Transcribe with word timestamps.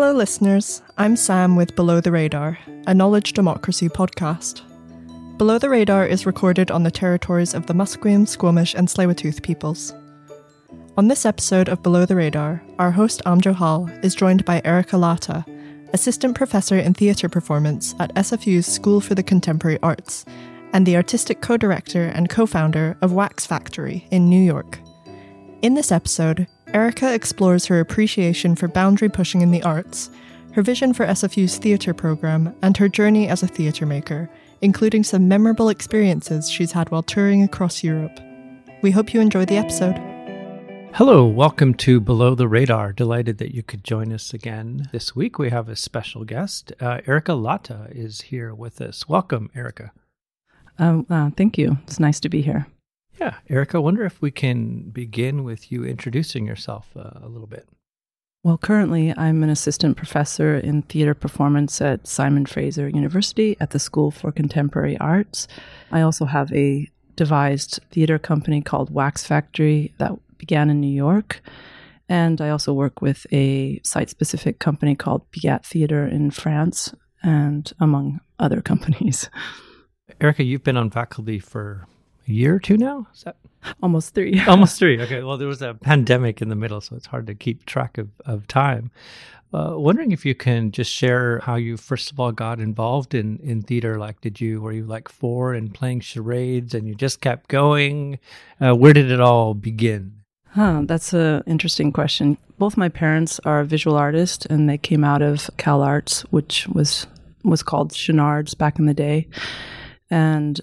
Hello, 0.00 0.12
listeners. 0.12 0.80
I'm 0.96 1.16
Sam 1.16 1.56
with 1.56 1.74
Below 1.74 2.00
the 2.00 2.12
Radar, 2.12 2.56
a 2.86 2.94
knowledge 2.94 3.32
democracy 3.32 3.88
podcast. 3.88 4.62
Below 5.38 5.58
the 5.58 5.68
Radar 5.68 6.06
is 6.06 6.24
recorded 6.24 6.70
on 6.70 6.84
the 6.84 6.90
territories 6.92 7.52
of 7.52 7.66
the 7.66 7.74
Musqueam, 7.74 8.28
Squamish, 8.28 8.74
and 8.74 8.86
Tsleil-Waututh 8.86 9.42
peoples. 9.42 9.92
On 10.96 11.08
this 11.08 11.26
episode 11.26 11.68
of 11.68 11.82
Below 11.82 12.06
the 12.06 12.14
Radar, 12.14 12.62
our 12.78 12.92
host 12.92 13.22
Am 13.26 13.40
Johal 13.40 14.04
is 14.04 14.14
joined 14.14 14.44
by 14.44 14.62
Erika 14.64 14.96
Latta, 14.96 15.44
assistant 15.92 16.36
professor 16.36 16.78
in 16.78 16.94
theatre 16.94 17.28
performance 17.28 17.96
at 17.98 18.14
SFU's 18.14 18.66
School 18.66 19.00
for 19.00 19.16
the 19.16 19.24
Contemporary 19.24 19.80
Arts, 19.82 20.24
and 20.72 20.86
the 20.86 20.94
artistic 20.94 21.40
co 21.40 21.56
director 21.56 22.04
and 22.04 22.30
co 22.30 22.46
founder 22.46 22.96
of 23.02 23.12
Wax 23.12 23.46
Factory 23.46 24.06
in 24.12 24.28
New 24.30 24.40
York. 24.40 24.78
In 25.60 25.74
this 25.74 25.90
episode, 25.90 26.46
Erika 26.74 27.14
explores 27.14 27.64
her 27.64 27.80
appreciation 27.80 28.54
for 28.54 28.68
boundary 28.68 29.08
pushing 29.08 29.40
in 29.40 29.52
the 29.52 29.62
arts, 29.62 30.10
her 30.52 30.60
vision 30.60 30.92
for 30.92 31.06
SFU's 31.06 31.56
theatre 31.56 31.94
program, 31.94 32.54
and 32.60 32.76
her 32.76 32.90
journey 32.90 33.26
as 33.26 33.42
a 33.42 33.46
theatre 33.46 33.86
maker, 33.86 34.28
including 34.60 35.02
some 35.02 35.28
memorable 35.28 35.70
experiences 35.70 36.50
she's 36.50 36.72
had 36.72 36.90
while 36.90 37.02
touring 37.02 37.42
across 37.42 37.82
Europe. 37.82 38.20
We 38.82 38.90
hope 38.90 39.14
you 39.14 39.20
enjoy 39.22 39.46
the 39.46 39.56
episode. 39.56 39.96
Hello, 40.92 41.24
welcome 41.26 41.72
to 41.74 42.00
Below 42.00 42.34
the 42.34 42.48
Radar. 42.48 42.92
Delighted 42.92 43.38
that 43.38 43.54
you 43.54 43.62
could 43.62 43.82
join 43.82 44.12
us 44.12 44.34
again. 44.34 44.90
This 44.92 45.16
week 45.16 45.38
we 45.38 45.48
have 45.48 45.70
a 45.70 45.76
special 45.76 46.24
guest. 46.24 46.74
Uh, 46.80 47.00
Erika 47.06 47.32
Latta 47.32 47.88
is 47.90 48.20
here 48.20 48.54
with 48.54 48.82
us. 48.82 49.08
Welcome, 49.08 49.50
Erika. 49.54 49.92
Um, 50.78 51.06
uh, 51.08 51.30
thank 51.34 51.56
you. 51.56 51.78
It's 51.84 51.98
nice 51.98 52.20
to 52.20 52.28
be 52.28 52.42
here. 52.42 52.66
Yeah, 53.20 53.34
Erika, 53.48 53.78
I 53.78 53.80
wonder 53.80 54.04
if 54.04 54.20
we 54.20 54.30
can 54.30 54.90
begin 54.90 55.44
with 55.44 55.72
you 55.72 55.84
introducing 55.84 56.46
yourself 56.46 56.88
uh, 56.96 57.10
a 57.22 57.28
little 57.28 57.46
bit. 57.46 57.68
Well, 58.44 58.58
currently 58.58 59.12
I'm 59.16 59.42
an 59.42 59.50
assistant 59.50 59.96
professor 59.96 60.56
in 60.56 60.82
theater 60.82 61.14
performance 61.14 61.80
at 61.80 62.06
Simon 62.06 62.46
Fraser 62.46 62.88
University 62.88 63.56
at 63.58 63.70
the 63.70 63.80
School 63.80 64.12
for 64.12 64.30
Contemporary 64.30 64.96
Arts. 64.98 65.48
I 65.90 66.02
also 66.02 66.24
have 66.24 66.52
a 66.52 66.88
devised 67.16 67.80
theater 67.90 68.18
company 68.18 68.62
called 68.62 68.90
Wax 68.90 69.24
Factory 69.26 69.92
that 69.98 70.12
began 70.38 70.70
in 70.70 70.80
New 70.80 70.86
York. 70.86 71.42
And 72.08 72.40
I 72.40 72.50
also 72.50 72.72
work 72.72 73.02
with 73.02 73.26
a 73.32 73.80
site 73.82 74.08
specific 74.08 74.60
company 74.60 74.94
called 74.94 75.30
Begat 75.32 75.66
Theater 75.66 76.06
in 76.06 76.30
France, 76.30 76.94
and 77.22 77.70
among 77.80 78.20
other 78.38 78.62
companies. 78.70 79.28
Erika, 80.20 80.44
you've 80.44 80.64
been 80.64 80.76
on 80.76 80.90
faculty 80.90 81.38
for 81.38 81.86
a 82.28 82.32
year 82.32 82.54
or 82.54 82.58
two 82.58 82.76
now? 82.76 83.06
Is 83.14 83.24
that 83.24 83.36
almost 83.82 84.14
three? 84.14 84.40
almost 84.46 84.78
three. 84.78 85.00
Okay. 85.00 85.22
Well, 85.22 85.38
there 85.38 85.48
was 85.48 85.62
a 85.62 85.74
pandemic 85.74 86.40
in 86.42 86.48
the 86.48 86.54
middle, 86.54 86.80
so 86.80 86.96
it's 86.96 87.06
hard 87.06 87.26
to 87.26 87.34
keep 87.34 87.66
track 87.66 87.98
of, 87.98 88.08
of 88.24 88.46
time. 88.46 88.90
Uh, 89.52 89.72
wondering 89.76 90.12
if 90.12 90.26
you 90.26 90.34
can 90.34 90.70
just 90.70 90.92
share 90.92 91.38
how 91.38 91.54
you 91.54 91.78
first 91.78 92.12
of 92.12 92.20
all 92.20 92.32
got 92.32 92.60
involved 92.60 93.14
in 93.14 93.38
in 93.38 93.62
theater. 93.62 93.98
Like, 93.98 94.20
did 94.20 94.40
you 94.40 94.60
were 94.60 94.72
you 94.72 94.84
like 94.84 95.08
four 95.08 95.54
and 95.54 95.72
playing 95.72 96.00
charades, 96.00 96.74
and 96.74 96.86
you 96.86 96.94
just 96.94 97.22
kept 97.22 97.48
going? 97.48 98.18
Uh, 98.60 98.74
where 98.74 98.92
did 98.92 99.10
it 99.10 99.20
all 99.20 99.54
begin? 99.54 100.18
Huh, 100.50 100.82
that's 100.84 101.14
an 101.14 101.42
interesting 101.46 101.92
question. 101.92 102.36
Both 102.58 102.76
my 102.76 102.90
parents 102.90 103.40
are 103.44 103.64
visual 103.64 103.96
artists, 103.96 104.44
and 104.44 104.68
they 104.68 104.76
came 104.76 105.04
out 105.04 105.22
of 105.22 105.48
Cal 105.56 105.82
Arts, 105.82 106.22
which 106.30 106.68
was 106.68 107.06
was 107.42 107.62
called 107.62 107.94
Chouinard's 107.94 108.52
back 108.52 108.78
in 108.78 108.84
the 108.84 108.94
day. 108.94 109.28
And 110.10 110.60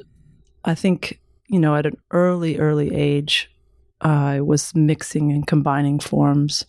I 0.63 0.75
think 0.75 1.19
you 1.47 1.59
know, 1.59 1.75
at 1.75 1.85
an 1.85 1.97
early, 2.11 2.57
early 2.57 2.93
age, 2.93 3.51
I 4.01 4.41
was 4.41 4.75
mixing 4.75 5.31
and 5.31 5.45
combining 5.47 5.99
forms. 5.99 6.65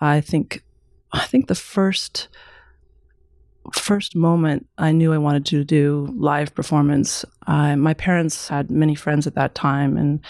I 0.00 0.20
think, 0.20 0.62
I 1.12 1.24
think 1.24 1.48
the 1.48 1.54
first, 1.54 2.28
first 3.72 4.14
moment 4.14 4.66
I 4.78 4.92
knew 4.92 5.12
I 5.12 5.18
wanted 5.18 5.46
to 5.46 5.64
do 5.64 6.12
live 6.16 6.54
performance. 6.54 7.24
I, 7.46 7.74
my 7.74 7.94
parents 7.94 8.48
had 8.48 8.70
many 8.70 8.94
friends 8.94 9.26
at 9.26 9.34
that 9.34 9.54
time, 9.54 9.96
and 9.96 10.20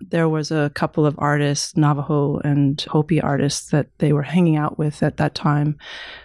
there 0.00 0.28
was 0.28 0.50
a 0.50 0.70
couple 0.74 1.04
of 1.04 1.16
artists, 1.18 1.76
Navajo 1.76 2.38
and 2.38 2.80
Hopi 2.82 3.20
artists, 3.20 3.70
that 3.70 3.88
they 3.98 4.12
were 4.12 4.22
hanging 4.22 4.56
out 4.56 4.78
with 4.78 5.02
at 5.02 5.16
that 5.16 5.34
time. 5.34 5.76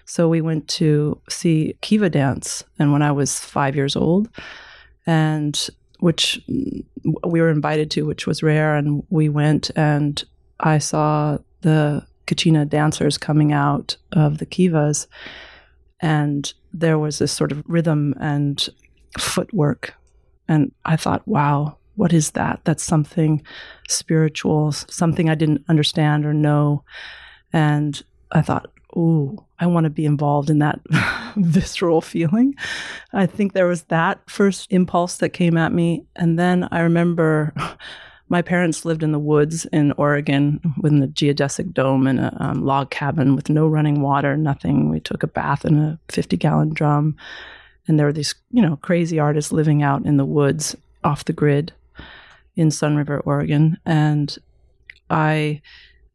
So 0.05 0.29
we 0.29 0.41
went 0.41 0.67
to 0.69 1.19
see 1.29 1.75
Kiva 1.81 2.09
dance, 2.09 2.63
and 2.77 2.91
when 2.91 3.01
I 3.01 3.11
was 3.11 3.39
five 3.39 3.75
years 3.75 3.95
old, 3.95 4.29
and 5.05 5.69
which 6.03 6.37
we 6.47 7.39
were 7.39 7.49
invited 7.49 7.89
to, 7.89 8.05
which 8.05 8.27
was 8.27 8.43
rare. 8.43 8.75
And 8.75 9.03
we 9.09 9.29
went 9.29 9.71
and 9.73 10.21
I 10.59 10.77
saw 10.77 11.37
the 11.61 12.05
Kachina 12.27 12.67
dancers 12.67 13.17
coming 13.17 13.53
out 13.53 13.95
of 14.11 14.39
the 14.39 14.45
kivas. 14.45 15.07
And 16.01 16.53
there 16.73 16.99
was 16.99 17.19
this 17.19 17.31
sort 17.31 17.53
of 17.53 17.63
rhythm 17.69 18.15
and 18.19 18.67
footwork. 19.17 19.93
And 20.49 20.73
I 20.83 20.97
thought, 20.97 21.25
wow, 21.25 21.77
what 21.95 22.11
is 22.11 22.31
that? 22.31 22.59
That's 22.65 22.83
something 22.83 23.41
spiritual, 23.87 24.73
something 24.73 25.29
I 25.29 25.35
didn't 25.35 25.63
understand 25.69 26.25
or 26.25 26.33
know. 26.33 26.83
And 27.53 28.03
I 28.33 28.41
thought, 28.41 28.69
ooh, 28.95 29.43
I 29.59 29.65
want 29.65 29.85
to 29.85 29.89
be 29.89 30.05
involved 30.05 30.49
in 30.49 30.59
that 30.59 30.79
visceral 31.35 32.01
feeling. 32.01 32.55
I 33.11 33.25
think 33.25 33.53
there 33.53 33.67
was 33.67 33.83
that 33.83 34.19
first 34.29 34.71
impulse 34.71 35.17
that 35.17 35.29
came 35.29 35.57
at 35.57 35.73
me. 35.73 36.05
And 36.15 36.37
then 36.37 36.67
I 36.71 36.81
remember 36.81 37.53
my 38.29 38.41
parents 38.41 38.85
lived 38.85 39.03
in 39.03 39.11
the 39.11 39.19
woods 39.19 39.65
in 39.65 39.91
Oregon 39.93 40.59
within 40.81 40.99
the 40.99 41.07
geodesic 41.07 41.73
dome 41.73 42.07
in 42.07 42.19
a 42.19 42.35
um, 42.39 42.65
log 42.65 42.89
cabin 42.89 43.35
with 43.35 43.49
no 43.49 43.67
running 43.67 44.01
water, 44.01 44.37
nothing. 44.37 44.89
We 44.89 44.99
took 44.99 45.23
a 45.23 45.27
bath 45.27 45.65
in 45.65 45.77
a 45.77 45.99
50 46.09 46.37
gallon 46.37 46.73
drum. 46.73 47.15
And 47.87 47.99
there 47.99 48.05
were 48.05 48.13
these, 48.13 48.33
you 48.51 48.61
know, 48.61 48.77
crazy 48.77 49.19
artists 49.19 49.51
living 49.51 49.83
out 49.83 50.05
in 50.05 50.17
the 50.17 50.25
woods 50.25 50.75
off 51.03 51.25
the 51.25 51.33
grid 51.33 51.73
in 52.55 52.69
Sunriver, 52.69 53.21
Oregon. 53.25 53.77
And 53.85 54.37
I, 55.09 55.61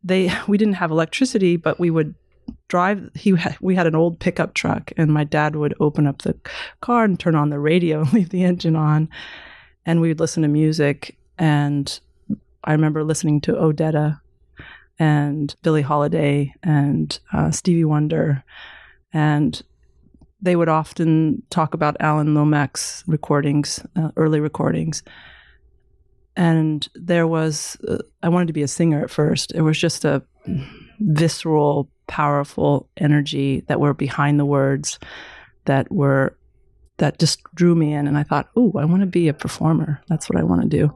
they, 0.02 0.32
we 0.48 0.58
didn't 0.58 0.74
have 0.74 0.90
electricity, 0.90 1.56
but 1.56 1.78
we 1.78 1.90
would 1.90 2.14
drive 2.68 3.10
he 3.14 3.34
we 3.60 3.74
had 3.74 3.86
an 3.86 3.94
old 3.94 4.20
pickup 4.20 4.54
truck 4.54 4.92
and 4.96 5.12
my 5.12 5.24
dad 5.24 5.56
would 5.56 5.74
open 5.80 6.06
up 6.06 6.22
the 6.22 6.38
car 6.80 7.04
and 7.04 7.18
turn 7.18 7.34
on 7.34 7.50
the 7.50 7.58
radio 7.58 8.00
and 8.00 8.12
leave 8.14 8.28
the 8.28 8.44
engine 8.44 8.76
on. 8.76 9.08
And 9.86 10.00
we 10.00 10.08
would 10.08 10.20
listen 10.20 10.42
to 10.42 10.48
music. 10.48 11.16
And 11.38 11.98
i 12.64 12.72
remember 12.72 13.04
listening 13.04 13.40
to 13.40 13.52
odetta 13.52 14.20
and 14.98 15.54
billie 15.62 15.82
holiday 15.82 16.52
and 16.62 17.18
uh, 17.32 17.50
stevie 17.50 17.84
wonder. 17.84 18.44
And 19.12 19.60
they 20.40 20.54
would 20.54 20.68
often 20.68 21.42
talk 21.50 21.74
about 21.74 21.96
alan 22.00 22.34
lomax 22.34 23.02
recordings 23.06 23.84
uh, 23.96 24.10
early 24.16 24.40
recordings. 24.40 25.02
And 26.36 26.86
there 26.94 27.26
was 27.26 27.76
uh, 27.88 27.98
i 28.22 28.28
wanted 28.28 28.48
to 28.48 28.52
be 28.52 28.62
a 28.62 28.68
singer 28.68 29.02
at 29.02 29.10
first. 29.10 29.52
It 29.54 29.62
was 29.62 29.78
just 29.78 30.04
a 30.04 30.22
visceral 30.98 31.90
powerful 32.06 32.88
energy 32.96 33.62
that 33.68 33.80
were 33.80 33.94
behind 33.94 34.40
the 34.40 34.46
words 34.46 34.98
that 35.66 35.90
were 35.92 36.36
that 36.96 37.18
just 37.20 37.42
drew 37.54 37.76
me 37.76 37.92
in 37.92 38.08
and 38.08 38.18
I 38.18 38.24
thought, 38.24 38.48
"Oh, 38.56 38.72
I 38.76 38.84
want 38.84 39.00
to 39.02 39.06
be 39.06 39.28
a 39.28 39.34
performer. 39.34 40.00
That's 40.08 40.28
what 40.28 40.38
I 40.38 40.42
want 40.42 40.62
to 40.62 40.68
do." 40.68 40.92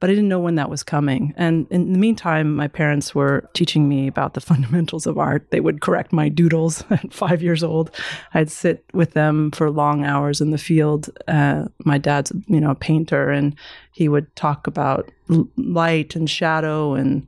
But 0.00 0.10
I 0.10 0.14
didn't 0.14 0.28
know 0.28 0.40
when 0.40 0.56
that 0.56 0.68
was 0.68 0.82
coming. 0.82 1.32
And 1.38 1.66
in 1.70 1.94
the 1.94 1.98
meantime, 1.98 2.54
my 2.54 2.68
parents 2.68 3.14
were 3.14 3.48
teaching 3.54 3.88
me 3.88 4.06
about 4.06 4.34
the 4.34 4.40
fundamentals 4.50 5.06
of 5.06 5.16
art. 5.16 5.50
They 5.50 5.60
would 5.60 5.80
correct 5.80 6.12
my 6.12 6.28
doodles 6.28 6.84
at 6.90 7.14
5 7.14 7.42
years 7.42 7.64
old. 7.64 7.90
I'd 8.34 8.50
sit 8.50 8.84
with 8.92 9.12
them 9.12 9.50
for 9.50 9.70
long 9.70 10.04
hours 10.04 10.42
in 10.42 10.50
the 10.50 10.58
field. 10.58 11.08
Uh, 11.26 11.66
my 11.86 11.96
dad's, 11.96 12.32
you 12.48 12.60
know, 12.60 12.72
a 12.72 12.74
painter 12.74 13.30
and 13.30 13.54
he 13.92 14.10
would 14.10 14.34
talk 14.36 14.66
about 14.66 15.10
light 15.56 16.16
and 16.16 16.28
shadow 16.28 16.92
and 16.92 17.26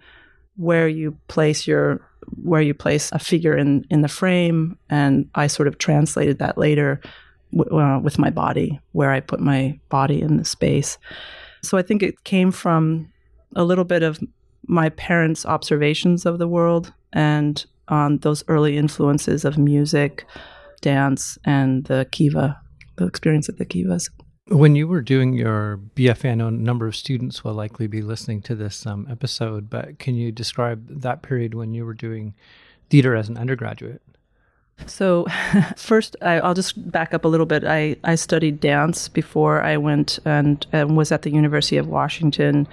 where 0.57 0.89
you 0.89 1.17
place 1.29 1.67
your 1.67 2.01
where 2.43 2.61
you 2.61 2.75
place 2.75 3.11
a 3.13 3.19
figure 3.19 3.57
in 3.57 3.87
in 3.91 4.03
the 4.03 4.09
frame, 4.09 4.79
and 4.91 5.29
I 5.35 5.47
sort 5.47 5.69
of 5.69 5.79
translated 5.79 6.39
that 6.39 6.59
later 6.59 7.01
w- 7.57 7.79
uh, 7.79 7.99
with 7.99 8.19
my 8.19 8.31
body, 8.31 8.81
where 8.93 9.13
I 9.13 9.21
put 9.21 9.41
my 9.41 9.79
body 9.89 10.21
in 10.21 10.37
the 10.37 10.45
space. 10.45 10.99
So 11.63 11.79
I 11.79 11.83
think 11.83 12.03
it 12.03 12.25
came 12.25 12.51
from 12.51 13.13
a 13.55 13.65
little 13.65 13.85
bit 13.85 14.03
of 14.03 14.19
my 14.67 14.89
parents' 14.91 15.47
observations 15.47 16.27
of 16.27 16.39
the 16.39 16.49
world 16.49 16.93
and 17.13 17.65
on 17.89 18.19
those 18.19 18.43
early 18.49 18.77
influences 18.77 19.45
of 19.45 19.57
music, 19.59 20.27
dance, 20.81 21.39
and 21.45 21.85
the 21.85 22.07
kiva, 22.11 22.61
the 22.97 23.07
experience 23.07 23.49
of 23.49 23.59
the 23.59 23.65
kivas. 23.65 24.11
When 24.49 24.77
you 24.77 24.87
were 24.87 25.03
doing 25.03 25.33
your 25.33 25.81
BFA, 25.97 26.31
I 26.31 26.35
know 26.37 26.49
a 26.49 26.53
number 26.53 26.87
of 26.87 26.95
students 26.95 27.43
will 27.43 27.55
likely 27.55 27.89
be 27.89 28.01
listening 28.01 28.43
to 28.43 28.55
this 28.55 28.87
um, 28.87 29.07
episode, 29.11 29.69
but 29.69 29.99
can 29.99 30.15
you 30.15 30.31
describe 30.31 31.01
that 31.01 31.23
period 31.23 31.55
when 31.55 31.75
you 31.75 31.85
were 31.85 31.95
doing 31.95 32.33
theater 32.89 33.17
as 33.17 33.29
an 33.29 33.37
undergraduate? 33.37 34.03
So, 34.87 35.27
first, 35.77 36.15
I, 36.23 36.41
will 36.41 36.55
just 36.55 36.91
back 36.93 37.13
up 37.13 37.25
a 37.25 37.29
little 37.29 37.47
bit. 37.47 37.65
I, 37.65 37.97
I 38.05 38.15
studied 38.15 38.61
dance 38.61 39.09
before 39.09 39.63
I 39.63 39.79
went 39.79 40.21
and, 40.25 40.65
and 40.73 40.97
was 40.97 41.11
at 41.11 41.23
the 41.23 41.31
University 41.31 41.77
of 41.77 41.89
Washington 41.89 42.69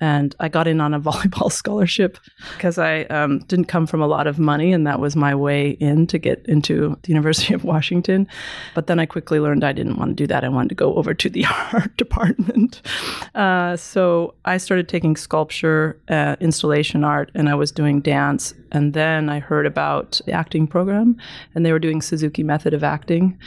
And 0.00 0.34
I 0.40 0.48
got 0.48 0.66
in 0.66 0.80
on 0.80 0.92
a 0.92 1.00
volleyball 1.08 1.50
scholarship 1.50 2.18
because 2.54 2.78
I 2.78 3.02
um, 3.04 3.38
didn't 3.40 3.66
come 3.66 3.86
from 3.86 4.02
a 4.02 4.06
lot 4.06 4.26
of 4.26 4.38
money, 4.38 4.72
and 4.72 4.86
that 4.86 5.00
was 5.00 5.16
my 5.16 5.34
way 5.34 5.70
in 5.70 6.06
to 6.08 6.18
get 6.18 6.44
into 6.46 6.96
the 7.02 7.08
University 7.08 7.54
of 7.54 7.64
Washington. 7.64 8.26
But 8.74 8.86
then 8.86 8.98
I 8.98 9.06
quickly 9.06 9.40
learned 9.40 9.64
I 9.64 9.72
didn't 9.72 9.96
want 9.96 10.10
to 10.10 10.14
do 10.14 10.26
that. 10.26 10.44
I 10.44 10.48
wanted 10.48 10.70
to 10.70 10.74
go 10.74 10.94
over 10.94 11.14
to 11.14 11.28
the 11.28 11.44
art 11.72 11.96
department. 11.96 12.82
Uh, 13.34 13.76
so 13.76 14.34
I 14.44 14.56
started 14.56 14.88
taking 14.88 15.16
sculpture, 15.16 16.00
uh, 16.08 16.36
installation 16.40 17.04
art, 17.04 17.30
and 17.34 17.48
I 17.48 17.54
was 17.54 17.70
doing 17.72 18.00
dance. 18.00 18.54
And 18.72 18.92
then 18.92 19.28
I 19.28 19.38
heard 19.38 19.66
about 19.66 20.20
the 20.26 20.32
acting 20.32 20.66
program, 20.66 21.16
and 21.54 21.64
they 21.64 21.72
were 21.72 21.78
doing 21.78 22.02
Suzuki 22.02 22.42
method 22.42 22.74
of 22.74 22.82
acting. 22.82 23.38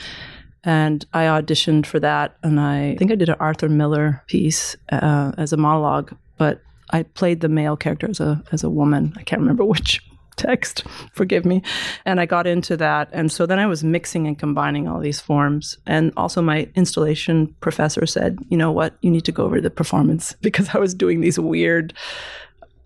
And 0.64 1.04
I 1.12 1.24
auditioned 1.24 1.86
for 1.86 2.00
that, 2.00 2.36
and 2.42 2.58
I 2.58 2.96
think 2.96 3.12
I 3.12 3.14
did 3.14 3.28
an 3.28 3.36
Arthur 3.38 3.68
Miller 3.68 4.22
piece 4.26 4.76
uh, 4.90 5.32
as 5.38 5.52
a 5.52 5.56
monologue, 5.56 6.14
but 6.38 6.62
I 6.90 7.02
played 7.02 7.40
the 7.40 7.48
male 7.48 7.76
character 7.76 8.08
as 8.08 8.20
a 8.20 8.42
as 8.52 8.64
a 8.64 8.70
woman. 8.70 9.12
I 9.16 9.22
can't 9.22 9.40
remember 9.40 9.64
which 9.74 10.00
text, 10.36 10.84
forgive 11.12 11.44
me. 11.44 11.62
And 12.06 12.20
I 12.20 12.26
got 12.26 12.46
into 12.46 12.76
that, 12.76 13.08
and 13.12 13.30
so 13.30 13.44
then 13.44 13.58
I 13.58 13.66
was 13.66 13.82
mixing 13.82 14.26
and 14.26 14.38
combining 14.38 14.86
all 14.88 15.00
these 15.00 15.20
forms. 15.20 15.76
And 15.86 16.12
also, 16.16 16.40
my 16.40 16.68
installation 16.74 17.54
professor 17.60 18.06
said, 18.06 18.38
"You 18.48 18.56
know 18.56 18.72
what? 18.72 18.96
You 19.02 19.10
need 19.10 19.24
to 19.24 19.32
go 19.32 19.44
over 19.44 19.60
the 19.60 19.70
performance 19.70 20.34
because 20.40 20.74
I 20.74 20.78
was 20.78 20.94
doing 20.94 21.20
these 21.20 21.38
weird." 21.38 21.92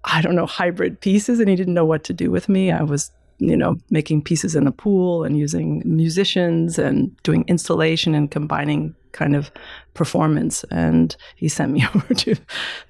I 0.05 0.21
don't 0.21 0.35
know, 0.35 0.47
hybrid 0.47 1.01
pieces, 1.01 1.39
and 1.39 1.49
he 1.49 1.55
didn't 1.55 1.75
know 1.75 1.85
what 1.85 2.03
to 2.05 2.13
do 2.13 2.29
with 2.29 2.49
me. 2.49 2.73
I 2.73 2.83
was 2.83 3.13
you 3.39 3.57
know, 3.57 3.77
making 3.91 4.23
pieces 4.23 4.55
in 4.55 4.69
a 4.69 4.73
pool 4.73 5.25
and 5.25 5.37
using 5.37 5.83
musicians 5.85 6.79
and 6.79 7.17
doing 7.25 7.45
installation 7.49 8.15
and 8.15 8.31
combining 8.31 8.95
kind 9.13 9.37
of 9.37 9.51
performance. 9.95 10.65
And 10.71 11.15
he 11.37 11.49
sent 11.49 11.73
me 11.73 11.85
over 11.95 12.15
to 12.15 12.37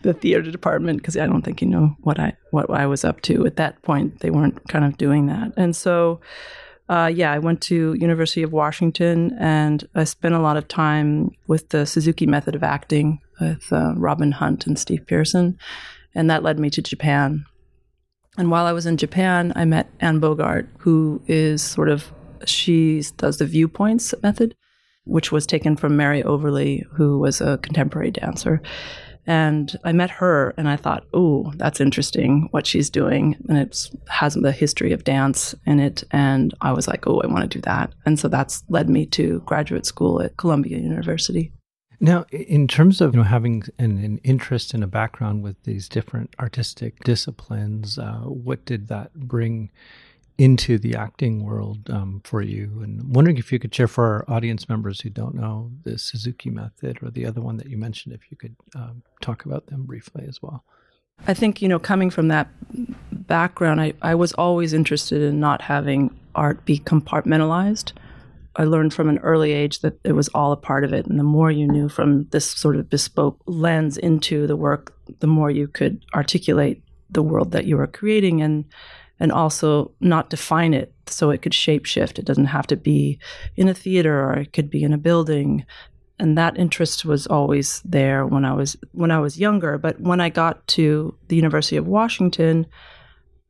the 0.02 0.14
theater 0.14 0.50
department 0.50 0.98
because 0.98 1.16
I 1.16 1.26
don't 1.26 1.42
think 1.42 1.60
he 1.60 1.66
knew 1.66 1.96
what 2.00 2.18
I 2.18 2.36
what 2.50 2.70
I 2.70 2.86
was 2.86 3.04
up 3.04 3.20
to 3.22 3.46
at 3.46 3.56
that 3.56 3.82
point. 3.82 4.20
They 4.20 4.30
weren't 4.30 4.68
kind 4.68 4.84
of 4.84 4.96
doing 4.96 5.26
that, 5.26 5.52
and 5.56 5.74
so. 5.74 6.20
Uh, 6.88 7.06
yeah, 7.06 7.32
I 7.32 7.38
went 7.38 7.62
to 7.62 7.94
University 7.94 8.42
of 8.42 8.52
Washington, 8.52 9.34
and 9.38 9.88
I 9.94 10.04
spent 10.04 10.34
a 10.34 10.40
lot 10.40 10.58
of 10.58 10.68
time 10.68 11.30
with 11.46 11.70
the 11.70 11.86
Suzuki 11.86 12.26
method 12.26 12.54
of 12.54 12.62
acting 12.62 13.20
with 13.40 13.72
uh, 13.72 13.94
Robin 13.96 14.32
Hunt 14.32 14.66
and 14.66 14.78
Steve 14.78 15.06
Pearson, 15.06 15.56
and 16.14 16.28
that 16.28 16.42
led 16.42 16.58
me 16.58 16.68
to 16.70 16.82
Japan. 16.82 17.46
And 18.36 18.50
while 18.50 18.66
I 18.66 18.72
was 18.72 18.84
in 18.86 18.96
Japan, 18.96 19.52
I 19.56 19.64
met 19.64 19.90
Anne 20.00 20.18
Bogart, 20.18 20.68
who 20.78 21.22
is 21.26 21.62
sort 21.62 21.88
of, 21.88 22.12
she 22.46 23.02
does 23.16 23.38
the 23.38 23.46
viewpoints 23.46 24.14
method, 24.22 24.54
which 25.04 25.32
was 25.32 25.46
taken 25.46 25.76
from 25.76 25.96
Mary 25.96 26.22
Overlie, 26.22 26.86
who 26.92 27.18
was 27.18 27.40
a 27.40 27.58
contemporary 27.58 28.10
dancer. 28.10 28.60
And 29.26 29.78
I 29.84 29.92
met 29.92 30.10
her 30.10 30.52
and 30.56 30.68
I 30.68 30.76
thought, 30.76 31.06
oh, 31.14 31.52
that's 31.56 31.80
interesting 31.80 32.48
what 32.50 32.66
she's 32.66 32.90
doing. 32.90 33.36
And 33.48 33.56
it 33.56 33.88
has 34.08 34.34
the 34.34 34.50
history 34.50 34.92
of 34.92 35.04
dance 35.04 35.54
in 35.64 35.78
it. 35.78 36.02
And 36.10 36.52
I 36.60 36.72
was 36.72 36.88
like, 36.88 37.06
oh, 37.06 37.20
I 37.20 37.28
want 37.28 37.42
to 37.42 37.58
do 37.58 37.62
that. 37.62 37.92
And 38.04 38.18
so 38.18 38.26
that's 38.28 38.64
led 38.68 38.88
me 38.88 39.06
to 39.06 39.40
graduate 39.46 39.86
school 39.86 40.20
at 40.20 40.36
Columbia 40.38 40.78
University. 40.78 41.52
Now, 42.00 42.24
in 42.32 42.66
terms 42.66 43.00
of 43.00 43.14
you 43.14 43.20
know 43.20 43.24
having 43.24 43.62
an, 43.78 44.04
an 44.04 44.18
interest 44.24 44.74
and 44.74 44.82
a 44.82 44.88
background 44.88 45.44
with 45.44 45.62
these 45.62 45.88
different 45.88 46.34
artistic 46.40 46.98
disciplines, 47.04 47.96
uh, 47.96 48.22
what 48.24 48.64
did 48.64 48.88
that 48.88 49.14
bring 49.14 49.70
into 50.38 50.78
the 50.78 50.94
acting 50.94 51.44
world 51.44 51.88
um, 51.90 52.20
for 52.24 52.42
you? 52.42 52.80
And 52.82 53.14
wondering 53.14 53.38
if 53.38 53.52
you 53.52 53.58
could 53.58 53.74
share 53.74 53.88
for 53.88 54.04
our 54.04 54.36
audience 54.36 54.68
members 54.68 55.00
who 55.00 55.10
don't 55.10 55.34
know 55.34 55.70
the 55.84 55.98
Suzuki 55.98 56.50
method 56.50 56.98
or 57.02 57.10
the 57.10 57.26
other 57.26 57.40
one 57.40 57.56
that 57.58 57.68
you 57.68 57.76
mentioned, 57.76 58.14
if 58.14 58.30
you 58.30 58.36
could 58.36 58.56
um, 58.74 59.02
talk 59.20 59.44
about 59.44 59.66
them 59.66 59.84
briefly 59.84 60.24
as 60.28 60.40
well. 60.42 60.64
I 61.26 61.34
think, 61.34 61.62
you 61.62 61.68
know, 61.68 61.78
coming 61.78 62.10
from 62.10 62.28
that 62.28 62.48
background, 63.12 63.80
I, 63.80 63.92
I 64.02 64.14
was 64.14 64.32
always 64.32 64.72
interested 64.72 65.22
in 65.22 65.38
not 65.38 65.62
having 65.62 66.10
art 66.34 66.64
be 66.64 66.78
compartmentalized. 66.78 67.92
I 68.56 68.64
learned 68.64 68.92
from 68.92 69.08
an 69.08 69.18
early 69.18 69.52
age 69.52 69.80
that 69.80 69.98
it 70.04 70.12
was 70.12 70.28
all 70.28 70.52
a 70.52 70.56
part 70.56 70.84
of 70.84 70.92
it. 70.92 71.06
And 71.06 71.18
the 71.18 71.24
more 71.24 71.50
you 71.50 71.66
knew 71.66 71.88
from 71.88 72.24
this 72.30 72.44
sort 72.44 72.76
of 72.76 72.90
bespoke 72.90 73.40
lens 73.46 73.96
into 73.96 74.46
the 74.46 74.56
work, 74.56 74.94
the 75.20 75.26
more 75.26 75.50
you 75.50 75.68
could 75.68 76.04
articulate 76.14 76.82
the 77.08 77.22
world 77.22 77.52
that 77.52 77.66
you 77.66 77.76
were 77.76 77.86
creating 77.86 78.42
and 78.42 78.64
and 79.20 79.30
also 79.32 79.92
not 80.00 80.30
define 80.30 80.74
it 80.74 80.92
so 81.06 81.30
it 81.30 81.42
could 81.42 81.54
shape 81.54 81.84
shift. 81.84 82.18
It 82.18 82.24
doesn't 82.24 82.46
have 82.46 82.66
to 82.68 82.76
be 82.76 83.18
in 83.56 83.68
a 83.68 83.74
theater 83.74 84.20
or 84.24 84.34
it 84.34 84.52
could 84.52 84.70
be 84.70 84.82
in 84.82 84.92
a 84.92 84.98
building. 84.98 85.64
And 86.18 86.36
that 86.38 86.58
interest 86.58 87.04
was 87.04 87.26
always 87.26 87.80
there 87.84 88.26
when 88.26 88.44
I 88.44 88.52
was 88.52 88.76
when 88.92 89.10
I 89.10 89.18
was 89.18 89.38
younger. 89.38 89.78
But 89.78 90.00
when 90.00 90.20
I 90.20 90.28
got 90.28 90.66
to 90.68 91.16
the 91.28 91.36
University 91.36 91.76
of 91.76 91.86
Washington, 91.86 92.66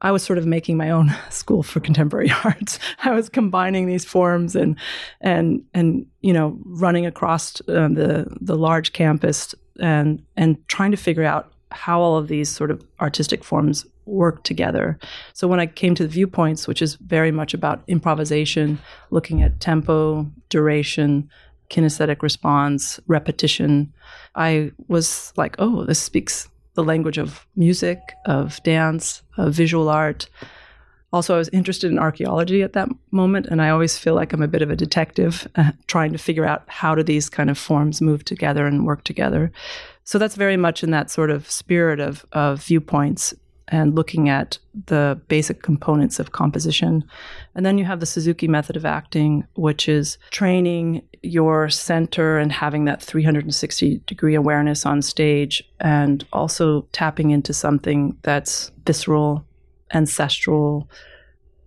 I 0.03 0.11
was 0.11 0.23
sort 0.23 0.39
of 0.39 0.47
making 0.47 0.77
my 0.77 0.91
own 0.91 1.15
school 1.31 1.63
for 1.63 1.81
contemporary 1.81 2.33
arts. 2.45 2.79
I 3.05 3.13
was 3.13 3.29
combining 3.29 3.87
these 3.87 4.05
forms 4.05 4.55
and 4.55 4.77
and 5.21 5.65
and 5.73 6.07
you 6.21 6.33
know 6.33 6.59
running 6.65 7.07
across 7.07 7.61
uh, 7.63 7.89
the 7.89 8.27
the 8.41 8.57
large 8.57 8.93
campus 8.93 9.55
and 9.81 10.23
and 10.37 10.57
trying 10.69 10.91
to 10.91 10.97
figure 10.97 11.25
out 11.25 11.53
how 11.71 12.01
all 12.01 12.19
of 12.19 12.29
these 12.29 12.51
sort 12.51 12.71
of 12.71 12.85
artistic 13.01 13.43
forms 13.43 13.87
work 14.05 14.43
together. 14.43 14.99
So 15.33 15.49
when 15.49 15.61
I 15.61 15.67
came 15.67 15.95
to 15.95 16.03
the 16.03 16.09
viewpoints, 16.09 16.67
which 16.67 16.83
is 16.83 16.97
very 16.97 17.31
much 17.31 17.55
about 17.55 17.83
improvisation, 17.87 18.79
looking 19.11 19.43
at 19.43 19.61
tempo, 19.61 20.27
duration, 20.49 21.29
kinesthetic 21.71 22.23
response, 22.23 23.01
repetition, 23.07 23.93
I 24.35 24.73
was 24.89 25.33
like, 25.37 25.57
oh, 25.59 25.85
this 25.85 25.99
speaks 26.01 26.49
the 26.75 26.85
language 26.85 27.19
of 27.19 27.47
music, 27.57 28.01
of 28.27 28.63
dance, 28.63 29.23
of 29.37 29.55
visual 29.55 29.89
art. 29.89 30.29
Also, 31.13 31.35
I 31.35 31.39
was 31.39 31.51
interested 31.51 31.91
in 31.91 31.99
archaeology 31.99 32.63
at 32.63 32.73
that 32.73 32.89
moment, 33.11 33.47
and 33.47 33.61
I 33.61 33.69
always 33.69 33.99
feel 33.99 34.15
like 34.15 34.33
I'm 34.33 34.43
a 34.43 34.49
bit 34.49 34.63
of 34.63 34.71
a 34.71 34.77
detective 34.77 35.47
uh, 35.57 35.73
trying 35.87 36.13
to 36.13 36.19
figure 36.19 36.47
out 36.47 36.63
how 36.69 36.95
do 36.95 37.03
these 37.03 37.29
kind 37.29 37.51
of 37.51 37.59
forms 37.59 38.01
move 38.01 38.25
together 38.25 38.67
and 38.67 38.87
work 38.87 39.05
together. 39.05 39.53
So 40.05 40.19
that's 40.19 40.37
very 40.37 40.57
much 40.57 40.83
in 40.83 40.91
that 40.93 41.11
sort 41.11 41.31
of 41.31 41.51
spirit 41.51 42.01
of, 42.01 42.25
of 42.33 42.65
viewpoints 42.65 43.35
and 43.73 43.95
looking 43.95 44.29
at 44.29 44.59
the 44.87 45.19
basic 45.29 45.63
components 45.63 46.21
of 46.21 46.33
composition. 46.33 47.03
And 47.55 47.65
then 47.65 47.79
you 47.79 47.87
have 47.87 48.01
the 48.01 48.07
Suzuki 48.07 48.47
method 48.47 48.77
of 48.77 48.85
acting, 48.85 49.47
which 49.55 49.89
is 49.89 50.19
training 50.31 51.03
your 51.23 51.71
center 51.71 52.37
and 52.37 52.53
having 52.53 52.85
that 52.85 53.03
360 53.03 54.03
degree 54.07 54.35
awareness 54.35 54.85
on 54.85 55.01
stage, 55.01 55.65
and 55.81 56.25
also 56.35 56.83
tapping 56.93 57.31
into 57.31 57.55
something 57.55 58.19
that's 58.23 58.71
visceral, 58.85 59.45
ancestral, 59.95 60.89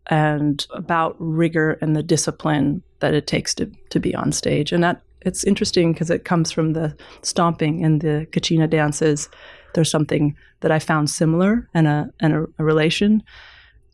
and 0.08 0.68
about 0.70 1.16
rigor 1.18 1.80
and 1.82 1.96
the 1.96 2.04
discipline 2.04 2.84
that 3.00 3.16
it 3.16 3.26
takes 3.26 3.56
to, 3.56 3.66
to 3.90 4.00
be 4.00 4.14
on 4.14 4.32
stage. 4.32 4.72
And 4.72 4.84
that 4.84 5.02
it's 5.22 5.44
interesting 5.44 5.92
because 5.92 6.12
it 6.12 6.24
comes 6.24 6.52
from 6.52 6.74
the 6.74 6.96
stomping 7.24 7.84
and 7.84 8.02
the 8.02 8.28
kachina 8.30 8.70
dances 8.70 9.28
there's 9.76 9.92
something 9.92 10.36
that 10.62 10.72
I 10.72 10.80
found 10.80 11.10
similar 11.10 11.70
and 11.74 11.88
a 11.88 12.10
and 12.20 12.34
a, 12.34 12.46
a 12.58 12.64
relation. 12.64 13.22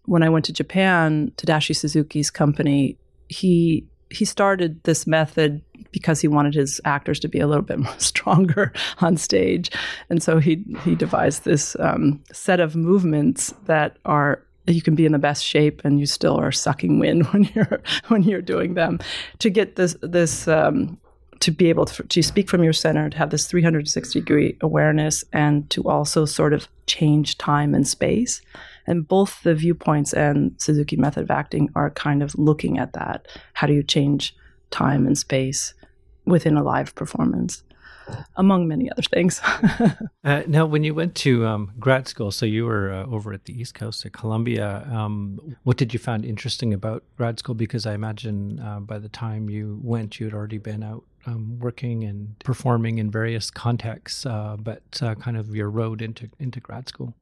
When 0.05 0.23
I 0.23 0.29
went 0.29 0.45
to 0.45 0.53
Japan, 0.53 1.31
Tadashi 1.35 1.75
Suzuki's 1.75 2.31
company, 2.31 2.97
he 3.27 3.85
he 4.09 4.25
started 4.25 4.83
this 4.83 5.07
method 5.07 5.61
because 5.91 6.21
he 6.21 6.27
wanted 6.27 6.53
his 6.53 6.79
actors 6.85 7.19
to 7.19 7.27
be 7.27 7.39
a 7.39 7.47
little 7.47 7.63
bit 7.63 7.79
more 7.79 7.93
stronger 8.00 8.71
on 9.00 9.17
stage, 9.17 9.69
and 10.09 10.23
so 10.23 10.39
he 10.39 10.63
he 10.83 10.95
devised 10.95 11.43
this 11.43 11.75
um, 11.79 12.23
set 12.31 12.59
of 12.59 12.75
movements 12.75 13.53
that 13.65 13.97
are 14.05 14.43
you 14.67 14.81
can 14.81 14.95
be 14.95 15.05
in 15.05 15.11
the 15.11 15.19
best 15.19 15.43
shape 15.43 15.81
and 15.83 16.00
you 16.00 16.05
still 16.05 16.35
are 16.35 16.51
sucking 16.51 17.00
wind 17.00 17.25
when 17.31 17.43
you're 17.55 17.81
when 18.07 18.23
you're 18.23 18.41
doing 18.41 18.75
them 18.75 19.00
to 19.39 19.50
get 19.50 19.75
this 19.75 19.95
this 20.01 20.47
um, 20.47 20.97
to 21.41 21.51
be 21.51 21.69
able 21.69 21.86
to, 21.86 22.03
to 22.03 22.24
speak 22.24 22.50
from 22.50 22.63
your 22.63 22.74
center, 22.74 23.10
to 23.10 23.17
have 23.17 23.31
this 23.31 23.48
360 23.48 24.19
degree 24.19 24.57
awareness, 24.62 25.24
and 25.33 25.69
to 25.71 25.83
also 25.83 26.25
sort 26.25 26.53
of 26.53 26.67
change 26.86 27.38
time 27.38 27.75
and 27.75 27.88
space. 27.88 28.41
And 28.88 29.07
both 29.07 29.41
the 29.43 29.55
viewpoints 29.55 30.13
and 30.13 30.55
Suzuki 30.57 30.95
method 30.95 31.24
of 31.24 31.31
acting 31.31 31.69
are 31.75 31.89
kind 31.91 32.24
of 32.24 32.38
looking 32.38 32.77
at 32.77 32.93
that. 32.93 33.27
How 33.53 33.67
do 33.67 33.74
you 33.74 33.83
change 33.83 34.36
time 34.69 35.05
and 35.05 35.17
space 35.17 35.74
within 36.25 36.57
a 36.57 36.63
live 36.63 36.95
performance? 36.95 37.63
among 38.36 38.67
many 38.67 38.91
other 38.91 39.01
things. 39.01 39.39
uh, 40.24 40.43
now, 40.48 40.65
when 40.65 40.83
you 40.83 40.93
went 40.93 41.15
to 41.15 41.45
um, 41.45 41.71
grad 41.79 42.07
school, 42.07 42.31
so 42.31 42.45
you 42.45 42.65
were 42.65 42.91
uh, 42.91 43.05
over 43.05 43.31
at 43.31 43.45
the 43.45 43.60
East 43.60 43.74
Coast 43.74 44.05
at 44.05 44.12
Columbia, 44.13 44.86
um, 44.91 45.55
what 45.63 45.77
did 45.77 45.93
you 45.93 46.00
find 46.00 46.25
interesting 46.25 46.74
about 46.74 47.03
grad 47.15 47.39
school? 47.39 47.55
Because 47.55 47.86
I 47.86 47.93
imagine 47.93 48.60
uh, 48.60 48.79
by 48.79 49.00
the 49.00 49.07
time 49.10 49.50
you 49.50 49.79
went, 49.81 50.19
you 50.19 50.25
had 50.25 50.33
already 50.33 50.57
been 50.57 50.83
out 50.83 51.05
um, 51.25 51.59
working 51.59 52.03
and 52.03 52.37
performing 52.39 52.97
in 52.97 53.11
various 53.11 53.51
contexts, 53.51 54.25
uh, 54.25 54.57
but 54.59 54.83
uh, 55.01 55.15
kind 55.15 55.37
of 55.37 55.55
your 55.55 55.69
road 55.69 56.01
into 56.01 56.29
into 56.39 56.59
grad 56.59 56.87
school. 56.87 57.13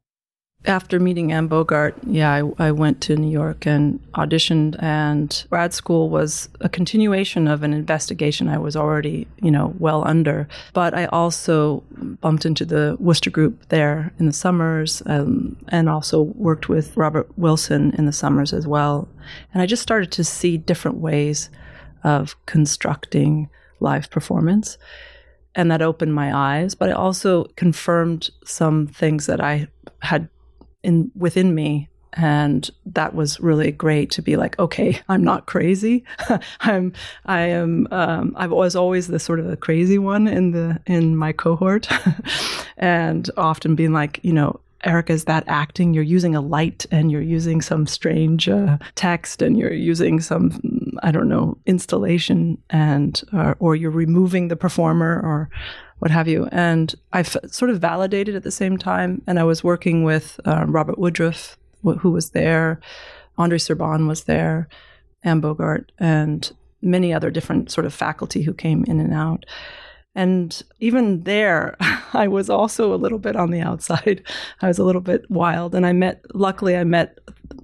After 0.66 1.00
meeting 1.00 1.32
Anne 1.32 1.48
Bogart, 1.48 1.96
yeah, 2.06 2.34
I, 2.34 2.68
I, 2.68 2.72
went 2.72 3.00
to 3.04 3.16
New 3.16 3.32
York 3.32 3.66
and 3.66 3.98
auditioned, 4.12 4.76
and 4.84 5.46
grad 5.50 5.74
school 5.74 6.10
was 6.10 6.50
a 6.60 6.68
continuation 6.68 7.48
of 7.48 7.64
an 7.64 7.74
investigation 7.74 8.50
I 8.50 8.58
was 8.58 8.76
already, 8.76 9.26
you 9.42 9.52
know, 9.52 9.74
well 9.80 10.06
under. 10.06 10.50
But 10.74 10.94
I 10.94 11.06
also 11.06 11.86
bumped 12.20 12.46
into 12.46 12.66
the 12.66 12.98
Wooster 13.00 13.30
Group 13.30 13.70
there 13.70 14.12
in 14.20 14.26
the 14.26 14.34
summers, 14.34 15.02
um, 15.06 15.56
and 15.70 15.88
also 15.88 16.24
worked 16.24 16.68
with 16.68 16.96
Robert 16.98 17.30
Wilson 17.38 17.96
in 17.98 18.06
the 18.06 18.12
summers 18.12 18.52
as 18.52 18.68
well. 18.68 19.08
And 19.54 19.62
I 19.62 19.66
just 19.66 19.82
started 19.82 20.12
to 20.12 20.26
see 20.26 20.58
different 20.58 20.98
ways 20.98 21.50
of 22.04 22.36
constructing 22.48 23.50
live 23.80 24.10
performance. 24.10 24.78
And 25.56 25.72
that 25.72 25.82
opened 25.82 26.14
my 26.14 26.36
eyes 26.36 26.76
but 26.76 26.90
it 26.90 26.96
also 26.96 27.46
confirmed 27.56 28.30
some 28.46 28.88
things 28.88 29.26
that 29.26 29.42
i 29.42 29.68
had 30.02 30.30
in 30.84 31.12
within 31.16 31.54
me. 31.54 31.90
And 32.14 32.70
that 32.88 33.14
was 33.14 33.40
really 33.40 33.72
great 33.72 34.10
to 34.12 34.22
be 34.22 34.36
like 34.36 34.58
okay 34.60 35.02
i'm 35.10 35.24
not 35.24 35.48
crazy. 35.48 36.04
I'm 36.62 36.94
i 37.26 37.42
am 37.42 37.88
um, 37.92 38.34
i 38.38 38.48
was 38.48 38.76
always 38.76 39.08
the 39.08 39.20
sort 39.20 39.40
of 39.40 39.48
the 39.48 39.58
crazy 39.58 39.98
one 39.98 40.28
in 40.28 40.52
the 40.52 40.80
in 40.86 41.16
my 41.16 41.34
cohort. 41.34 41.88
And 42.78 43.30
often 43.36 43.76
being 43.76 43.92
like 43.92 44.22
you 44.24 44.32
know 44.32 44.62
Erika, 44.84 45.14
is 45.14 45.26
that 45.26 45.44
acting? 45.48 45.94
You're 45.94 46.04
using 46.04 46.36
a 46.36 46.42
light 46.42 46.86
and 46.92 47.12
you're 47.12 47.22
using 47.22 47.62
some 47.62 47.86
strange 47.86 48.48
uh, 48.48 48.78
text 48.96 49.42
and 49.42 49.58
you're 49.58 49.74
using 49.74 50.22
some, 50.22 50.79
I 51.04 51.12
don't 51.12 51.30
know, 51.30 51.58
installation 51.66 52.58
and, 52.70 53.22
uh, 53.34 53.56
or 53.60 53.76
you're 53.76 53.92
removing 53.92 54.48
the 54.48 54.56
performer 54.56 55.22
or 55.24 55.50
what 56.00 56.12
have 56.12 56.28
you. 56.28 56.48
And 56.52 56.94
I 57.14 57.22
f- 57.22 57.36
sort 57.48 57.72
of 57.72 57.80
validated 57.80 58.36
at 58.36 58.44
the 58.44 58.52
same 58.52 58.78
time. 58.78 59.22
And 59.28 59.40
I 59.40 59.44
was 59.44 59.64
working 59.64 60.04
with 60.04 60.40
uh, 60.46 60.66
Robert 60.68 60.98
Woodruff, 60.98 61.58
wh- 61.84 61.98
who 62.00 62.12
was 62.12 62.32
there, 62.32 62.80
Andre 63.38 63.58
Serban 63.58 64.08
was 64.08 64.26
there, 64.26 64.68
Anne 65.24 65.40
Bogart, 65.40 65.92
and 65.98 66.52
many 66.82 67.14
other 67.14 67.32
different 67.32 67.72
sort 67.72 67.86
of 67.86 67.94
faculty 67.94 68.44
who 68.44 68.54
came 68.54 68.84
in 68.86 69.00
and 69.00 69.14
out. 69.14 69.46
And 70.20 70.62
even 70.82 71.24
there, 71.24 71.78
I 72.14 72.28
was 72.28 72.50
also 72.50 72.94
a 72.94 72.98
little 72.98 73.20
bit 73.20 73.38
on 73.38 73.52
the 73.52 73.62
outside. 73.62 74.22
I 74.62 74.68
was 74.68 74.78
a 74.78 74.84
little 74.84 75.00
bit 75.00 75.24
wild. 75.32 75.74
And 75.74 75.86
I 75.86 75.94
met, 75.94 76.22
luckily, 76.34 76.76
I 76.76 76.84
met 76.84 77.20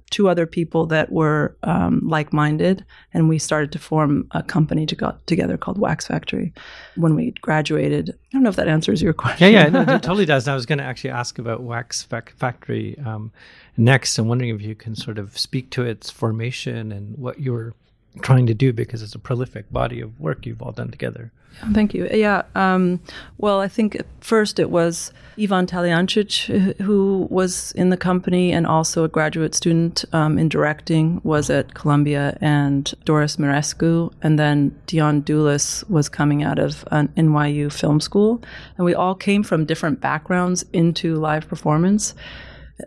two 0.08 0.30
other 0.30 0.46
people 0.46 0.86
that 0.86 1.12
were 1.12 1.54
um, 1.64 2.00
like 2.08 2.32
minded. 2.32 2.82
And 3.12 3.28
we 3.28 3.38
started 3.38 3.72
to 3.72 3.78
form 3.78 4.26
a 4.30 4.42
company 4.42 4.86
to 4.86 4.94
go 4.94 5.14
together 5.26 5.58
called 5.58 5.76
Wax 5.76 6.06
Factory 6.06 6.54
when 6.94 7.14
we 7.14 7.32
graduated. 7.42 8.08
I 8.10 8.14
don't 8.32 8.42
know 8.42 8.48
if 8.48 8.56
that 8.56 8.68
answers 8.68 9.02
your 9.02 9.12
question. 9.22 9.52
Yeah, 9.52 9.64
yeah, 9.64 9.68
no, 9.68 9.80
it 9.82 10.02
totally 10.02 10.24
does. 10.24 10.46
And 10.46 10.52
I 10.52 10.54
was 10.54 10.64
going 10.64 10.78
to 10.78 10.84
actually 10.84 11.10
ask 11.10 11.38
about 11.38 11.62
Wax 11.62 12.04
Factory 12.04 12.98
um, 13.04 13.32
next. 13.76 14.18
I'm 14.18 14.28
wondering 14.28 14.54
if 14.54 14.62
you 14.62 14.74
can 14.74 14.96
sort 14.96 15.18
of 15.18 15.36
speak 15.36 15.68
to 15.72 15.82
its 15.82 16.10
formation 16.10 16.90
and 16.90 17.18
what 17.18 17.38
you 17.38 17.52
were 17.52 17.74
trying 18.22 18.46
to 18.46 18.54
do 18.54 18.72
because 18.72 19.02
it's 19.02 19.14
a 19.14 19.18
prolific 19.18 19.70
body 19.72 20.00
of 20.00 20.18
work 20.20 20.46
you've 20.46 20.62
all 20.62 20.72
done 20.72 20.90
together. 20.90 21.32
Thank 21.72 21.94
you. 21.94 22.08
Yeah. 22.12 22.42
Um, 22.54 23.00
well, 23.38 23.60
I 23.60 23.68
think 23.68 23.96
first 24.20 24.58
it 24.58 24.70
was 24.70 25.12
Ivan 25.40 25.66
Taliancic 25.66 26.76
who 26.82 27.26
was 27.30 27.72
in 27.72 27.90
the 27.90 27.96
company 27.96 28.52
and 28.52 28.66
also 28.66 29.04
a 29.04 29.08
graduate 29.08 29.54
student 29.54 30.04
um, 30.12 30.38
in 30.38 30.48
directing, 30.48 31.20
was 31.24 31.48
at 31.48 31.74
Columbia, 31.74 32.36
and 32.40 32.92
Doris 33.04 33.36
Mirescu, 33.36 34.12
And 34.22 34.38
then 34.38 34.78
Dion 34.86 35.22
Dulis 35.22 35.88
was 35.88 36.08
coming 36.08 36.42
out 36.42 36.58
of 36.58 36.84
an 36.90 37.08
NYU 37.16 37.72
film 37.72 38.00
school. 38.00 38.42
And 38.76 38.84
we 38.84 38.94
all 38.94 39.14
came 39.14 39.42
from 39.42 39.64
different 39.64 40.00
backgrounds 40.00 40.64
into 40.72 41.16
live 41.16 41.48
performance. 41.48 42.14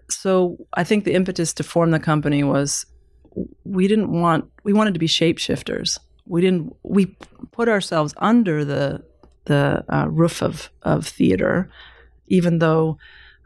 So 0.10 0.58
I 0.76 0.84
think 0.84 1.06
the 1.06 1.16
impetus 1.16 1.54
to 1.54 1.64
form 1.64 1.90
the 1.92 2.00
company 2.00 2.44
was 2.44 2.86
we 3.64 3.88
didn't 3.88 4.12
want, 4.12 4.46
we 4.64 4.74
wanted 4.74 4.94
to 4.94 5.00
be 5.00 5.08
shapeshifters 5.08 5.98
we 6.30 6.42
didn't 6.42 6.74
we 6.84 7.08
put 7.52 7.68
ourselves 7.68 8.14
under 8.18 8.64
the 8.64 9.04
the 9.46 9.84
uh, 9.90 10.08
roof 10.08 10.42
of 10.42 10.70
of 10.84 11.06
theater, 11.06 11.70
even 12.28 12.60
though 12.60 12.98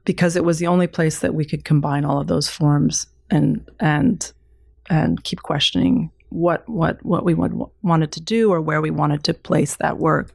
because 0.06 0.36
it 0.36 0.44
was 0.44 0.60
the 0.60 0.68
only 0.68 0.86
place 0.86 1.20
that 1.20 1.34
we 1.34 1.46
could 1.46 1.66
combine 1.66 2.06
all 2.06 2.20
of 2.20 2.28
those 2.28 2.48
forms 2.48 3.08
and 3.32 3.68
and 3.80 4.32
and 4.90 5.24
keep 5.24 5.42
questioning 5.42 6.12
what 6.30 6.68
what 6.68 7.04
what 7.06 7.24
we 7.24 7.34
would, 7.34 7.54
wanted 7.82 8.12
to 8.12 8.22
do 8.22 8.52
or 8.52 8.62
where 8.62 8.82
we 8.82 8.92
wanted 8.92 9.24
to 9.24 9.34
place 9.34 9.78
that 9.78 9.98
work. 9.98 10.34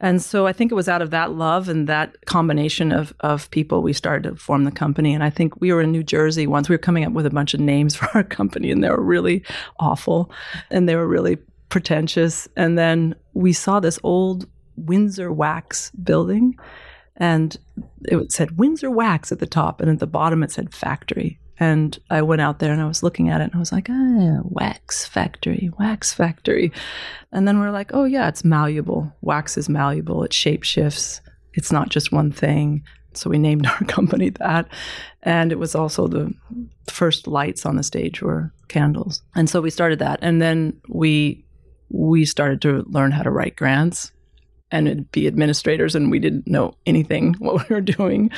And 0.00 0.20
so 0.20 0.46
I 0.46 0.52
think 0.52 0.70
it 0.70 0.74
was 0.74 0.88
out 0.88 1.00
of 1.00 1.10
that 1.10 1.32
love 1.32 1.68
and 1.68 1.88
that 1.88 2.26
combination 2.26 2.92
of, 2.92 3.14
of 3.20 3.50
people 3.50 3.82
we 3.82 3.94
started 3.94 4.28
to 4.28 4.36
form 4.36 4.64
the 4.64 4.70
company. 4.70 5.14
And 5.14 5.24
I 5.24 5.30
think 5.30 5.58
we 5.60 5.72
were 5.72 5.80
in 5.80 5.90
New 5.90 6.02
Jersey 6.02 6.46
once. 6.46 6.68
We 6.68 6.74
were 6.74 6.78
coming 6.78 7.04
up 7.04 7.12
with 7.12 7.24
a 7.24 7.30
bunch 7.30 7.54
of 7.54 7.60
names 7.60 7.96
for 7.96 8.08
our 8.14 8.22
company, 8.22 8.70
and 8.70 8.84
they 8.84 8.90
were 8.90 9.02
really 9.02 9.42
awful. 9.80 10.30
And 10.70 10.88
they 10.88 10.96
were 10.96 11.08
really 11.08 11.36
pretentious. 11.68 12.46
And 12.56 12.76
then 12.78 13.14
we 13.32 13.52
saw 13.52 13.80
this 13.80 13.98
old 14.02 14.46
Windsor 14.76 15.32
Wax 15.32 15.90
building, 15.92 16.58
and 17.16 17.56
it 18.02 18.32
said 18.32 18.58
Windsor 18.58 18.90
Wax 18.90 19.32
at 19.32 19.38
the 19.38 19.46
top, 19.46 19.80
and 19.80 19.90
at 19.90 19.98
the 19.98 20.06
bottom 20.06 20.42
it 20.42 20.52
said 20.52 20.74
factory. 20.74 21.38
And 21.58 21.98
I 22.10 22.22
went 22.22 22.42
out 22.42 22.58
there 22.58 22.72
and 22.72 22.82
I 22.82 22.86
was 22.86 23.02
looking 23.02 23.28
at 23.28 23.40
it 23.40 23.44
and 23.44 23.54
I 23.54 23.58
was 23.58 23.72
like, 23.72 23.88
ah, 23.90 24.40
wax 24.44 25.06
factory, 25.06 25.70
wax 25.78 26.12
factory. 26.12 26.72
And 27.32 27.48
then 27.48 27.58
we 27.58 27.66
are 27.66 27.72
like, 27.72 27.92
oh, 27.94 28.04
yeah, 28.04 28.28
it's 28.28 28.44
malleable. 28.44 29.12
Wax 29.22 29.56
is 29.56 29.68
malleable, 29.68 30.22
it 30.22 30.32
shape 30.32 30.62
shifts, 30.62 31.20
it's 31.54 31.72
not 31.72 31.88
just 31.88 32.12
one 32.12 32.30
thing. 32.30 32.82
So 33.14 33.30
we 33.30 33.38
named 33.38 33.66
our 33.66 33.84
company 33.86 34.30
that. 34.30 34.68
And 35.22 35.50
it 35.50 35.58
was 35.58 35.74
also 35.74 36.06
the 36.06 36.32
first 36.88 37.26
lights 37.26 37.64
on 37.66 37.76
the 37.76 37.82
stage 37.82 38.22
were 38.22 38.52
candles. 38.68 39.22
And 39.34 39.48
so 39.48 39.60
we 39.60 39.70
started 39.70 39.98
that. 40.00 40.18
And 40.22 40.40
then 40.40 40.80
we 40.88 41.44
we 41.88 42.24
started 42.24 42.60
to 42.62 42.84
learn 42.88 43.12
how 43.12 43.22
to 43.22 43.30
write 43.30 43.54
grants 43.54 44.10
and 44.70 44.88
it'd 44.88 45.10
be 45.12 45.26
administrators, 45.26 45.94
and 45.94 46.10
we 46.10 46.18
didn't 46.18 46.46
know 46.46 46.74
anything 46.86 47.34
what 47.38 47.68
we 47.68 47.74
were 47.74 47.80
doing. 47.80 48.30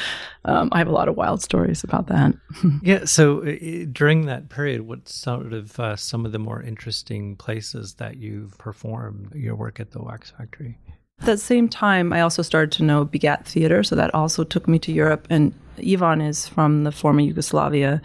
Um, 0.45 0.69
I 0.73 0.79
have 0.79 0.89
a 0.89 0.93
lot 0.93 1.09
of 1.09 1.17
wild 1.17 1.43
stories 1.43 1.83
about 1.85 2.07
that. 2.09 2.35
yeah. 2.83 3.05
So 3.05 3.43
uh, 3.47 3.87
during 3.91 4.27
that 4.27 4.49
period, 4.49 4.83
what 4.83 5.09
sort 5.09 5.53
of 5.53 5.79
uh, 5.81 5.97
some 5.97 6.27
of 6.27 6.33
the 6.33 6.39
more 6.39 6.63
interesting 6.63 7.37
places 7.37 7.95
that 7.95 8.17
you've 8.17 8.57
performed 8.59 9.35
your 9.35 9.57
work 9.57 9.81
at 9.81 9.93
the 9.93 10.03
Wax 10.03 10.31
Factory? 10.31 10.79
At 11.21 11.27
the 11.27 11.37
same 11.37 11.69
time, 11.69 12.13
I 12.13 12.21
also 12.21 12.43
started 12.43 12.71
to 12.73 12.85
know 12.85 13.05
Begat 13.05 13.45
Theater, 13.45 13.83
so 13.83 13.97
that 13.97 14.15
also 14.15 14.45
took 14.45 14.69
me 14.69 14.79
to 14.81 14.93
Europe. 14.93 15.27
And 15.29 15.53
Ivan 15.85 16.21
is 16.21 16.47
from 16.47 16.85
the 16.85 16.93
former 16.93 17.21
Yugoslavia, 17.21 18.01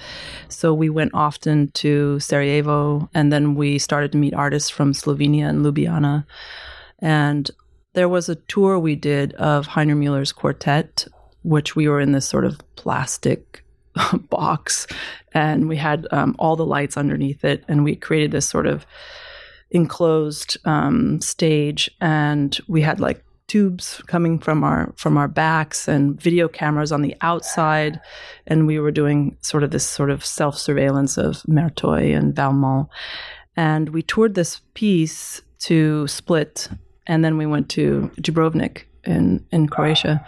so 0.50 0.74
we 0.74 0.90
went 0.90 1.12
often 1.14 1.70
to 1.74 2.20
Sarajevo, 2.20 3.10
and 3.14 3.32
then 3.32 3.54
we 3.54 3.78
started 3.78 4.12
to 4.14 4.18
meet 4.18 4.34
artists 4.34 4.70
from 4.70 4.94
Slovenia 4.94 5.48
and 5.48 5.64
Ljubljana. 5.64 6.26
And 7.00 7.52
there 7.94 8.10
was 8.10 8.30
a 8.30 8.36
tour 8.36 8.78
we 8.78 8.96
did 8.96 9.34
of 9.34 9.68
Heiner 9.68 9.98
Muller's 9.98 10.32
quartet, 10.32 11.08
which 11.44 11.76
we 11.76 11.88
were 11.88 12.00
in 12.00 12.12
this 12.12 12.28
sort 12.28 12.46
of 12.46 12.60
plastic 12.76 13.64
box, 14.30 14.88
and 15.34 15.68
we 15.68 15.78
had 15.78 16.08
um, 16.12 16.36
all 16.40 16.56
the 16.56 16.66
lights 16.66 16.98
underneath 16.98 17.46
it, 17.46 17.64
and 17.68 17.84
we 17.84 17.96
created 17.96 18.32
this 18.32 18.50
sort 18.50 18.68
of 18.68 18.86
enclosed 19.72 20.58
um, 20.66 21.22
stage, 21.22 21.90
and 22.02 22.60
we 22.68 22.82
had 22.82 23.00
like 23.00 23.24
tubes 23.48 24.02
coming 24.08 24.40
from 24.40 24.64
our 24.64 24.94
from 24.96 25.18
our 25.18 25.28
backs 25.28 25.88
and 25.88 26.20
video 26.20 26.48
cameras 26.48 26.92
on 26.92 27.02
the 27.02 27.16
outside, 27.22 28.00
and 28.48 28.66
we 28.66 28.80
were 28.80 28.92
doing 28.92 29.38
sort 29.42 29.64
of 29.64 29.72
this 29.72 29.86
sort 29.86 30.10
of 30.10 30.26
self 30.26 30.58
surveillance 30.58 31.18
of 31.18 31.44
Merteuil 31.48 32.18
and 32.18 32.36
Valmont, 32.36 32.88
and 33.56 33.90
we 33.90 34.02
toured 34.02 34.34
this 34.34 34.62
piece 34.74 35.42
to 35.60 36.08
Split, 36.08 36.68
and 37.08 37.24
then 37.24 37.38
we 37.38 37.46
went 37.46 37.70
to 37.70 38.12
Dubrovnik 38.18 38.84
in 39.04 39.46
in 39.52 39.68
Croatia. 39.68 40.26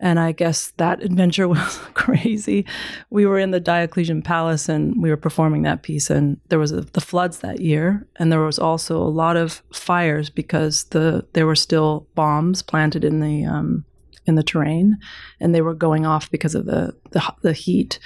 And 0.00 0.18
I 0.18 0.32
guess 0.32 0.72
that 0.76 1.02
adventure 1.02 1.48
was 1.56 1.78
crazy. 1.94 2.66
We 3.10 3.26
were 3.26 3.38
in 3.38 3.52
the 3.52 3.60
Diocletian 3.60 4.22
Palace 4.22 4.68
and 4.68 5.00
we 5.00 5.08
were 5.08 5.16
performing 5.16 5.62
that 5.62 5.82
piece. 5.82 6.10
And 6.10 6.38
there 6.48 6.58
was 6.58 6.72
a, 6.72 6.82
the 6.82 7.00
floods 7.00 7.38
that 7.38 7.60
year, 7.60 8.06
and 8.16 8.30
there 8.30 8.40
was 8.40 8.58
also 8.58 8.98
a 8.98 9.04
lot 9.04 9.36
of 9.36 9.62
fires 9.72 10.30
because 10.30 10.84
the 10.84 11.26
there 11.32 11.46
were 11.46 11.56
still 11.56 12.06
bombs 12.14 12.62
planted 12.62 13.04
in 13.04 13.20
the 13.20 13.44
um, 13.44 13.84
in 14.26 14.34
the 14.34 14.42
terrain, 14.42 14.98
and 15.40 15.54
they 15.54 15.62
were 15.62 15.74
going 15.74 16.06
off 16.06 16.30
because 16.30 16.54
of 16.54 16.66
the 16.66 16.94
the, 17.10 17.22
the 17.42 17.52
heat. 17.52 17.98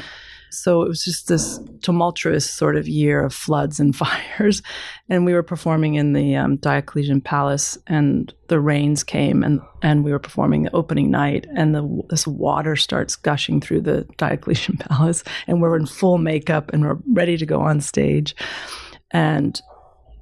So 0.51 0.83
it 0.83 0.89
was 0.89 1.05
just 1.05 1.29
this 1.29 1.61
tumultuous 1.83 2.49
sort 2.49 2.77
of 2.77 2.89
year 2.89 3.23
of 3.23 3.35
floods 3.35 3.79
and 3.81 3.95
fires. 3.97 4.63
And 5.09 5.25
we 5.25 5.33
were 5.33 5.43
performing 5.43 5.95
in 5.95 6.13
the 6.13 6.37
um, 6.37 6.57
Diocletian 6.57 7.21
Palace, 7.21 7.79
and 7.87 8.33
the 8.49 8.61
rains 8.61 9.05
came, 9.05 9.43
and, 9.43 9.61
and 9.83 10.05
we 10.05 10.13
were 10.13 10.19
performing 10.19 10.63
the 10.63 10.75
opening 10.75 11.11
night, 11.11 11.47
and 11.57 11.75
the, 11.75 12.03
this 12.11 12.27
water 12.27 12.77
starts 12.77 13.17
gushing 13.17 13.61
through 13.61 13.83
the 13.83 14.07
Diocletian 14.17 14.77
Palace, 14.77 15.25
and 15.47 15.61
we're 15.61 15.77
in 15.77 15.87
full 15.87 16.19
makeup 16.19 16.71
and 16.73 16.83
we're 16.83 16.99
ready 17.13 17.37
to 17.37 17.47
go 17.47 17.61
on 17.61 17.81
stage. 17.81 18.35
And 19.11 19.61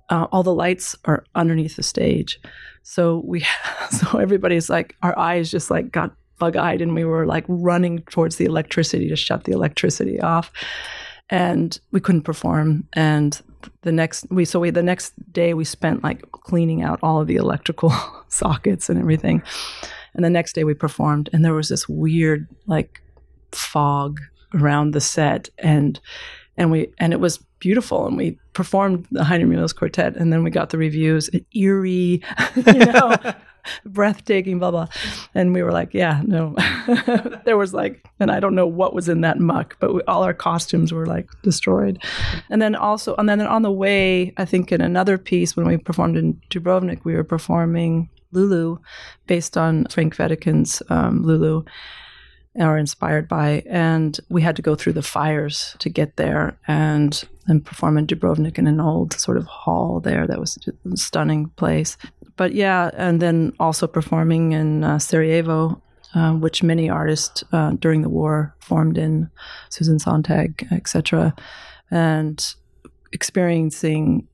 uh, 0.08 0.26
all 0.30 0.42
the 0.42 0.54
lights 0.54 0.96
are 1.04 1.24
underneath 1.34 1.76
the 1.76 1.82
stage. 1.82 2.40
So 2.82 3.22
we, 3.24 3.44
so 3.90 4.18
everybody's 4.18 4.70
like, 4.70 4.94
our 5.02 5.18
eyes 5.18 5.50
just 5.50 5.70
like 5.70 5.90
got 5.90 6.14
bug 6.38 6.56
eyed 6.56 6.80
and 6.80 6.94
we 6.94 7.04
were 7.04 7.26
like 7.26 7.44
running 7.48 8.00
towards 8.10 8.36
the 8.36 8.44
electricity 8.44 9.08
to 9.08 9.16
shut 9.16 9.44
the 9.44 9.52
electricity 9.52 10.20
off. 10.20 10.52
And 11.28 11.78
we 11.90 12.00
couldn't 12.00 12.22
perform. 12.22 12.86
And 12.92 13.40
the 13.82 13.92
next 13.92 14.26
we 14.30 14.44
so 14.44 14.60
we 14.60 14.70
the 14.70 14.82
next 14.82 15.12
day 15.32 15.54
we 15.54 15.64
spent 15.64 16.04
like 16.04 16.30
cleaning 16.30 16.82
out 16.82 17.00
all 17.02 17.20
of 17.20 17.26
the 17.26 17.36
electrical 17.36 17.92
sockets 18.28 18.88
and 18.88 18.98
everything. 18.98 19.42
And 20.14 20.24
the 20.24 20.30
next 20.30 20.54
day 20.54 20.64
we 20.64 20.74
performed 20.74 21.28
and 21.32 21.44
there 21.44 21.54
was 21.54 21.68
this 21.68 21.88
weird 21.88 22.48
like 22.66 23.02
fog 23.52 24.20
around 24.54 24.92
the 24.92 25.00
set 25.00 25.48
and 25.58 26.00
and 26.56 26.70
we 26.70 26.92
and 26.98 27.12
it 27.12 27.20
was 27.20 27.38
beautiful 27.58 28.06
and 28.06 28.16
we 28.16 28.38
performed 28.52 29.06
the 29.10 29.24
Heinrich 29.24 29.74
quartet 29.76 30.16
and 30.16 30.32
then 30.32 30.44
we 30.44 30.50
got 30.50 30.70
the 30.70 30.78
reviews 30.78 31.28
eerie 31.54 32.22
you 32.56 32.72
know 32.72 33.16
breathtaking 33.86 34.58
blah 34.58 34.70
blah 34.70 34.86
and 35.34 35.54
we 35.54 35.62
were 35.62 35.72
like 35.72 35.92
yeah 35.92 36.22
no 36.24 36.54
there 37.44 37.56
was 37.56 37.74
like 37.74 38.04
and 38.20 38.30
i 38.30 38.40
don't 38.40 38.54
know 38.54 38.66
what 38.66 38.94
was 38.94 39.08
in 39.08 39.20
that 39.20 39.38
muck 39.38 39.76
but 39.80 39.94
we, 39.94 40.02
all 40.02 40.22
our 40.22 40.34
costumes 40.34 40.92
were 40.92 41.06
like 41.06 41.28
destroyed 41.42 42.02
and 42.50 42.60
then 42.60 42.74
also 42.74 43.14
and 43.16 43.28
then 43.28 43.40
on 43.40 43.62
the 43.62 43.70
way 43.70 44.32
i 44.36 44.44
think 44.44 44.72
in 44.72 44.80
another 44.80 45.18
piece 45.18 45.56
when 45.56 45.66
we 45.66 45.76
performed 45.76 46.16
in 46.16 46.34
dubrovnik 46.50 47.04
we 47.04 47.14
were 47.14 47.24
performing 47.24 48.08
lulu 48.32 48.76
based 49.26 49.56
on 49.56 49.86
frank 49.86 50.16
wedekinds 50.16 50.82
um, 50.90 51.22
lulu 51.22 51.64
are 52.58 52.78
inspired 52.78 53.28
by. 53.28 53.62
And 53.66 54.18
we 54.28 54.42
had 54.42 54.56
to 54.56 54.62
go 54.62 54.74
through 54.74 54.94
the 54.94 55.02
fires 55.02 55.76
to 55.80 55.88
get 55.88 56.16
there 56.16 56.58
and 56.66 57.22
and 57.48 57.64
perform 57.64 57.96
in 57.96 58.08
Dubrovnik 58.08 58.58
in 58.58 58.66
an 58.66 58.80
old 58.80 59.12
sort 59.12 59.36
of 59.36 59.46
hall 59.46 60.00
there 60.00 60.26
that 60.26 60.40
was 60.40 60.58
a 60.66 60.96
stunning 60.96 61.48
place. 61.50 61.96
But 62.36 62.54
yeah, 62.54 62.90
and 62.94 63.20
then 63.20 63.52
also 63.58 63.86
performing 63.86 64.52
in 64.52 64.84
uh, 64.84 64.98
Sarajevo, 64.98 65.82
uh, 66.14 66.32
which 66.32 66.62
many 66.62 66.88
artists 66.88 67.42
uh, 67.52 67.72
during 67.72 68.02
the 68.02 68.08
war 68.08 68.54
formed 68.60 68.98
in, 68.98 69.30
Susan 69.70 69.98
Sontag, 69.98 70.66
etc., 70.70 71.34
and 71.90 72.54
experiencing, 73.12 74.26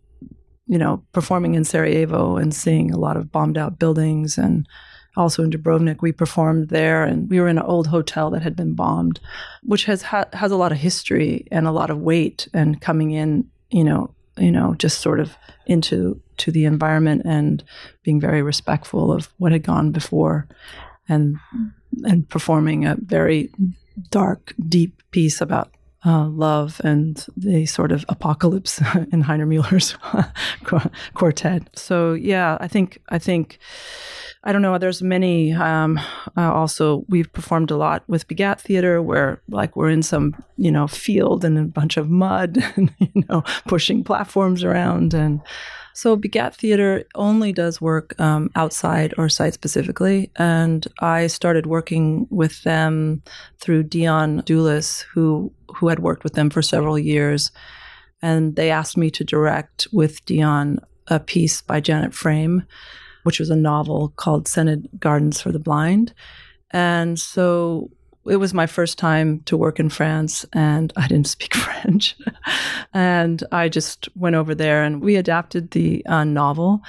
you 0.66 0.78
know, 0.78 1.02
performing 1.12 1.54
in 1.54 1.64
Sarajevo 1.64 2.36
and 2.36 2.54
seeing 2.54 2.90
a 2.90 2.98
lot 2.98 3.16
of 3.16 3.30
bombed 3.30 3.58
out 3.58 3.78
buildings 3.78 4.38
and 4.38 4.66
also 5.16 5.42
in 5.42 5.50
Dubrovnik. 5.50 6.00
We 6.00 6.12
performed 6.12 6.70
there, 6.70 7.04
and 7.04 7.28
we 7.28 7.40
were 7.40 7.48
in 7.48 7.58
an 7.58 7.64
old 7.64 7.86
hotel 7.86 8.30
that 8.30 8.42
had 8.42 8.56
been 8.56 8.74
bombed, 8.74 9.20
which 9.62 9.84
has 9.84 10.02
ha- 10.02 10.28
has 10.32 10.50
a 10.50 10.56
lot 10.56 10.72
of 10.72 10.78
history 10.78 11.46
and 11.50 11.66
a 11.66 11.72
lot 11.72 11.90
of 11.90 11.98
weight. 11.98 12.48
And 12.54 12.80
coming 12.80 13.10
in, 13.10 13.48
you 13.70 13.84
know, 13.84 14.14
you 14.38 14.50
know, 14.50 14.74
just 14.78 15.00
sort 15.00 15.20
of 15.20 15.36
into 15.66 16.20
to 16.42 16.52
the 16.52 16.64
environment 16.64 17.22
and 17.24 17.64
being 18.02 18.20
very 18.20 18.42
respectful 18.42 19.12
of 19.12 19.32
what 19.38 19.52
had 19.52 19.62
gone 19.62 19.92
before, 19.92 20.46
and 21.08 21.36
and 22.04 22.28
performing 22.28 22.84
a 22.84 22.96
very 23.00 23.50
dark, 24.10 24.54
deep 24.68 25.02
piece 25.10 25.40
about 25.40 25.70
uh, 26.04 26.26
love 26.28 26.80
and 26.84 27.26
the 27.36 27.66
sort 27.66 27.92
of 27.92 28.04
apocalypse 28.08 28.78
in 29.12 29.22
Heiner 29.22 29.46
Müller's 29.46 29.96
quartet. 31.14 31.68
So 31.78 32.14
yeah, 32.14 32.58
I 32.60 32.68
think 32.68 32.98
I 33.08 33.18
think 33.18 33.58
I 34.44 34.52
don't 34.52 34.62
know. 34.62 34.76
There's 34.76 35.02
many. 35.02 35.52
Um, 35.52 36.00
uh, 36.36 36.52
also, 36.52 37.04
we've 37.08 37.32
performed 37.32 37.70
a 37.70 37.76
lot 37.76 38.02
with 38.08 38.26
Begat 38.26 38.60
Theater, 38.60 39.00
where 39.00 39.40
like 39.48 39.76
we're 39.76 39.90
in 39.90 40.02
some 40.02 40.34
you 40.56 40.72
know 40.72 40.88
field 40.88 41.44
and 41.44 41.56
a 41.56 41.62
bunch 41.62 41.96
of 41.96 42.10
mud, 42.10 42.58
and 42.76 42.92
you 42.98 43.24
know 43.28 43.42
pushing 43.68 44.02
platforms 44.02 44.64
around, 44.64 45.14
and 45.14 45.40
so 45.94 46.16
Begat 46.16 46.54
Theater 46.54 47.04
only 47.14 47.52
does 47.52 47.80
work 47.80 48.18
um, 48.20 48.50
outside 48.54 49.14
or 49.18 49.28
site 49.28 49.54
specifically, 49.54 50.30
and 50.36 50.86
I 51.00 51.26
started 51.26 51.66
working 51.66 52.26
with 52.30 52.62
them 52.62 53.22
through 53.60 53.84
Dion 53.84 54.42
Dulis, 54.42 55.04
who 55.12 55.52
who 55.76 55.88
had 55.88 56.00
worked 56.00 56.24
with 56.24 56.34
them 56.34 56.50
for 56.50 56.62
several 56.62 56.98
years, 56.98 57.50
and 58.20 58.56
they 58.56 58.70
asked 58.70 58.96
me 58.96 59.10
to 59.10 59.24
direct 59.24 59.88
with 59.92 60.24
Dion 60.24 60.78
a 61.08 61.18
piece 61.18 61.62
by 61.62 61.80
Janet 61.80 62.14
Frame 62.14 62.64
which 63.22 63.38
was 63.38 63.50
a 63.50 63.56
novel 63.56 64.12
called 64.16 64.48
Scented 64.48 64.88
Gardens 64.98 65.40
for 65.40 65.52
the 65.52 65.58
Blind. 65.58 66.12
And 66.70 67.18
so 67.18 67.90
it 68.26 68.36
was 68.36 68.54
my 68.54 68.66
first 68.66 68.98
time 68.98 69.40
to 69.40 69.56
work 69.56 69.80
in 69.80 69.88
France 69.88 70.44
and 70.52 70.92
I 70.96 71.08
didn't 71.08 71.26
speak 71.26 71.54
French. 71.56 72.16
and 72.94 73.42
I 73.52 73.68
just 73.68 74.08
went 74.16 74.36
over 74.36 74.54
there 74.54 74.82
and 74.84 75.00
we 75.00 75.16
adapted 75.16 75.72
the 75.72 76.04
uh, 76.06 76.24
novel 76.24 76.82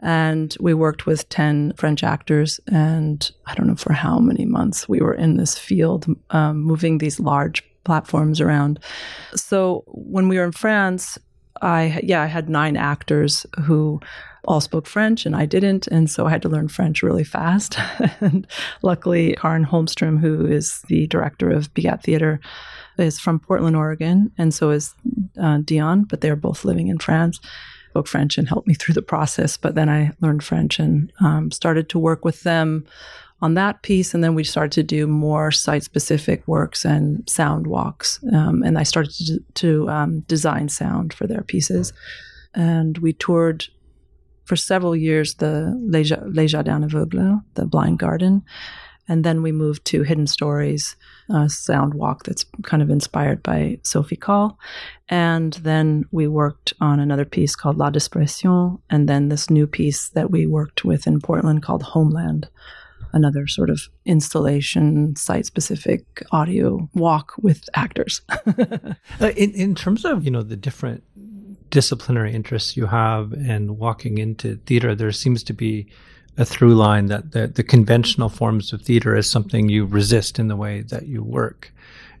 and 0.00 0.56
we 0.58 0.74
worked 0.74 1.06
with 1.06 1.28
10 1.28 1.74
French 1.76 2.02
actors. 2.02 2.58
And 2.66 3.30
I 3.46 3.54
don't 3.54 3.68
know 3.68 3.76
for 3.76 3.92
how 3.92 4.18
many 4.18 4.44
months 4.44 4.88
we 4.88 5.00
were 5.00 5.14
in 5.14 5.36
this 5.36 5.56
field, 5.56 6.06
um, 6.30 6.60
moving 6.60 6.98
these 6.98 7.20
large 7.20 7.62
platforms 7.84 8.40
around. 8.40 8.80
So 9.36 9.84
when 9.86 10.28
we 10.28 10.38
were 10.38 10.44
in 10.44 10.52
France, 10.52 11.18
I, 11.60 12.00
yeah, 12.02 12.22
I 12.22 12.26
had 12.26 12.48
nine 12.48 12.76
actors 12.76 13.46
who 13.64 14.00
all 14.44 14.60
spoke 14.60 14.86
French 14.86 15.24
and 15.24 15.36
I 15.36 15.46
didn't. 15.46 15.86
And 15.86 16.10
so 16.10 16.26
I 16.26 16.30
had 16.30 16.42
to 16.42 16.48
learn 16.48 16.68
French 16.68 17.02
really 17.02 17.24
fast. 17.24 17.76
and 18.20 18.46
luckily, 18.82 19.34
Karin 19.40 19.64
Holmstrom, 19.64 20.18
who 20.18 20.46
is 20.46 20.82
the 20.88 21.06
director 21.06 21.50
of 21.50 21.72
Begat 21.74 22.02
Theater, 22.02 22.40
is 22.98 23.20
from 23.20 23.38
Portland, 23.38 23.76
Oregon. 23.76 24.32
And 24.38 24.52
so 24.52 24.70
is 24.70 24.94
uh, 25.40 25.58
Dion, 25.58 26.04
but 26.04 26.20
they're 26.20 26.36
both 26.36 26.64
living 26.64 26.88
in 26.88 26.98
France. 26.98 27.40
Spoke 27.90 28.08
French 28.08 28.38
and 28.38 28.48
helped 28.48 28.66
me 28.66 28.74
through 28.74 28.94
the 28.94 29.02
process. 29.02 29.56
But 29.56 29.74
then 29.74 29.88
I 29.88 30.12
learned 30.20 30.42
French 30.42 30.78
and 30.78 31.12
um, 31.20 31.50
started 31.50 31.88
to 31.90 31.98
work 31.98 32.24
with 32.24 32.42
them 32.42 32.86
on 33.42 33.54
that 33.54 33.82
piece. 33.82 34.14
And 34.14 34.24
then 34.24 34.34
we 34.34 34.44
started 34.44 34.72
to 34.72 34.82
do 34.82 35.06
more 35.06 35.50
site 35.50 35.82
specific 35.82 36.46
works 36.46 36.84
and 36.84 37.28
sound 37.28 37.66
walks. 37.66 38.20
Um, 38.32 38.62
and 38.62 38.78
I 38.78 38.84
started 38.84 39.12
to, 39.26 39.44
to 39.54 39.90
um, 39.90 40.20
design 40.20 40.68
sound 40.68 41.12
for 41.12 41.26
their 41.26 41.42
pieces. 41.42 41.92
And 42.54 42.98
we 42.98 43.12
toured 43.12 43.66
for 44.44 44.56
several 44.56 44.96
years 44.96 45.34
the 45.34 45.74
Les, 45.80 46.10
Les 46.26 46.46
Jardins 46.46 46.84
Aveugles, 46.84 47.42
the 47.54 47.66
Blind 47.66 47.98
Garden. 47.98 48.42
And 49.08 49.24
then 49.24 49.42
we 49.42 49.52
moved 49.52 49.84
to 49.86 50.04
Hidden 50.04 50.28
Stories, 50.28 50.96
a 51.28 51.48
sound 51.48 51.94
walk 51.94 52.22
that's 52.24 52.44
kind 52.62 52.82
of 52.82 52.90
inspired 52.90 53.42
by 53.42 53.78
Sophie 53.82 54.16
Calle. 54.16 54.58
And 55.08 55.54
then 55.54 56.04
we 56.12 56.28
worked 56.28 56.72
on 56.80 57.00
another 57.00 57.24
piece 57.24 57.56
called 57.56 57.78
La 57.78 57.90
Dispersion, 57.90 58.78
and 58.90 59.08
then 59.08 59.28
this 59.28 59.50
new 59.50 59.66
piece 59.66 60.10
that 60.10 60.30
we 60.30 60.46
worked 60.46 60.84
with 60.84 61.06
in 61.06 61.20
Portland 61.20 61.62
called 61.62 61.82
Homeland, 61.82 62.48
another 63.12 63.46
sort 63.46 63.70
of 63.70 63.82
installation, 64.06 65.16
site 65.16 65.46
specific 65.46 66.24
audio 66.30 66.88
walk 66.94 67.32
with 67.38 67.68
actors. 67.74 68.22
Uh, 69.20 69.28
in, 69.36 69.52
in 69.52 69.74
terms 69.74 70.04
of, 70.04 70.24
you 70.24 70.30
know, 70.30 70.42
the 70.42 70.56
different 70.56 71.04
disciplinary 71.72 72.32
interests 72.32 72.76
you 72.76 72.86
have 72.86 73.32
and 73.32 73.78
walking 73.78 74.18
into 74.18 74.56
theater, 74.66 74.94
there 74.94 75.10
seems 75.10 75.42
to 75.42 75.52
be 75.52 75.88
a 76.38 76.44
through 76.44 76.74
line 76.74 77.06
that 77.06 77.32
the, 77.32 77.48
the 77.48 77.64
conventional 77.64 78.28
forms 78.28 78.72
of 78.72 78.82
theater 78.82 79.16
is 79.16 79.28
something 79.28 79.68
you 79.68 79.84
resist 79.84 80.38
in 80.38 80.48
the 80.48 80.56
way 80.56 80.82
that 80.82 81.06
you 81.06 81.22
work. 81.22 81.72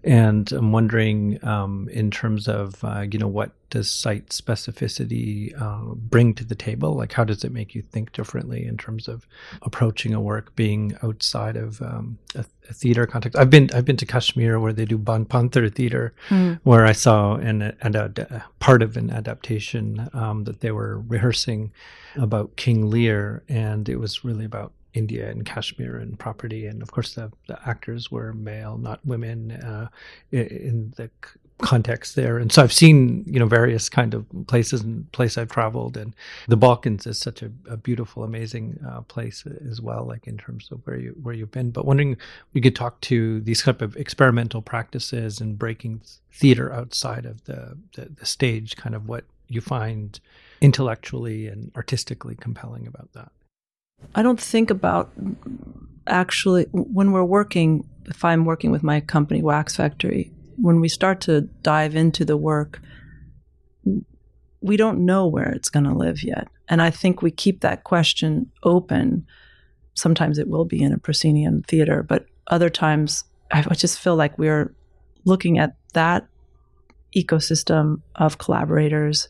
And 0.04 0.50
I'm 0.52 0.72
wondering, 0.72 1.38
um, 1.44 1.88
in 1.92 2.10
terms 2.10 2.48
of, 2.48 2.82
uh, 2.84 3.04
you 3.10 3.18
know, 3.18 3.28
what 3.28 3.52
does 3.70 3.90
site 3.90 4.28
specificity 4.28 5.58
uh, 5.60 5.94
bring 5.94 6.34
to 6.34 6.44
the 6.44 6.54
table? 6.56 6.94
Like, 6.94 7.12
how 7.12 7.24
does 7.24 7.44
it 7.44 7.52
make 7.52 7.74
you 7.74 7.82
think 7.82 8.12
differently 8.12 8.66
in 8.66 8.76
terms 8.76 9.06
of 9.06 9.26
approaching 9.62 10.12
a 10.12 10.20
work 10.20 10.54
being 10.56 10.96
outside 11.02 11.56
of 11.56 11.80
um, 11.80 12.18
a, 12.34 12.44
a, 12.68 12.74
theater 12.74 13.06
context? 13.06 13.38
I've 13.38 13.48
been 13.48 13.70
I've 13.72 13.84
been 13.84 13.96
to 13.98 14.06
Kashmir 14.06 14.58
where 14.58 14.72
they 14.72 14.84
do 14.84 14.98
Bhand 14.98 15.28
Pather 15.28 15.72
theater, 15.72 16.12
mm. 16.28 16.58
where 16.64 16.84
I 16.84 16.92
saw 16.92 17.36
an, 17.36 17.62
an, 17.80 17.94
a, 17.94 18.44
part 18.58 18.82
of 18.82 18.96
an 18.96 19.10
adaptation 19.10 20.10
um, 20.12 20.44
that 20.44 20.60
they 20.60 20.72
were 20.72 21.00
rehearsing 21.00 21.72
about 22.16 22.56
King 22.56 22.90
Lear, 22.90 23.42
and 23.48 23.88
it 23.88 23.96
was 23.96 24.24
really 24.24 24.44
about 24.44 24.72
India 24.94 25.30
and 25.30 25.44
Kashmir 25.44 25.96
and 25.96 26.18
property, 26.18 26.66
and 26.66 26.82
of 26.82 26.92
course 26.92 27.14
the, 27.14 27.32
the 27.46 27.58
actors 27.68 28.10
were 28.10 28.32
male, 28.32 28.76
not 28.78 29.04
women, 29.04 29.52
uh, 29.52 29.88
in 30.30 30.92
the 30.96 31.10
context 31.62 32.16
there. 32.16 32.38
And 32.38 32.52
so 32.52 32.62
I've 32.62 32.72
seen 32.72 33.24
you 33.26 33.38
know 33.38 33.46
various 33.46 33.88
kind 33.88 34.14
of 34.14 34.26
places 34.48 34.82
and 34.82 35.10
place 35.12 35.38
I've 35.38 35.50
traveled, 35.50 35.96
and 35.96 36.14
the 36.48 36.56
Balkans 36.56 37.06
is 37.06 37.18
such 37.18 37.42
a, 37.42 37.50
a 37.68 37.76
beautiful, 37.76 38.24
amazing 38.24 38.78
uh, 38.86 39.00
place 39.02 39.44
as 39.68 39.80
well. 39.80 40.04
Like 40.04 40.26
in 40.26 40.36
terms 40.36 40.68
of 40.70 40.86
where 40.86 40.98
you 40.98 41.16
where 41.22 41.34
you've 41.34 41.50
been, 41.50 41.70
but 41.70 41.86
wondering 41.86 42.16
we 42.52 42.60
could 42.60 42.76
talk 42.76 43.00
to 43.02 43.40
these 43.40 43.62
type 43.62 43.80
of 43.80 43.96
experimental 43.96 44.60
practices 44.60 45.40
and 45.40 45.58
breaking 45.58 46.02
theater 46.32 46.72
outside 46.72 47.24
of 47.26 47.44
the, 47.44 47.76
the, 47.94 48.08
the 48.18 48.26
stage, 48.26 48.76
kind 48.76 48.94
of 48.94 49.08
what 49.08 49.24
you 49.48 49.60
find 49.60 50.18
intellectually 50.60 51.46
and 51.46 51.70
artistically 51.76 52.34
compelling 52.34 52.86
about 52.86 53.12
that. 53.12 53.30
I 54.14 54.22
don't 54.22 54.40
think 54.40 54.70
about 54.70 55.12
actually 56.06 56.64
when 56.72 57.12
we're 57.12 57.24
working. 57.24 57.88
If 58.06 58.24
I'm 58.24 58.44
working 58.44 58.72
with 58.72 58.82
my 58.82 59.00
company, 59.00 59.42
Wax 59.42 59.76
Factory, 59.76 60.32
when 60.56 60.80
we 60.80 60.88
start 60.88 61.20
to 61.22 61.42
dive 61.62 61.94
into 61.94 62.24
the 62.24 62.36
work, 62.36 62.80
we 64.60 64.76
don't 64.76 65.04
know 65.04 65.26
where 65.26 65.50
it's 65.50 65.70
going 65.70 65.84
to 65.84 65.94
live 65.94 66.22
yet. 66.22 66.48
And 66.68 66.82
I 66.82 66.90
think 66.90 67.22
we 67.22 67.30
keep 67.30 67.60
that 67.60 67.84
question 67.84 68.50
open. 68.62 69.26
Sometimes 69.94 70.38
it 70.38 70.48
will 70.48 70.64
be 70.64 70.82
in 70.82 70.92
a 70.92 70.98
proscenium 70.98 71.62
theater, 71.62 72.02
but 72.02 72.26
other 72.48 72.70
times 72.70 73.24
I 73.50 73.62
just 73.74 74.00
feel 74.00 74.16
like 74.16 74.38
we're 74.38 74.74
looking 75.24 75.58
at 75.58 75.76
that 75.92 76.26
ecosystem 77.14 78.00
of 78.16 78.38
collaborators 78.38 79.28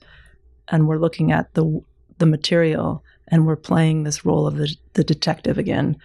and 0.69 0.87
we're 0.87 0.99
looking 0.99 1.33
at 1.33 1.53
the 1.55 1.83
the 2.19 2.27
material 2.27 3.03
and 3.33 3.47
we're 3.47 3.57
playing 3.57 4.05
this 4.05 4.25
role 4.25 4.47
of 4.47 4.57
the, 4.57 4.73
the 4.93 5.03
detective 5.03 5.59
again 5.59 5.97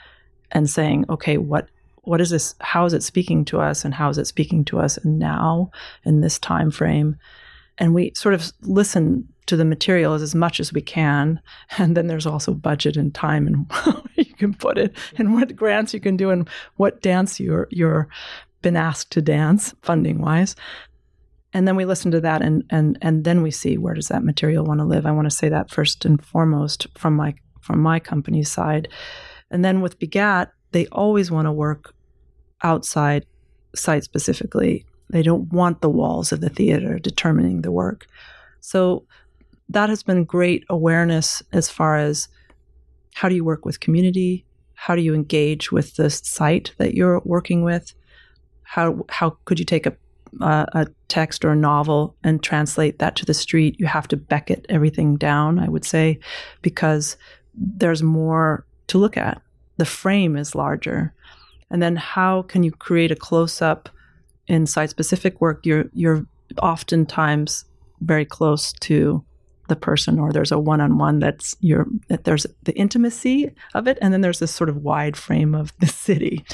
and 0.52 0.68
saying 0.68 1.06
okay 1.10 1.38
what 1.38 1.68
what 2.08 2.22
is 2.22 2.30
this 2.30 2.56
how 2.62 2.86
is 2.86 2.94
it 2.94 3.04
speaking 3.04 3.44
to 3.44 3.60
us 3.60 3.84
and 3.84 3.94
how 3.94 4.10
is 4.10 4.18
it 4.18 4.28
speaking 4.28 4.64
to 4.64 4.80
us 4.80 4.98
now 5.04 5.70
in 6.06 6.22
this 6.22 6.40
time 6.40 6.72
frame? 6.72 7.18
And 7.80 7.94
we 7.94 8.14
sort 8.16 8.34
of 8.34 8.52
listen 8.62 9.28
to 9.48 9.58
the 9.58 9.66
material 9.66 10.14
as, 10.14 10.22
as 10.22 10.34
much 10.34 10.62
as 10.62 10.72
we 10.72 10.82
can 10.82 11.42
and 11.78 11.98
then 11.98 12.08
there's 12.08 12.26
also 12.26 12.54
budget 12.54 12.96
and 12.96 13.14
time 13.14 13.46
and 13.46 13.70
you 14.16 14.34
can 14.36 14.54
put 14.54 14.78
it 14.78 14.96
and 15.18 15.34
what 15.34 15.56
grants 15.56 15.94
you 15.94 16.00
can 16.00 16.16
do 16.16 16.30
and 16.30 16.50
what 16.78 17.02
dance 17.02 17.42
you're 17.42 17.68
you're 17.72 18.08
been 18.62 18.78
asked 18.78 19.12
to 19.12 19.22
dance 19.22 19.74
funding 19.82 20.22
wise 20.22 20.56
and 21.54 21.68
then 21.68 21.76
we 21.76 21.86
listen 21.86 22.12
to 22.12 22.22
that 22.22 22.42
and 22.42 22.64
and 22.70 22.98
and 23.02 23.24
then 23.24 23.42
we 23.42 23.52
see 23.52 23.78
where 23.78 23.94
does 23.94 24.10
that 24.10 24.24
material 24.24 24.66
want 24.66 24.80
to 24.80 24.86
live. 24.86 25.06
I 25.06 25.12
want 25.12 25.30
to 25.30 25.36
say 25.36 25.50
that 25.50 25.72
first 25.72 26.06
and 26.06 26.24
foremost 26.24 26.88
from 26.98 27.16
my 27.16 27.36
from 27.62 27.80
my 27.80 28.00
company's 28.00 28.52
side. 28.52 28.90
And 29.50 29.64
then 29.64 29.82
with 29.82 30.00
begat 30.00 30.52
they 30.72 30.88
always 30.88 31.32
want 31.32 31.46
to 31.46 31.52
work 31.52 31.94
outside 32.64 33.26
site 33.76 34.04
specifically. 34.04 34.86
They 35.10 35.22
don't 35.24 35.52
want 35.54 35.82
the 35.82 35.90
walls 35.90 36.32
of 36.32 36.42
the 36.42 36.50
theater 36.50 37.00
determining 37.00 37.62
the 37.62 37.72
work. 37.72 38.08
So 38.60 39.06
that 39.70 39.90
has 39.90 40.04
been 40.04 40.26
great 40.26 40.66
awareness 40.70 41.42
as 41.54 41.70
far 41.70 41.98
as 41.98 42.28
how 43.14 43.30
do 43.30 43.36
you 43.36 43.46
work 43.46 43.66
with 43.66 43.80
community? 43.80 44.46
How 44.76 44.96
do 44.96 45.02
you 45.02 45.14
engage 45.14 45.72
with 45.72 45.96
the 45.96 46.10
site 46.10 46.74
that 46.78 46.94
you're 46.94 47.22
working 47.26 47.64
with? 47.64 47.94
How 48.64 49.06
how 49.10 49.38
could 49.46 49.60
you 49.60 49.66
take 49.66 49.86
a 49.86 49.96
uh, 50.42 50.66
a 50.74 50.88
text 51.08 51.46
or 51.46 51.52
a 51.52 51.56
novel 51.56 52.16
and 52.24 52.44
translate 52.44 53.00
that 53.00 53.16
to 53.18 53.26
the 53.26 53.34
street, 53.34 53.80
you 53.80 53.86
have 53.86 54.08
to 54.10 54.18
beckett 54.18 54.66
everything 54.70 55.18
down, 55.18 55.60
I 55.60 55.68
would 55.70 55.86
say, 55.86 56.20
because 56.62 57.18
there's 57.54 58.04
more 58.04 58.66
to 58.88 58.98
look 58.98 59.18
at. 59.18 59.42
The 59.78 59.86
frame 59.86 60.36
is 60.36 60.56
larger. 60.56 61.14
And 61.70 61.82
then 61.82 61.96
how 61.96 62.44
can 62.44 62.64
you 62.64 62.72
create 62.72 63.12
a 63.12 63.16
close 63.16 63.62
up 63.62 63.90
in 64.48 64.66
site 64.66 64.90
specific 64.90 65.42
work? 65.42 65.66
You're, 65.66 65.86
you're 65.94 66.26
oftentimes 66.62 67.66
very 68.02 68.26
close 68.26 68.74
to 68.74 69.24
the 69.68 69.76
person 69.76 70.20
or 70.20 70.32
there's 70.32 70.52
a 70.52 70.60
one-on-one 70.60 71.20
that's 71.20 71.56
your 71.60 71.88
that 72.08 72.24
there's 72.24 72.46
the 72.64 72.74
intimacy 72.78 73.52
of 73.74 73.88
it 73.88 73.98
and 74.02 74.14
then 74.14 74.22
there's 74.22 74.40
this 74.40 74.54
sort 74.54 74.70
of 74.70 74.78
wide 74.78 75.18
frame 75.18 75.54
of 75.54 75.74
the 75.80 75.88
city 76.06 76.46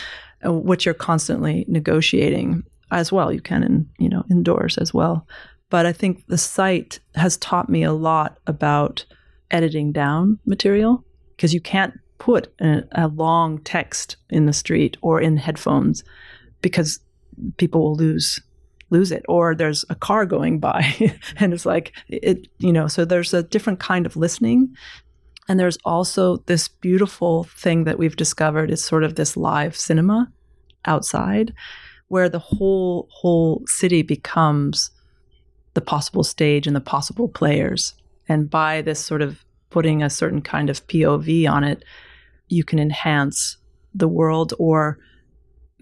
uh, 0.45 0.51
which 0.51 0.85
you're 0.85 0.93
constantly 0.93 1.65
negotiating 1.67 2.63
as 2.93 3.11
well. 3.11 3.31
You 3.31 3.41
can 3.41 3.63
in 3.63 3.89
you 3.99 4.09
know 4.09 4.23
indoors 4.29 4.77
as 4.77 4.93
well. 4.93 5.27
But 5.69 5.85
I 5.85 5.93
think 5.93 6.27
the 6.27 6.37
site 6.37 6.99
has 7.15 7.37
taught 7.37 7.69
me 7.69 7.83
a 7.83 7.93
lot 7.93 8.37
about 8.45 9.05
editing 9.51 9.91
down 9.91 10.39
material 10.45 11.03
because 11.35 11.53
you 11.53 11.61
can't 11.61 11.93
put 12.17 12.53
a, 12.61 12.83
a, 12.93 13.07
long 13.07 13.59
text 13.59 14.17
in 14.29 14.45
the 14.45 14.53
street 14.53 14.97
or 15.01 15.19
in 15.19 15.35
headphones 15.35 16.03
because 16.61 16.99
people 17.57 17.81
will 17.81 17.95
lose 17.95 18.39
lose 18.91 19.11
it 19.11 19.25
or 19.27 19.55
there's 19.55 19.83
a 19.89 19.95
car 19.95 20.25
going 20.25 20.59
by 20.59 20.85
and 21.37 21.53
it's 21.53 21.65
like 21.65 21.91
it 22.07 22.47
you 22.59 22.71
know 22.71 22.87
so 22.87 23.03
there's 23.03 23.33
a 23.33 23.43
different 23.43 23.79
kind 23.79 24.05
of 24.05 24.15
listening 24.15 24.73
and 25.49 25.59
there's 25.59 25.77
also 25.83 26.37
this 26.45 26.67
beautiful 26.67 27.43
thing 27.45 27.83
that 27.83 27.97
we've 27.97 28.15
discovered 28.15 28.69
is 28.69 28.83
sort 28.83 29.03
of 29.03 29.15
this 29.15 29.35
live 29.35 29.75
cinema 29.75 30.31
outside 30.85 31.53
where 32.13 32.29
the 32.29 32.37
whole 32.37 33.09
whole 33.09 33.63
city 33.65 34.03
becomes 34.03 34.91
the 35.73 35.81
possible 35.81 36.23
stage 36.23 36.67
and 36.67 36.75
the 36.75 36.89
possible 36.95 37.27
players. 37.27 37.95
And 38.29 38.51
by 38.51 38.83
this 38.83 39.03
sort 39.03 39.23
of 39.23 39.43
putting 39.71 40.03
a 40.03 40.11
certain 40.11 40.43
kind 40.43 40.69
of 40.69 40.85
POV 40.85 41.49
on 41.49 41.63
it, 41.63 41.83
you 42.49 42.63
can 42.63 42.77
enhance 42.77 43.57
the 43.95 44.07
world 44.07 44.53
or 44.59 44.99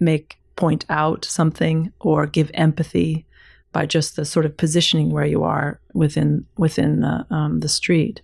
make 0.00 0.38
point 0.56 0.86
out 0.88 1.26
something 1.26 1.92
or 2.00 2.24
give 2.24 2.50
empathy 2.54 3.26
by 3.72 3.84
just 3.84 4.16
the 4.16 4.24
sort 4.24 4.46
of 4.46 4.56
positioning 4.56 5.10
where 5.10 5.26
you 5.26 5.42
are 5.42 5.80
within 5.92 6.46
within 6.56 7.00
the, 7.00 7.26
um, 7.28 7.60
the 7.60 7.68
street. 7.68 8.22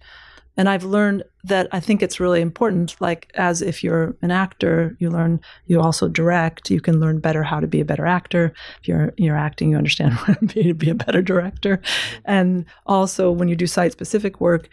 And 0.58 0.68
I've 0.68 0.84
learned 0.84 1.22
that 1.44 1.68
I 1.70 1.78
think 1.78 2.02
it's 2.02 2.18
really 2.18 2.40
important. 2.40 3.00
Like, 3.00 3.30
as 3.34 3.62
if 3.62 3.84
you're 3.84 4.16
an 4.22 4.32
actor, 4.32 4.96
you 4.98 5.08
learn, 5.08 5.40
you 5.66 5.80
also 5.80 6.08
direct, 6.08 6.68
you 6.68 6.80
can 6.80 6.98
learn 6.98 7.20
better 7.20 7.44
how 7.44 7.60
to 7.60 7.68
be 7.68 7.80
a 7.80 7.84
better 7.84 8.06
actor. 8.06 8.52
If 8.80 8.88
you're, 8.88 9.14
you're 9.16 9.36
acting, 9.36 9.70
you 9.70 9.76
understand 9.76 10.12
how 10.14 10.34
to 10.34 10.74
be 10.74 10.90
a 10.90 10.94
better 10.96 11.22
director. 11.22 11.80
And 12.24 12.66
also, 12.86 13.30
when 13.30 13.46
you 13.48 13.54
do 13.54 13.68
site 13.68 13.92
specific 13.92 14.40
work, 14.40 14.68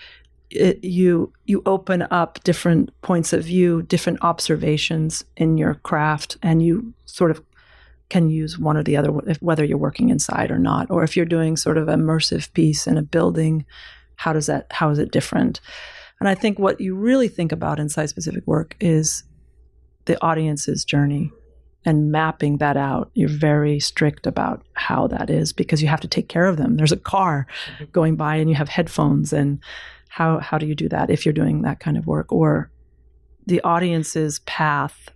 it, 0.50 0.84
you 0.84 1.34
you 1.46 1.62
open 1.66 2.08
up 2.12 2.44
different 2.44 2.90
points 3.02 3.34
of 3.34 3.44
view, 3.44 3.82
different 3.82 4.20
observations 4.22 5.24
in 5.38 5.58
your 5.58 5.76
craft, 5.76 6.38
and 6.42 6.64
you 6.64 6.94
sort 7.06 7.32
of 7.32 7.44
can 8.10 8.30
use 8.30 8.58
one 8.58 8.78
or 8.78 8.84
the 8.84 8.96
other, 8.96 9.10
whether 9.40 9.66
you're 9.66 9.78
working 9.78 10.10
inside 10.10 10.52
or 10.52 10.60
not, 10.60 10.90
or 10.92 11.04
if 11.04 11.18
you're 11.18 11.26
doing 11.26 11.58
sort 11.58 11.78
of 11.78 11.88
immersive 11.88 12.54
piece 12.54 12.86
in 12.86 12.98
a 12.98 13.02
building, 13.02 13.66
how 14.16 14.34
does 14.34 14.48
that 14.48 14.68
how 14.72 14.90
is 14.90 15.00
it 15.00 15.12
different? 15.12 15.62
And 16.20 16.30
i 16.30 16.36
think 16.36 16.58
what 16.58 16.80
you 16.80 16.96
really 16.96 17.28
think 17.28 17.52
about 17.52 17.80
in 17.80 17.90
site 17.90 18.10
specific 18.10 18.46
work 18.48 18.76
is 18.80 19.24
the 20.06 20.22
audience's 20.24 20.86
journey 20.86 21.32
and 21.86 22.12
mapping 22.12 22.58
that 22.58 22.78
out. 22.78 23.12
You're 23.14 23.30
very 23.30 23.80
strict 23.80 24.26
about 24.26 24.66
how 24.74 25.08
that 25.08 25.30
is 25.30 25.54
because 25.54 25.82
you 25.82 25.88
have 25.88 26.02
to 26.02 26.08
take 26.08 26.28
care 26.28 26.48
of 26.48 26.58
them. 26.58 26.78
There's 26.78 26.92
a 26.92 26.98
car 26.98 27.46
mm-hmm. 27.76 27.86
going 27.92 28.16
by 28.16 28.38
and 28.38 28.50
you 28.50 28.56
have 28.56 28.70
headphones 28.70 29.32
and 29.32 29.60
how 30.10 30.40
how 30.40 30.58
do 30.58 30.66
you 30.66 30.76
do 30.76 30.90
that 30.90 31.10
if 31.10 31.26
you're 31.26 31.34
doing 31.34 31.62
that 31.62 31.80
kind 31.80 31.98
of 31.98 32.08
work? 32.08 32.32
Or 32.32 32.72
the 33.46 33.62
audience's 33.62 34.40
path 34.40 35.10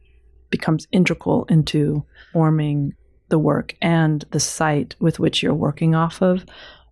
becomes 0.51 0.87
integral 0.91 1.45
into 1.45 2.05
forming 2.33 2.93
the 3.29 3.39
work 3.39 3.75
and 3.81 4.25
the 4.31 4.39
site 4.39 4.95
with 4.99 5.19
which 5.19 5.41
you're 5.41 5.53
working 5.53 5.95
off 5.95 6.21
of. 6.21 6.45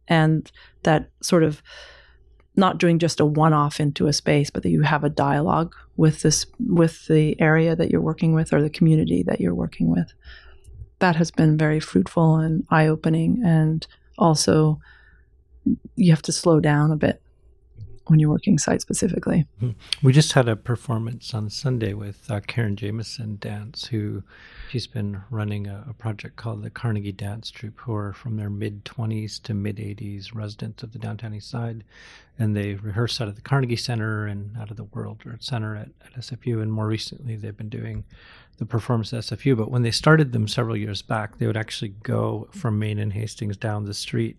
And 0.08 0.52
that 0.84 1.10
sort 1.22 1.43
of 1.43 1.62
not 2.58 2.80
doing 2.80 3.00
just 3.00 3.20
a 3.20 3.26
one-off 3.26 3.80
into 3.80 4.08
a 4.08 4.13
space, 4.13 4.50
but 4.50 4.63
that 4.63 4.70
you 4.70 4.82
have 4.82 5.04
a 5.04 5.10
dialogue 5.10 5.76
with 5.96 6.24
this 6.24 6.46
with 6.60 7.08
the 7.08 7.39
area 7.39 7.76
that 7.76 7.91
you're 7.91 8.02
working 8.02 8.34
with 8.34 8.52
or 8.52 8.62
the 8.62 8.70
community 8.70 9.24
that 9.24 9.39
you're 9.39 9.56
working 9.56 9.89
with. 9.89 10.12
That 11.00 11.15
has 11.15 11.30
been 11.32 11.58
very 11.58 11.80
fruitful 11.80 12.38
and 12.38 12.65
eye-opening, 12.72 13.43
and 13.46 13.86
also 14.17 14.80
you 15.96 16.12
have 16.12 16.24
to 16.24 16.32
slow 16.32 16.60
down 16.60 16.91
a 16.91 16.96
bit 16.96 17.22
when 18.10 18.20
you're 18.20 18.30
working 18.30 18.58
site 18.58 18.82
specifically. 18.82 19.46
Hmm. 19.60 19.72
We 20.02 20.13
just 20.13 20.34
had 20.34 20.48
a 20.48 20.56
performance 20.56 21.34
on 21.34 21.50
Sunday 21.50 21.93
with 21.93 22.30
uh, 22.30 22.41
Karen 22.41 22.76
Jamieson 22.76 23.38
Dance, 23.39 23.88
who 23.88 24.24
she's 24.70 24.88
been 24.88 25.22
running 25.30 25.67
a, 25.67 25.86
a, 25.89 25.93
project 25.93 26.36
called 26.36 26.63
the 26.63 26.70
Carnegie 26.70 27.12
Dance 27.12 27.52
Troupe, 27.52 27.80
who 27.80 27.96
are 27.96 28.13
from 28.13 28.38
their 28.38 28.50
mid 28.50 28.86
20s 28.86 29.41
to 29.43 29.54
mid 29.54 29.78
80s 29.78 30.34
residents 30.34 30.84
of 30.84 30.93
the 30.93 31.00
downtown 31.00 31.34
east 31.34 31.50
side. 31.50 31.84
And 32.39 32.56
they 32.56 32.76
rehearse 32.76 33.20
out 33.20 33.28
of 33.28 33.36
the 33.36 33.41
Carnegie 33.41 33.76
Center 33.76 34.28
and 34.28 34.56
out 34.58 34.70
of 34.70 34.78
the 34.78 34.84
World 34.84 35.24
Center 35.39 35.76
at, 35.76 35.89
at 36.06 36.13
SFU. 36.22 36.62
And 36.62 36.72
more 36.72 36.88
recently, 36.88 37.36
they've 37.36 37.58
been 37.58 37.70
doing 37.70 38.04
the 38.58 38.65
performance 38.65 39.12
at 39.13 39.24
SFU. 39.24 39.58
But 39.58 39.72
when 39.72 39.82
they 39.82 39.91
started 39.91 40.32
them 40.32 40.48
several 40.48 40.78
years 40.78 41.02
back, 41.02 41.38
they 41.38 41.48
would 41.48 41.58
actually 41.58 41.89
go 42.04 42.48
from 42.52 42.80
Main 42.80 43.00
and 43.00 43.13
Hastings 43.13 43.58
down 43.58 43.86
the 43.86 43.93
street 43.93 44.38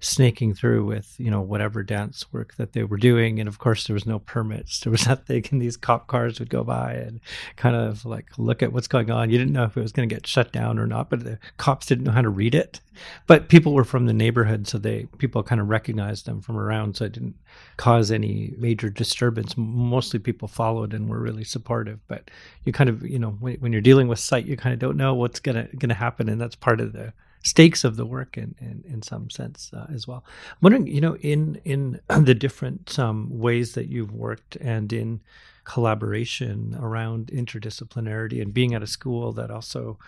snaking 0.00 0.54
through 0.54 0.84
with 0.84 1.14
you 1.18 1.30
know 1.30 1.40
whatever 1.40 1.82
dance 1.82 2.32
work 2.32 2.54
that 2.56 2.72
they 2.72 2.84
were 2.84 2.96
doing. 2.96 3.40
And 3.40 3.48
of 3.48 3.58
course 3.58 3.86
there 3.86 3.94
was 3.94 4.06
no 4.06 4.18
permits. 4.18 4.80
There 4.84 4.90
was 4.90 5.06
nothing. 5.06 5.44
And 5.50 5.62
these 5.62 5.76
cop 5.76 6.08
cars 6.08 6.38
would 6.38 6.50
go 6.50 6.62
by 6.62 6.92
and 6.92 7.20
kind 7.56 7.74
of 7.74 8.04
like 8.04 8.26
look 8.36 8.62
at 8.62 8.72
what's 8.72 8.88
going 8.88 9.10
on. 9.10 9.30
You 9.30 9.38
didn't 9.38 9.52
know 9.52 9.64
if 9.64 9.76
it 9.76 9.80
was 9.80 9.92
going 9.92 10.08
to 10.08 10.14
get 10.14 10.26
shut 10.26 10.52
down 10.52 10.78
or 10.78 10.86
not 10.86 11.08
but 11.10 11.24
the 11.24 11.38
cops 11.56 11.86
didn't 11.86 12.04
know 12.04 12.12
how 12.12 12.22
to 12.22 12.28
read 12.28 12.54
it. 12.54 12.80
But 13.26 13.48
people 13.48 13.72
were 13.72 13.84
from 13.84 14.06
the 14.06 14.12
neighborhood 14.12 14.68
so 14.68 14.78
they 14.78 15.06
people 15.18 15.42
kind 15.42 15.60
of 15.60 15.68
recognized 15.68 16.26
them 16.26 16.40
from 16.40 16.56
around 16.56 16.96
so 16.96 17.06
it 17.06 17.12
didn't 17.12 17.36
cause 17.76 18.10
any 18.10 18.54
major 18.58 18.90
disturbance. 18.90 19.56
Mostly 19.56 20.18
people 20.18 20.48
followed 20.48 20.92
and 20.92 21.08
were 21.08 21.20
really 21.20 21.44
supportive. 21.44 22.00
But 22.08 22.30
you 22.64 22.72
kind 22.72 22.90
of 22.90 23.02
you 23.02 23.18
know 23.18 23.30
when, 23.40 23.56
when 23.56 23.72
you're 23.72 23.80
dealing 23.80 24.08
with 24.08 24.18
site 24.18 24.46
you 24.46 24.56
kind 24.56 24.74
of 24.74 24.78
don't 24.78 24.96
know 24.96 25.14
what's 25.14 25.40
going 25.40 25.56
to 25.56 25.76
going 25.76 25.88
to 25.88 25.94
happen 25.94 26.28
and 26.28 26.40
that's 26.40 26.56
part 26.56 26.80
of 26.80 26.92
the 26.92 27.12
stakes 27.44 27.84
of 27.84 27.96
the 27.96 28.06
work 28.06 28.36
in 28.36 28.54
in, 28.58 28.82
in 28.88 29.02
some 29.02 29.30
sense 29.30 29.70
uh, 29.72 29.86
as 29.94 30.08
well. 30.08 30.24
I'm 30.26 30.58
wondering, 30.62 30.86
you 30.88 31.00
know, 31.00 31.16
in 31.16 31.60
in 31.64 32.00
the 32.24 32.34
different 32.34 32.98
um, 32.98 33.28
ways 33.30 33.74
that 33.74 33.86
you've 33.86 34.12
worked 34.12 34.56
and 34.56 34.92
in 34.92 35.20
collaboration 35.64 36.76
around 36.78 37.28
interdisciplinarity 37.28 38.42
and 38.42 38.52
being 38.52 38.74
at 38.74 38.82
a 38.82 38.86
school 38.86 39.32
that 39.32 39.50
also 39.50 39.98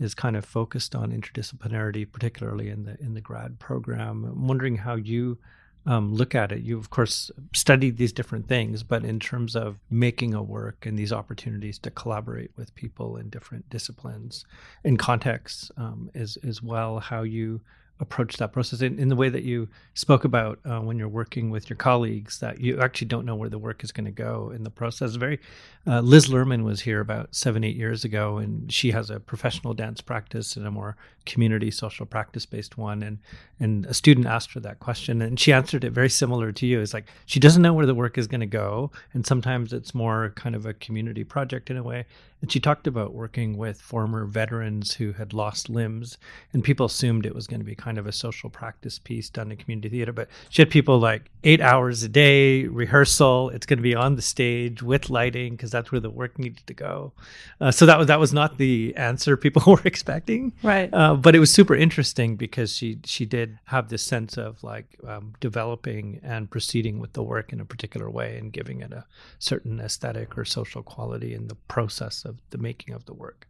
is 0.00 0.14
kind 0.14 0.36
of 0.36 0.44
focused 0.44 0.94
on 0.94 1.10
interdisciplinarity, 1.12 2.10
particularly 2.10 2.70
in 2.70 2.84
the 2.84 2.96
in 3.00 3.14
the 3.14 3.20
grad 3.20 3.58
program. 3.58 4.24
I'm 4.24 4.46
wondering 4.46 4.76
how 4.76 4.94
you 4.94 5.38
um, 5.86 6.14
look 6.14 6.34
at 6.34 6.52
it? 6.52 6.62
You, 6.62 6.78
of 6.78 6.90
course, 6.90 7.30
studied 7.54 7.96
these 7.96 8.12
different 8.12 8.48
things, 8.48 8.82
but 8.82 9.04
in 9.04 9.20
terms 9.20 9.54
of 9.56 9.78
making 9.90 10.34
a 10.34 10.42
work 10.42 10.84
and 10.84 10.98
these 10.98 11.12
opportunities 11.12 11.78
to 11.80 11.90
collaborate 11.90 12.50
with 12.56 12.74
people 12.74 13.16
in 13.16 13.28
different 13.30 13.68
disciplines 13.70 14.44
and 14.84 14.98
contexts 14.98 15.70
um, 15.76 16.10
as, 16.14 16.36
as 16.44 16.62
well, 16.62 16.98
how 16.98 17.22
you 17.22 17.60
approach 18.00 18.36
that 18.36 18.52
process 18.52 18.82
in, 18.82 18.98
in 18.98 19.08
the 19.08 19.16
way 19.16 19.28
that 19.28 19.42
you 19.42 19.68
spoke 19.94 20.24
about 20.24 20.58
uh, 20.64 20.80
when 20.80 20.98
you're 20.98 21.08
working 21.08 21.50
with 21.50 21.70
your 21.70 21.76
colleagues 21.76 22.40
that 22.40 22.60
you 22.60 22.80
actually 22.80 23.06
don't 23.06 23.24
know 23.24 23.34
where 23.34 23.48
the 23.48 23.58
work 23.58 23.82
is 23.82 23.90
going 23.90 24.04
to 24.04 24.10
go 24.10 24.52
in 24.54 24.64
the 24.64 24.70
process 24.70 25.14
very 25.14 25.40
uh, 25.86 26.00
liz 26.00 26.28
lerman 26.28 26.62
was 26.62 26.82
here 26.82 27.00
about 27.00 27.34
seven 27.34 27.64
eight 27.64 27.76
years 27.76 28.04
ago 28.04 28.36
and 28.36 28.70
she 28.70 28.90
has 28.90 29.08
a 29.08 29.18
professional 29.18 29.72
dance 29.72 30.00
practice 30.00 30.56
and 30.56 30.66
a 30.66 30.70
more 30.70 30.96
community 31.26 31.70
social 31.70 32.06
practice 32.06 32.46
based 32.46 32.78
one 32.78 33.02
and 33.02 33.18
and 33.58 33.86
a 33.86 33.94
student 33.94 34.26
asked 34.26 34.52
her 34.52 34.60
that 34.60 34.80
question 34.80 35.22
and 35.22 35.40
she 35.40 35.52
answered 35.52 35.82
it 35.82 35.90
very 35.90 36.10
similar 36.10 36.52
to 36.52 36.66
you. 36.66 36.80
It's 36.80 36.92
like 36.94 37.06
she 37.24 37.40
doesn't 37.40 37.62
know 37.62 37.72
where 37.72 37.86
the 37.86 37.94
work 37.94 38.18
is 38.18 38.26
going 38.26 38.40
to 38.40 38.46
go 38.46 38.90
and 39.14 39.26
sometimes 39.26 39.72
it's 39.72 39.94
more 39.94 40.32
kind 40.36 40.54
of 40.54 40.66
a 40.66 40.74
community 40.74 41.24
project 41.24 41.70
in 41.70 41.76
a 41.76 41.82
way. 41.82 42.04
And 42.42 42.52
she 42.52 42.60
talked 42.60 42.86
about 42.86 43.14
working 43.14 43.56
with 43.56 43.80
former 43.80 44.26
veterans 44.26 44.94
who 44.94 45.12
had 45.12 45.32
lost 45.32 45.70
limbs 45.70 46.18
and 46.52 46.62
people 46.62 46.84
assumed 46.84 47.24
it 47.24 47.34
was 47.34 47.46
going 47.46 47.60
to 47.60 47.64
be 47.64 47.74
kind 47.74 47.96
of 47.96 48.06
a 48.06 48.12
social 48.12 48.50
practice 48.50 48.98
piece 48.98 49.30
done 49.30 49.50
in 49.50 49.56
community 49.56 49.88
theater 49.88 50.12
but 50.12 50.28
she 50.50 50.60
had 50.60 50.70
people 50.70 50.98
like 50.98 51.30
eight 51.44 51.62
hours 51.62 52.02
a 52.02 52.08
day 52.10 52.64
rehearsal 52.66 53.48
it's 53.50 53.66
going 53.66 53.78
to 53.78 53.82
be 53.82 53.94
on 53.94 54.16
the 54.16 54.22
stage 54.22 54.82
with 54.82 55.10
lighting 55.10 55.52
because 55.52 55.70
that's 55.70 55.90
where 55.90 56.00
the 56.00 56.10
work 56.10 56.38
needed 56.38 56.66
to 56.66 56.74
go. 56.74 57.12
Uh, 57.60 57.70
so 57.70 57.86
that 57.86 57.98
was 57.98 58.06
that 58.06 58.20
was 58.20 58.32
not 58.32 58.58
the 58.58 58.94
answer 58.96 59.36
people 59.36 59.62
were 59.66 59.82
expecting. 59.84 60.52
Right. 60.62 60.92
Uh, 60.92 61.15
but 61.16 61.34
it 61.34 61.38
was 61.38 61.52
super 61.52 61.74
interesting 61.74 62.36
because 62.36 62.74
she 62.74 62.98
she 63.04 63.24
did 63.24 63.58
have 63.66 63.88
this 63.88 64.02
sense 64.02 64.36
of 64.36 64.62
like 64.62 64.98
um, 65.06 65.34
developing 65.40 66.20
and 66.22 66.50
proceeding 66.50 66.98
with 66.98 67.12
the 67.12 67.22
work 67.22 67.52
in 67.52 67.60
a 67.60 67.64
particular 67.64 68.10
way 68.10 68.36
and 68.38 68.52
giving 68.52 68.80
it 68.80 68.92
a 68.92 69.04
certain 69.38 69.80
aesthetic 69.80 70.36
or 70.38 70.44
social 70.44 70.82
quality 70.82 71.34
in 71.34 71.48
the 71.48 71.54
process 71.54 72.24
of 72.24 72.38
the 72.50 72.58
making 72.58 72.94
of 72.94 73.04
the 73.06 73.14
work. 73.14 73.48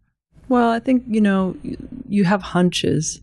Well, 0.49 0.71
I 0.71 0.81
think 0.81 1.05
you 1.07 1.21
know 1.21 1.57
you, 1.63 1.77
you 2.09 2.25
have 2.25 2.43
hunches 2.43 3.21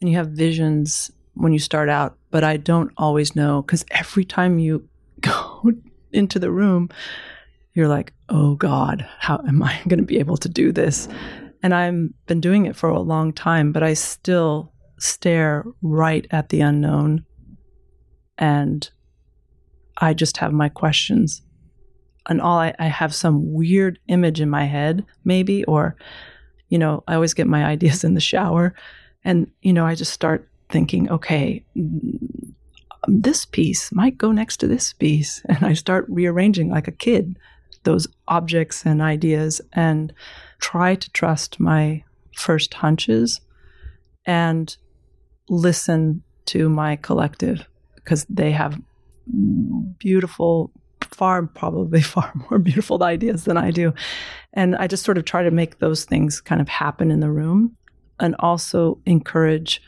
and 0.00 0.10
you 0.10 0.16
have 0.16 0.28
visions 0.28 1.10
when 1.34 1.52
you 1.52 1.58
start 1.58 1.88
out, 1.88 2.16
but 2.30 2.44
I 2.44 2.56
don't 2.56 2.92
always 2.96 3.34
know 3.34 3.62
because 3.62 3.84
every 3.90 4.24
time 4.24 4.58
you 4.58 4.88
go 5.20 5.72
into 6.12 6.38
the 6.38 6.50
room, 6.50 6.90
you're 7.74 7.88
like, 7.88 8.12
oh 8.28 8.54
God, 8.54 9.08
how 9.18 9.42
am 9.46 9.62
I 9.62 9.80
going 9.88 9.98
to 9.98 10.04
be 10.04 10.18
able 10.18 10.36
to 10.38 10.48
do 10.48 10.72
this? 10.72 11.08
And 11.62 11.74
I've 11.74 12.08
been 12.26 12.40
doing 12.40 12.66
it 12.66 12.76
for 12.76 12.88
a 12.88 13.00
long 13.00 13.32
time, 13.32 13.72
but 13.72 13.82
I 13.82 13.94
still 13.94 14.72
stare 14.98 15.64
right 15.80 16.26
at 16.30 16.48
the 16.48 16.60
unknown. 16.60 17.24
And 18.38 18.88
I 19.98 20.14
just 20.14 20.38
have 20.38 20.52
my 20.52 20.68
questions. 20.68 21.42
And 22.28 22.40
all 22.40 22.58
I, 22.58 22.74
I 22.78 22.86
have 22.86 23.14
some 23.14 23.52
weird 23.52 23.98
image 24.08 24.40
in 24.40 24.50
my 24.50 24.64
head, 24.64 25.04
maybe, 25.24 25.64
or, 25.64 25.96
you 26.68 26.78
know, 26.78 27.04
I 27.06 27.14
always 27.14 27.34
get 27.34 27.46
my 27.46 27.64
ideas 27.74 28.02
in 28.04 28.14
the 28.14 28.20
shower. 28.20 28.74
And, 29.24 29.50
you 29.62 29.72
know, 29.72 29.86
I 29.86 29.94
just 29.94 30.12
start 30.12 30.48
thinking, 30.68 31.10
okay, 31.10 31.64
mm, 31.76 32.54
this 33.06 33.44
piece 33.44 33.92
might 33.92 34.18
go 34.18 34.32
next 34.32 34.58
to 34.58 34.66
this 34.66 34.92
piece. 34.92 35.42
And 35.48 35.64
I 35.64 35.74
start 35.74 36.06
rearranging 36.08 36.70
like 36.70 36.88
a 36.88 36.92
kid 36.92 37.36
those 37.84 38.06
objects 38.28 38.84
and 38.84 39.02
ideas 39.02 39.60
and 39.72 40.12
try 40.62 40.94
to 40.94 41.10
trust 41.10 41.60
my 41.60 42.02
first 42.34 42.72
hunches 42.72 43.40
and 44.24 44.76
listen 45.48 46.22
to 46.46 46.68
my 46.70 46.96
collective 46.96 47.68
because 47.96 48.24
they 48.30 48.52
have 48.52 48.80
beautiful 49.98 50.72
far 51.02 51.46
probably 51.46 52.00
far 52.14 52.32
more 52.48 52.58
beautiful 52.58 53.02
ideas 53.02 53.44
than 53.44 53.56
I 53.56 53.70
do. 53.70 53.92
And 54.54 54.76
I 54.76 54.86
just 54.86 55.04
sort 55.04 55.18
of 55.18 55.24
try 55.24 55.42
to 55.42 55.50
make 55.50 55.78
those 55.78 56.04
things 56.04 56.40
kind 56.40 56.60
of 56.60 56.68
happen 56.68 57.10
in 57.10 57.20
the 57.20 57.30
room 57.30 57.76
and 58.18 58.34
also 58.38 58.98
encourage 59.04 59.82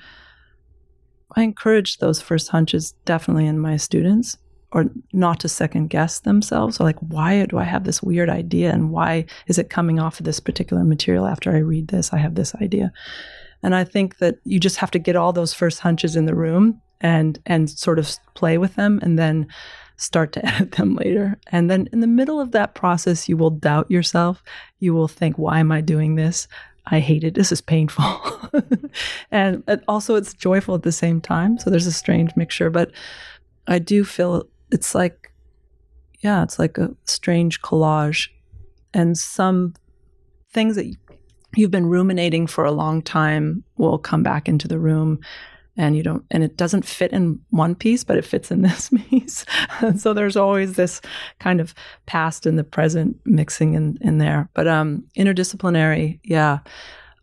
I 1.36 1.42
encourage 1.42 1.98
those 1.98 2.20
first 2.20 2.48
hunches 2.48 2.92
definitely 3.04 3.46
in 3.46 3.58
my 3.58 3.76
students 3.76 4.36
or 4.74 4.90
not 5.12 5.38
to 5.40 5.48
second 5.48 5.88
guess 5.88 6.18
themselves. 6.18 6.76
So 6.76 6.84
like, 6.84 6.98
why 6.98 7.46
do 7.46 7.58
I 7.58 7.64
have 7.64 7.84
this 7.84 8.02
weird 8.02 8.28
idea 8.28 8.72
and 8.72 8.90
why 8.90 9.24
is 9.46 9.56
it 9.56 9.70
coming 9.70 10.00
off 10.00 10.18
of 10.18 10.26
this 10.26 10.40
particular 10.40 10.82
material 10.82 11.26
after 11.26 11.52
I 11.52 11.58
read 11.58 11.88
this? 11.88 12.12
I 12.12 12.18
have 12.18 12.34
this 12.34 12.54
idea. 12.56 12.92
And 13.62 13.74
I 13.74 13.84
think 13.84 14.18
that 14.18 14.38
you 14.44 14.58
just 14.58 14.76
have 14.78 14.90
to 14.90 14.98
get 14.98 15.16
all 15.16 15.32
those 15.32 15.54
first 15.54 15.78
hunches 15.78 16.16
in 16.16 16.26
the 16.26 16.34
room 16.34 16.82
and 17.00 17.38
and 17.46 17.70
sort 17.70 17.98
of 17.98 18.12
play 18.34 18.58
with 18.58 18.74
them 18.74 18.98
and 19.02 19.18
then 19.18 19.46
start 19.96 20.32
to 20.32 20.44
edit 20.54 20.72
them 20.72 20.96
later. 20.96 21.38
And 21.52 21.70
then 21.70 21.88
in 21.92 22.00
the 22.00 22.06
middle 22.08 22.40
of 22.40 22.50
that 22.50 22.74
process, 22.74 23.28
you 23.28 23.36
will 23.36 23.50
doubt 23.50 23.90
yourself. 23.90 24.42
You 24.80 24.92
will 24.92 25.08
think, 25.08 25.38
why 25.38 25.60
am 25.60 25.70
I 25.70 25.82
doing 25.82 26.16
this? 26.16 26.48
I 26.86 26.98
hate 26.98 27.24
it. 27.24 27.34
This 27.34 27.52
is 27.52 27.60
painful. 27.60 28.04
and 29.30 29.62
uh, 29.68 29.78
also, 29.88 30.16
it's 30.16 30.34
joyful 30.34 30.74
at 30.74 30.82
the 30.82 30.92
same 30.92 31.20
time. 31.20 31.58
So 31.58 31.70
there's 31.70 31.86
a 31.86 31.92
strange 31.92 32.36
mixture. 32.36 32.68
But 32.68 32.90
I 33.66 33.78
do 33.78 34.04
feel 34.04 34.46
it's 34.70 34.94
like 34.94 35.32
yeah 36.20 36.42
it's 36.42 36.58
like 36.58 36.78
a 36.78 36.94
strange 37.04 37.60
collage 37.62 38.28
and 38.92 39.16
some 39.18 39.74
things 40.50 40.76
that 40.76 40.86
you've 41.56 41.70
been 41.70 41.86
ruminating 41.86 42.46
for 42.46 42.64
a 42.64 42.72
long 42.72 43.02
time 43.02 43.62
will 43.76 43.98
come 43.98 44.22
back 44.22 44.48
into 44.48 44.66
the 44.68 44.78
room 44.78 45.20
and 45.76 45.96
you 45.96 46.02
don't 46.02 46.24
and 46.30 46.44
it 46.44 46.56
doesn't 46.56 46.84
fit 46.84 47.12
in 47.12 47.40
one 47.50 47.74
piece 47.74 48.04
but 48.04 48.16
it 48.16 48.24
fits 48.24 48.50
in 48.50 48.62
this 48.62 48.90
piece 49.08 49.44
so 49.96 50.12
there's 50.12 50.36
always 50.36 50.74
this 50.74 51.00
kind 51.40 51.60
of 51.60 51.74
past 52.06 52.46
and 52.46 52.58
the 52.58 52.64
present 52.64 53.16
mixing 53.24 53.74
in 53.74 53.98
in 54.00 54.18
there 54.18 54.48
but 54.54 54.66
um 54.66 55.04
interdisciplinary 55.16 56.20
yeah 56.24 56.58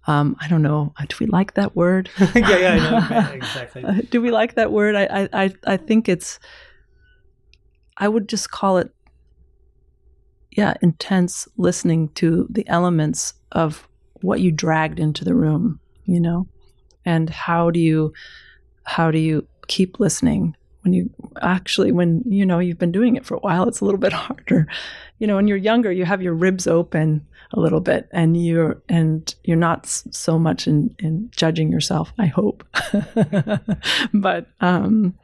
um, 0.07 0.35
I 0.39 0.47
don't 0.47 0.63
know. 0.63 0.93
Do 1.07 1.15
we 1.19 1.27
like 1.27 1.53
that 1.53 1.75
word? 1.75 2.09
yeah, 2.35 2.57
yeah, 2.57 2.71
I 2.73 3.09
know. 3.09 3.31
exactly. 3.33 4.07
do 4.09 4.19
we 4.19 4.31
like 4.31 4.55
that 4.55 4.71
word? 4.71 4.95
I, 4.95 5.29
I, 5.31 5.53
I 5.65 5.77
think 5.77 6.09
it's 6.09 6.39
I 7.97 8.07
would 8.07 8.27
just 8.27 8.51
call 8.51 8.77
it, 8.77 8.91
yeah, 10.51 10.73
intense 10.81 11.47
listening 11.57 12.09
to 12.15 12.47
the 12.49 12.67
elements 12.67 13.33
of 13.51 13.87
what 14.21 14.41
you 14.41 14.51
dragged 14.51 14.99
into 14.99 15.23
the 15.23 15.35
room, 15.35 15.79
you 16.05 16.19
know, 16.19 16.47
and 17.05 17.29
how 17.29 17.71
do 17.71 17.79
you, 17.79 18.13
how 18.83 19.11
do 19.11 19.19
you 19.19 19.47
keep 19.67 19.99
listening 19.99 20.55
when 20.81 20.93
you 20.93 21.09
actually 21.41 21.91
when 21.91 22.23
you 22.25 22.45
know 22.45 22.59
you've 22.59 22.79
been 22.79 22.91
doing 22.91 23.15
it 23.15 23.25
for 23.25 23.35
a 23.35 23.39
while 23.39 23.67
it's 23.67 23.81
a 23.81 23.85
little 23.85 23.99
bit 23.99 24.13
harder. 24.25 24.67
You 25.19 25.27
know 25.27 25.35
when 25.35 25.47
you're 25.47 25.57
younger 25.57 25.91
you 25.91 26.05
have 26.05 26.21
your 26.21 26.33
ribs 26.33 26.67
open 26.67 27.25
a 27.53 27.59
little 27.59 27.81
bit 27.81 28.07
and 28.11 28.43
you're 28.43 28.81
and 28.89 29.33
you're 29.43 29.57
not 29.57 29.85
so 29.85 30.39
much 30.39 30.67
in 30.67 30.95
in 30.99 31.29
judging 31.35 31.71
yourself 31.71 32.13
i 32.17 32.25
hope. 32.25 32.63
But 34.13 34.47
um 34.59 35.17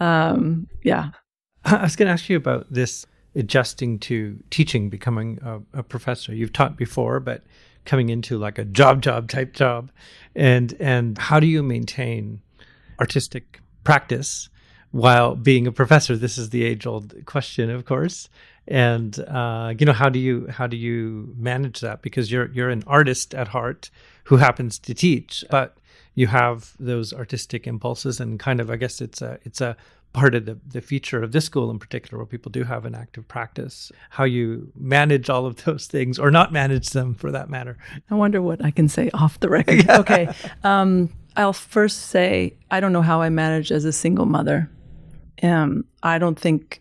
um 0.00 0.68
yeah 0.82 1.10
I 1.64 1.82
was 1.82 1.96
going 1.96 2.06
to 2.06 2.12
ask 2.12 2.28
you 2.28 2.36
about 2.36 2.66
this 2.70 3.06
adjusting 3.34 3.98
to 3.98 4.38
teaching, 4.50 4.90
becoming 4.90 5.38
a, 5.42 5.60
a, 5.78 5.82
professor. 5.82 6.34
You've 6.34 6.52
taught 6.52 6.76
before, 6.76 7.20
but 7.20 7.42
coming 7.84 8.08
into 8.08 8.38
like 8.38 8.58
a 8.58 8.64
job, 8.64 9.02
job 9.02 9.28
type 9.28 9.54
job, 9.54 9.90
and 10.34 10.74
and 10.78 11.18
how 11.18 11.40
do 11.40 11.46
you 11.46 11.62
maintain 11.62 12.40
artistic 13.00 13.60
practice 13.82 14.48
while 14.92 15.34
being 15.34 15.66
a 15.66 15.72
professor? 15.72 16.16
This 16.16 16.38
is 16.38 16.50
the 16.50 16.64
age 16.64 16.86
old 16.86 17.26
question, 17.26 17.70
of 17.70 17.84
course. 17.84 18.28
And 18.66 19.18
uh, 19.28 19.74
you 19.78 19.84
know 19.84 19.92
how 19.92 20.08
do 20.08 20.18
you 20.18 20.46
how 20.48 20.66
do 20.66 20.76
you 20.76 21.34
manage 21.36 21.80
that? 21.80 22.02
Because 22.02 22.30
you're 22.30 22.50
you're 22.52 22.70
an 22.70 22.84
artist 22.86 23.34
at 23.34 23.48
heart 23.48 23.90
who 24.24 24.36
happens 24.36 24.78
to 24.80 24.94
teach, 24.94 25.44
but 25.50 25.76
you 26.14 26.26
have 26.28 26.74
those 26.78 27.12
artistic 27.12 27.66
impulses 27.66 28.20
and 28.20 28.38
kind 28.38 28.60
of 28.60 28.70
I 28.70 28.76
guess 28.76 29.00
it's 29.00 29.22
a 29.22 29.38
it's 29.42 29.60
a 29.60 29.76
part 30.14 30.34
of 30.34 30.46
the, 30.46 30.56
the 30.66 30.80
feature 30.80 31.22
of 31.22 31.32
this 31.32 31.44
school 31.44 31.70
in 31.70 31.78
particular, 31.78 32.16
where 32.18 32.26
people 32.26 32.50
do 32.50 32.62
have 32.62 32.86
an 32.86 32.94
active 32.94 33.26
practice, 33.26 33.90
how 34.10 34.22
you 34.24 34.72
manage 34.76 35.28
all 35.28 35.44
of 35.44 35.64
those 35.64 35.86
things 35.86 36.18
or 36.18 36.30
not 36.30 36.52
manage 36.52 36.90
them 36.90 37.14
for 37.14 37.32
that 37.32 37.50
matter. 37.50 37.76
I 38.10 38.14
wonder 38.14 38.40
what 38.40 38.64
I 38.64 38.70
can 38.70 38.88
say 38.88 39.10
off 39.12 39.40
the 39.40 39.50
record. 39.50 39.84
yeah. 39.84 39.98
Okay. 40.04 40.28
Um, 40.62 41.10
I'll 41.36 41.52
first 41.52 42.06
say 42.10 42.56
I 42.70 42.80
don't 42.80 42.92
know 42.92 43.02
how 43.02 43.20
I 43.20 43.28
manage 43.28 43.72
as 43.72 43.84
a 43.84 43.92
single 43.92 44.26
mother. 44.26 44.70
Um, 45.42 45.84
I 46.02 46.18
don't 46.18 46.38
think 46.38 46.80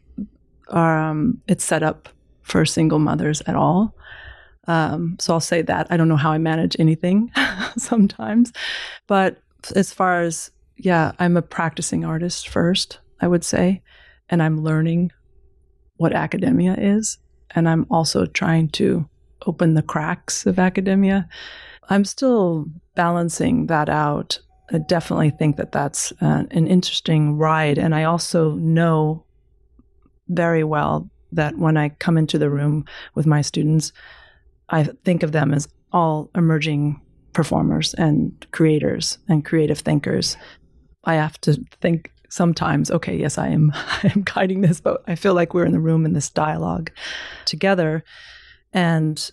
um, 0.69 1.41
it's 1.47 1.63
set 1.63 1.81
up 1.81 2.09
for 2.43 2.65
single 2.65 2.99
mothers 2.99 3.41
at 3.47 3.55
all. 3.55 3.95
Um, 4.67 5.17
so 5.19 5.33
I'll 5.33 5.39
say 5.39 5.61
that. 5.63 5.87
I 5.89 5.97
don't 5.97 6.07
know 6.07 6.17
how 6.17 6.31
I 6.31 6.37
manage 6.37 6.75
anything 6.79 7.31
sometimes. 7.77 8.53
But 9.07 9.37
as 9.75 9.93
far 9.93 10.21
as, 10.21 10.51
yeah, 10.77 11.11
I'm 11.19 11.37
a 11.37 11.41
practicing 11.41 12.05
artist 12.05 12.47
first. 12.47 12.99
I 13.21 13.27
would 13.27 13.43
say. 13.43 13.81
And 14.29 14.43
I'm 14.43 14.63
learning 14.63 15.11
what 15.97 16.13
academia 16.13 16.75
is. 16.77 17.17
And 17.51 17.69
I'm 17.69 17.85
also 17.89 18.25
trying 18.25 18.69
to 18.69 19.07
open 19.45 19.75
the 19.75 19.81
cracks 19.81 20.45
of 20.45 20.59
academia. 20.59 21.27
I'm 21.89 22.05
still 22.05 22.65
balancing 22.95 23.67
that 23.67 23.89
out 23.89 24.39
I 24.73 24.79
definitely 24.79 25.29
think 25.29 25.57
that 25.57 25.71
that's 25.71 26.11
uh, 26.21 26.43
an 26.49 26.67
interesting 26.67 27.37
ride. 27.37 27.77
And 27.77 27.93
I 27.93 28.05
also 28.05 28.53
know 28.53 29.25
very 30.29 30.63
well 30.63 31.09
that 31.31 31.57
when 31.57 31.77
I 31.77 31.89
come 31.89 32.17
into 32.17 32.37
the 32.37 32.49
room 32.49 32.85
with 33.13 33.25
my 33.25 33.41
students, 33.41 33.91
I 34.69 34.83
think 35.03 35.23
of 35.23 35.31
them 35.31 35.53
as 35.53 35.67
all 35.91 36.29
emerging 36.35 36.99
performers 37.33 37.93
and 37.95 38.45
creators 38.51 39.17
and 39.27 39.45
creative 39.45 39.79
thinkers. 39.79 40.37
I 41.03 41.15
have 41.15 41.39
to 41.41 41.63
think 41.81 42.11
sometimes, 42.29 42.89
okay, 42.89 43.15
yes, 43.15 43.37
I 43.37 43.49
am 43.49 43.71
I 43.75 44.11
am 44.15 44.23
guiding 44.23 44.61
this, 44.61 44.79
but 44.81 45.03
I 45.07 45.15
feel 45.15 45.33
like 45.33 45.53
we're 45.53 45.65
in 45.65 45.71
the 45.71 45.79
room 45.79 46.05
in 46.05 46.13
this 46.13 46.29
dialogue 46.29 46.91
together 47.45 48.03
and 48.71 49.31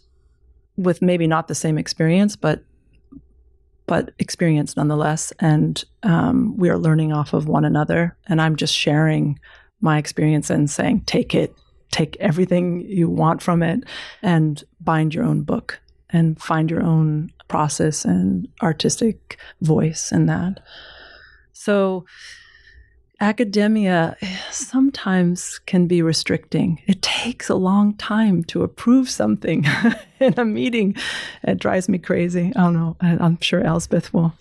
with 0.77 1.03
maybe 1.03 1.27
not 1.27 1.49
the 1.49 1.55
same 1.55 1.79
experience, 1.79 2.37
but 2.37 2.65
but 3.91 4.13
experience 4.21 4.77
nonetheless. 4.77 5.33
And 5.41 5.83
um, 6.05 6.57
we 6.57 6.69
are 6.69 6.79
learning 6.79 7.13
off 7.13 7.33
of 7.33 7.49
one 7.49 7.65
another. 7.65 8.17
And 8.29 8.41
I'm 8.41 8.55
just 8.55 8.73
sharing 8.73 9.41
my 9.81 9.99
experience 9.99 10.49
and 10.49 10.71
saying, 10.71 11.01
take 11.07 11.35
it, 11.35 11.57
take 11.91 12.17
everything 12.21 12.81
you 12.81 13.09
want 13.09 13.43
from 13.43 13.63
it, 13.63 13.85
and 14.23 14.63
bind 14.81 15.15
your 15.15 15.25
own 15.25 15.43
book 15.43 15.81
and 16.11 16.41
find 16.41 16.71
your 16.71 16.83
own 16.83 17.31
process 17.49 18.05
and 18.05 18.49
artistic 18.63 19.39
voice 19.61 20.13
in 20.13 20.27
that. 20.27 20.61
So 21.53 22.05
academia 23.21 24.17
sometimes 24.51 25.59
can 25.67 25.87
be 25.87 26.01
restricting. 26.03 26.81
It 26.87 27.03
takes 27.03 27.49
a 27.49 27.55
long 27.55 27.95
time 27.95 28.45
to 28.45 28.63
approve 28.63 29.11
something 29.11 29.67
in 30.21 30.35
a 30.39 30.45
meeting. 30.45 30.97
It 31.43 31.59
drives 31.59 31.89
me 31.89 31.99
crazy. 31.99 32.53
I 32.57 32.61
don't 32.61 32.75
know. 32.75 32.97
I'm 33.01 33.39
sure 33.41 33.63
Elspeth 33.63 34.13
will, 34.15 34.33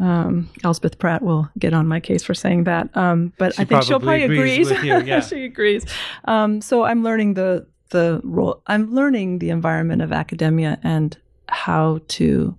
um, 0.00 0.50
Elspeth 0.64 0.98
Pratt 0.98 1.22
will 1.22 1.48
get 1.58 1.72
on 1.72 1.86
my 1.86 2.00
case 2.00 2.24
for 2.24 2.34
saying 2.34 2.64
that. 2.64 2.94
Um, 2.96 3.32
but 3.38 3.54
She 3.54 3.62
I 3.62 3.64
think 3.64 3.82
she'll 3.84 4.00
probably 4.00 4.20
probably 4.20 4.38
agrees 4.38 4.70
agree. 4.70 4.92
with 4.92 5.02
you, 5.04 5.08
yeah. 5.12 5.20
she 5.20 5.44
agrees. 5.44 5.86
Um, 6.24 6.60
so 6.60 6.82
I'm 6.84 7.02
learning 7.04 7.34
the 7.34 7.66
the 7.90 8.20
role. 8.24 8.62
I'm 8.66 8.92
learning 8.94 9.38
the 9.40 9.50
environment 9.50 10.02
of 10.02 10.12
academia 10.12 10.78
and 10.82 11.16
how 11.48 12.00
to 12.08 12.56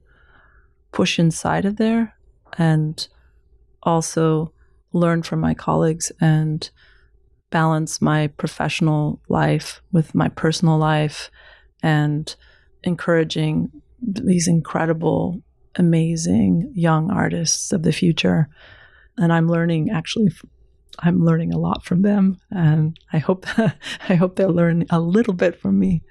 push 0.91 1.17
inside 1.19 1.63
of 1.65 1.77
there 1.77 2.13
and 2.57 3.07
also 3.83 4.51
learn 4.93 5.23
from 5.23 5.39
my 5.39 5.53
colleagues 5.53 6.11
and 6.19 6.69
balance 7.49 8.01
my 8.01 8.27
professional 8.27 9.19
life 9.29 9.81
with 9.91 10.15
my 10.15 10.29
personal 10.29 10.77
life 10.77 11.29
and 11.83 12.35
encouraging 12.83 13.71
these 14.01 14.47
incredible 14.47 15.41
amazing 15.75 16.71
young 16.75 17.11
artists 17.11 17.71
of 17.71 17.83
the 17.83 17.91
future. 17.91 18.49
And 19.17 19.31
i'm 19.31 19.47
learning 19.47 19.89
actually 19.91 20.31
i'm 20.99 21.23
learning 21.23 21.53
a 21.53 21.57
lot 21.57 21.83
from 21.83 22.01
them 22.01 22.39
and 22.49 22.97
i 23.13 23.17
hope 23.17 23.45
i 24.09 24.15
hope 24.15 24.35
they'll 24.35 24.49
learn 24.49 24.85
a 24.89 24.99
little 24.99 25.33
bit 25.33 25.59
from 25.59 25.79
me 25.79 26.01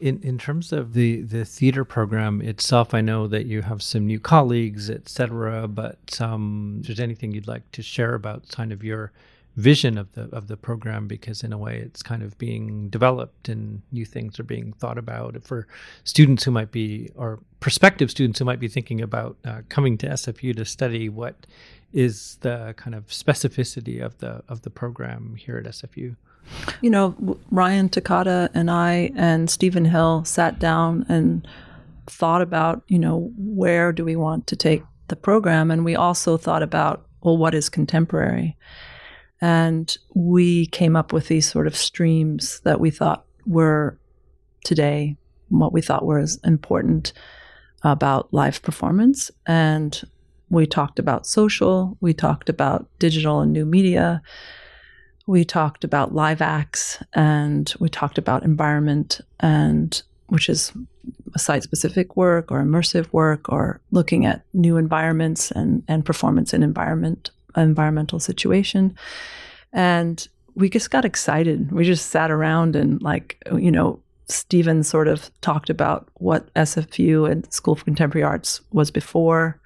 In 0.00 0.20
in 0.22 0.38
terms 0.38 0.72
of 0.72 0.94
the 0.94 1.20
the 1.20 1.44
theater 1.44 1.84
program 1.84 2.40
itself, 2.40 2.94
I 2.94 3.02
know 3.02 3.26
that 3.28 3.46
you 3.46 3.62
have 3.62 3.82
some 3.82 4.06
new 4.06 4.18
colleagues, 4.18 4.88
etc. 4.88 5.68
But 5.68 6.20
um, 6.20 6.78
if 6.80 6.86
there's 6.86 7.00
anything 7.00 7.32
you'd 7.32 7.46
like 7.46 7.70
to 7.72 7.82
share 7.82 8.14
about 8.14 8.48
kind 8.48 8.72
of 8.72 8.82
your 8.82 9.12
vision 9.56 9.98
of 9.98 10.12
the 10.12 10.22
of 10.34 10.48
the 10.48 10.56
program, 10.56 11.06
because 11.06 11.42
in 11.42 11.52
a 11.52 11.58
way 11.58 11.78
it's 11.78 12.02
kind 12.02 12.22
of 12.22 12.38
being 12.38 12.88
developed 12.88 13.48
and 13.48 13.82
new 13.92 14.06
things 14.06 14.40
are 14.40 14.44
being 14.44 14.72
thought 14.72 14.96
about 14.96 15.36
for 15.44 15.66
students 16.04 16.44
who 16.44 16.50
might 16.50 16.72
be 16.72 17.10
or 17.14 17.40
prospective 17.60 18.10
students 18.10 18.38
who 18.38 18.44
might 18.44 18.60
be 18.60 18.68
thinking 18.68 19.00
about 19.02 19.36
uh, 19.44 19.60
coming 19.68 19.98
to 19.98 20.08
SFU 20.08 20.56
to 20.56 20.64
study. 20.64 21.08
What 21.08 21.46
is 21.92 22.38
the 22.40 22.74
kind 22.76 22.94
of 22.94 23.06
specificity 23.08 24.02
of 24.02 24.16
the 24.18 24.42
of 24.48 24.62
the 24.62 24.70
program 24.70 25.36
here 25.36 25.58
at 25.58 25.64
SFU? 25.66 26.16
You 26.80 26.90
know, 26.90 27.38
Ryan 27.50 27.88
Tacata 27.88 28.48
and 28.54 28.70
I 28.70 29.12
and 29.16 29.48
Stephen 29.48 29.84
Hill 29.84 30.24
sat 30.24 30.58
down 30.58 31.06
and 31.08 31.46
thought 32.06 32.42
about, 32.42 32.82
you 32.88 32.98
know, 32.98 33.32
where 33.36 33.92
do 33.92 34.04
we 34.04 34.16
want 34.16 34.46
to 34.48 34.56
take 34.56 34.82
the 35.08 35.16
program? 35.16 35.70
And 35.70 35.84
we 35.84 35.96
also 35.96 36.36
thought 36.36 36.62
about, 36.62 37.06
well, 37.22 37.36
what 37.36 37.54
is 37.54 37.68
contemporary? 37.68 38.56
And 39.40 39.96
we 40.14 40.66
came 40.66 40.96
up 40.96 41.12
with 41.12 41.28
these 41.28 41.48
sort 41.50 41.66
of 41.66 41.76
streams 41.76 42.60
that 42.60 42.80
we 42.80 42.90
thought 42.90 43.24
were 43.46 43.98
today, 44.64 45.16
what 45.48 45.72
we 45.72 45.80
thought 45.80 46.04
was 46.04 46.38
important 46.44 47.12
about 47.82 48.32
live 48.32 48.60
performance. 48.62 49.30
And 49.46 50.00
we 50.50 50.66
talked 50.66 50.98
about 50.98 51.26
social, 51.26 51.96
we 52.00 52.12
talked 52.12 52.48
about 52.48 52.88
digital 52.98 53.40
and 53.40 53.52
new 53.52 53.64
media, 53.64 54.20
we 55.26 55.44
talked 55.44 55.84
about 55.84 56.14
live 56.14 56.40
acts 56.42 57.02
and 57.12 57.72
we 57.78 57.88
talked 57.88 58.18
about 58.18 58.42
environment 58.42 59.20
and 59.40 60.02
which 60.28 60.48
is 60.48 60.72
site 61.36 61.62
specific 61.62 62.16
work 62.16 62.50
or 62.50 62.62
immersive 62.62 63.12
work 63.12 63.48
or 63.48 63.80
looking 63.90 64.26
at 64.26 64.44
new 64.52 64.76
environments 64.76 65.50
and, 65.50 65.82
and 65.88 66.04
performance 66.04 66.52
in 66.54 66.62
environment 66.62 67.30
environmental 67.56 68.20
situation. 68.20 68.96
And 69.72 70.26
we 70.54 70.70
just 70.70 70.90
got 70.90 71.04
excited. 71.04 71.72
We 71.72 71.84
just 71.84 72.10
sat 72.10 72.30
around 72.30 72.76
and 72.76 73.00
like 73.02 73.42
you 73.56 73.70
know 73.70 74.00
Stephen 74.28 74.82
sort 74.84 75.08
of 75.08 75.30
talked 75.40 75.70
about 75.70 76.08
what 76.14 76.52
SFU 76.54 77.30
and 77.30 77.52
School 77.52 77.72
of 77.72 77.84
Contemporary 77.84 78.24
Arts 78.24 78.60
was 78.72 78.90
before. 78.90 79.60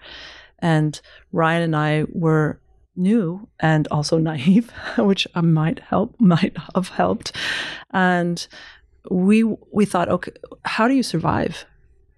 And 0.61 1.01
Ryan 1.33 1.63
and 1.63 1.77
I 1.77 2.05
were 2.11 2.59
new 2.97 3.49
and 3.61 3.89
also 3.91 4.19
naive, 4.19 4.71
which 4.99 5.27
might 5.35 5.81
help, 5.81 6.15
might 6.21 6.57
have 6.75 6.89
helped. 6.89 7.33
And 7.91 8.47
we 9.11 9.45
we 9.73 9.85
thought, 9.85 10.09
okay, 10.09 10.33
how 10.65 10.89
do 10.89 10.95
you 10.95 11.03
survive 11.03 11.65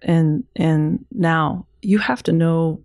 in 0.01 0.43
in 0.55 1.05
now? 1.11 1.67
You 1.81 1.99
have 1.99 2.23
to 2.23 2.31
know 2.31 2.81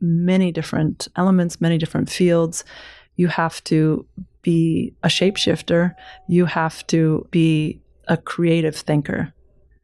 many 0.00 0.50
different 0.52 1.08
elements, 1.16 1.60
many 1.60 1.78
different 1.78 2.10
fields. 2.10 2.64
You 3.16 3.28
have 3.28 3.62
to 3.64 4.06
be 4.42 4.94
a 5.02 5.08
shapeshifter. 5.08 5.94
You 6.28 6.46
have 6.46 6.86
to 6.88 7.26
be 7.30 7.80
a 8.08 8.16
creative 8.16 8.76
thinker. 8.76 9.32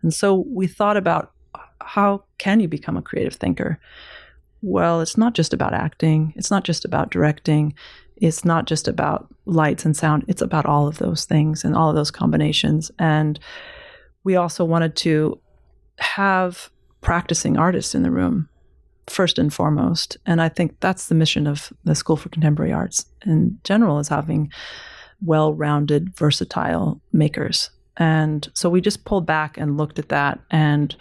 And 0.03 0.13
so 0.13 0.45
we 0.49 0.67
thought 0.67 0.97
about 0.97 1.33
how 1.81 2.25
can 2.39 2.61
you 2.61 2.69
become 2.69 2.97
a 2.97 3.03
creative 3.03 3.35
thinker? 3.35 3.79
Well, 4.63 5.01
it's 5.01 5.17
not 5.17 5.35
just 5.35 5.53
about 5.53 5.75
acting, 5.75 6.33
it's 6.37 6.51
not 6.51 6.65
just 6.65 6.85
about 6.85 7.11
directing, 7.11 7.75
it's 8.17 8.45
not 8.45 8.67
just 8.67 8.89
about 8.89 9.33
lights 9.47 9.85
and 9.85 9.97
sound, 9.97 10.25
it's 10.29 10.43
about 10.43 10.67
all 10.67 10.89
of 10.89 10.99
those 10.99 11.25
things 11.25 11.65
and 11.65 11.77
all 11.77 11.89
of 11.91 11.97
those 11.97 12.11
combinations. 12.11 12.91
And 12.99 13.39
we 14.25 14.37
also 14.37 14.65
wanted 14.65 14.97
to 14.97 15.41
have 15.99 16.71
practicing 17.01 17.57
artists 17.57 17.95
in 17.95 18.03
the 18.03 18.11
room 18.11 18.49
first 19.07 19.39
and 19.39 19.53
foremost. 19.53 20.17
And 20.27 20.43
I 20.43 20.49
think 20.49 20.81
that's 20.81 21.07
the 21.07 21.15
mission 21.15 21.47
of 21.47 21.73
the 21.85 21.95
School 21.95 22.17
for 22.17 22.29
Contemporary 22.29 22.73
Arts 22.73 23.07
in 23.25 23.59
general 23.65 23.99
is 23.99 24.09
having 24.09 24.51
well-rounded, 25.23 26.15
versatile 26.17 27.01
makers. 27.13 27.71
And 27.97 28.49
so 28.55 28.69
we 28.69 28.81
just 28.81 29.05
pulled 29.05 29.27
back 29.27 29.57
and 29.57 29.77
looked 29.77 29.99
at 29.99 30.11
that 30.11 30.41
and 30.51 30.95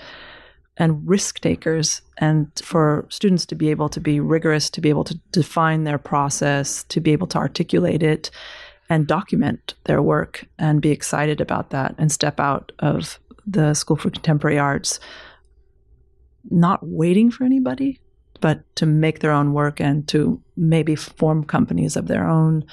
and 0.78 1.08
risk 1.08 1.40
takers 1.40 2.02
and 2.18 2.52
for 2.64 3.06
students 3.10 3.46
to 3.46 3.56
be 3.56 3.70
able 3.70 3.90
to 3.90 4.00
be 4.00 4.20
rigorous 4.20 4.70
to 4.70 4.82
be 4.82 4.90
able 4.90 5.04
to 5.04 5.20
define 5.32 5.84
their 5.84 5.98
process 5.98 6.84
to 6.86 7.00
be 7.00 7.12
able 7.12 7.28
to 7.28 7.38
articulate 7.38 8.04
it 8.04 8.30
and 8.90 9.08
document 9.08 9.74
their 9.84 10.02
work 10.02 10.46
and 10.58 10.82
be 10.82 10.92
excited 10.92 11.42
about 11.42 11.72
that 11.72 11.96
and 11.98 12.12
step 12.12 12.40
out 12.40 12.72
of 12.80 13.20
the 13.46 13.74
school 13.74 13.98
for 13.98 14.10
contemporary 14.10 14.60
arts 14.60 15.00
not 16.50 16.80
waiting 16.86 17.30
for 17.32 17.44
anybody 17.44 18.00
but 18.40 18.64
to 18.76 18.86
make 18.86 19.20
their 19.20 19.32
own 19.32 19.54
work 19.54 19.82
and 19.82 20.08
to 20.08 20.42
maybe 20.56 20.96
form 20.96 21.44
companies 21.44 21.96
of 21.96 22.08
their 22.08 22.28
own 22.28 22.64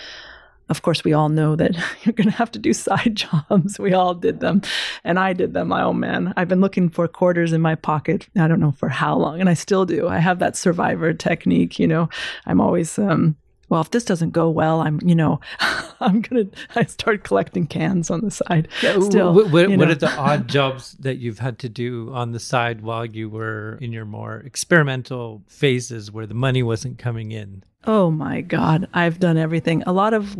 of 0.69 0.83
course, 0.83 1.05
we 1.05 1.13
all 1.13 1.29
know 1.29 1.57
that 1.57 1.75
you're 2.05 2.13
going 2.13 2.31
to 2.31 2.37
have 2.37 2.51
to 2.53 2.59
do 2.59 2.73
side 2.73 3.15
jobs. 3.51 3.79
We 3.79 3.93
all 3.93 4.15
did 4.15 4.41
them. 4.41 4.63
And 5.03 5.19
I 5.19 5.33
did 5.33 5.53
them. 5.53 5.73
Oh, 5.73 5.93
man. 5.93 6.33
I've 6.37 6.49
been 6.49 6.61
looking 6.61 6.89
for 6.89 7.07
quarters 7.09 7.53
in 7.53 7.61
my 7.61 7.75
pocket. 7.75 8.27
I 8.37 8.49
don't 8.49 8.61
know 8.61 8.73
for 8.73 8.89
how 8.89 9.17
long. 9.17 9.41
And 9.41 9.49
I 9.49 9.55
still 9.55 9.85
do. 9.85 10.09
I 10.09 10.19
have 10.19 10.39
that 10.39 10.57
survivor 10.57 11.13
technique. 11.13 11.79
You 11.79 11.87
know, 11.87 12.09
I'm 12.47 12.61
always, 12.61 12.99
um, 12.99 13.37
well, 13.69 13.81
if 13.81 13.91
this 13.91 14.05
doesn't 14.05 14.31
go 14.31 14.49
well, 14.51 14.81
I'm, 14.81 15.01
you 15.05 15.15
know, 15.15 15.41
I'm 16.01 16.21
going 16.23 16.51
to, 16.51 16.57
I 16.77 16.85
start 16.85 17.25
collecting 17.25 17.67
cans 17.67 18.11
on 18.11 18.21
the 18.21 18.31
side. 18.31 18.69
Still, 18.79 19.35
what, 19.35 19.51
what, 19.51 19.71
you 19.71 19.79
what 19.79 19.91
are 19.91 19.95
the 19.95 20.15
odd 20.17 20.49
jobs 20.49 20.93
that 21.01 21.19
you've 21.19 21.39
had 21.39 21.59
to 21.61 21.69
do 21.69 22.11
on 22.13 22.33
the 22.33 22.41
side 22.41 22.83
while 22.83 23.05
you 23.05 23.29
were 23.29 23.79
in 23.81 23.93
your 23.93 24.05
more 24.05 24.37
experimental 24.39 25.43
phases 25.49 26.11
where 26.11 26.27
the 26.27 26.35
money 26.35 26.63
wasn't 26.63 26.99
coming 26.99 27.33
in? 27.33 27.65
Oh 27.87 28.11
my 28.11 28.41
God. 28.41 28.89
I've 28.95 29.21
done 29.21 29.37
everything. 29.37 29.83
A 29.87 29.93
lot 29.93 30.15
of 30.15 30.37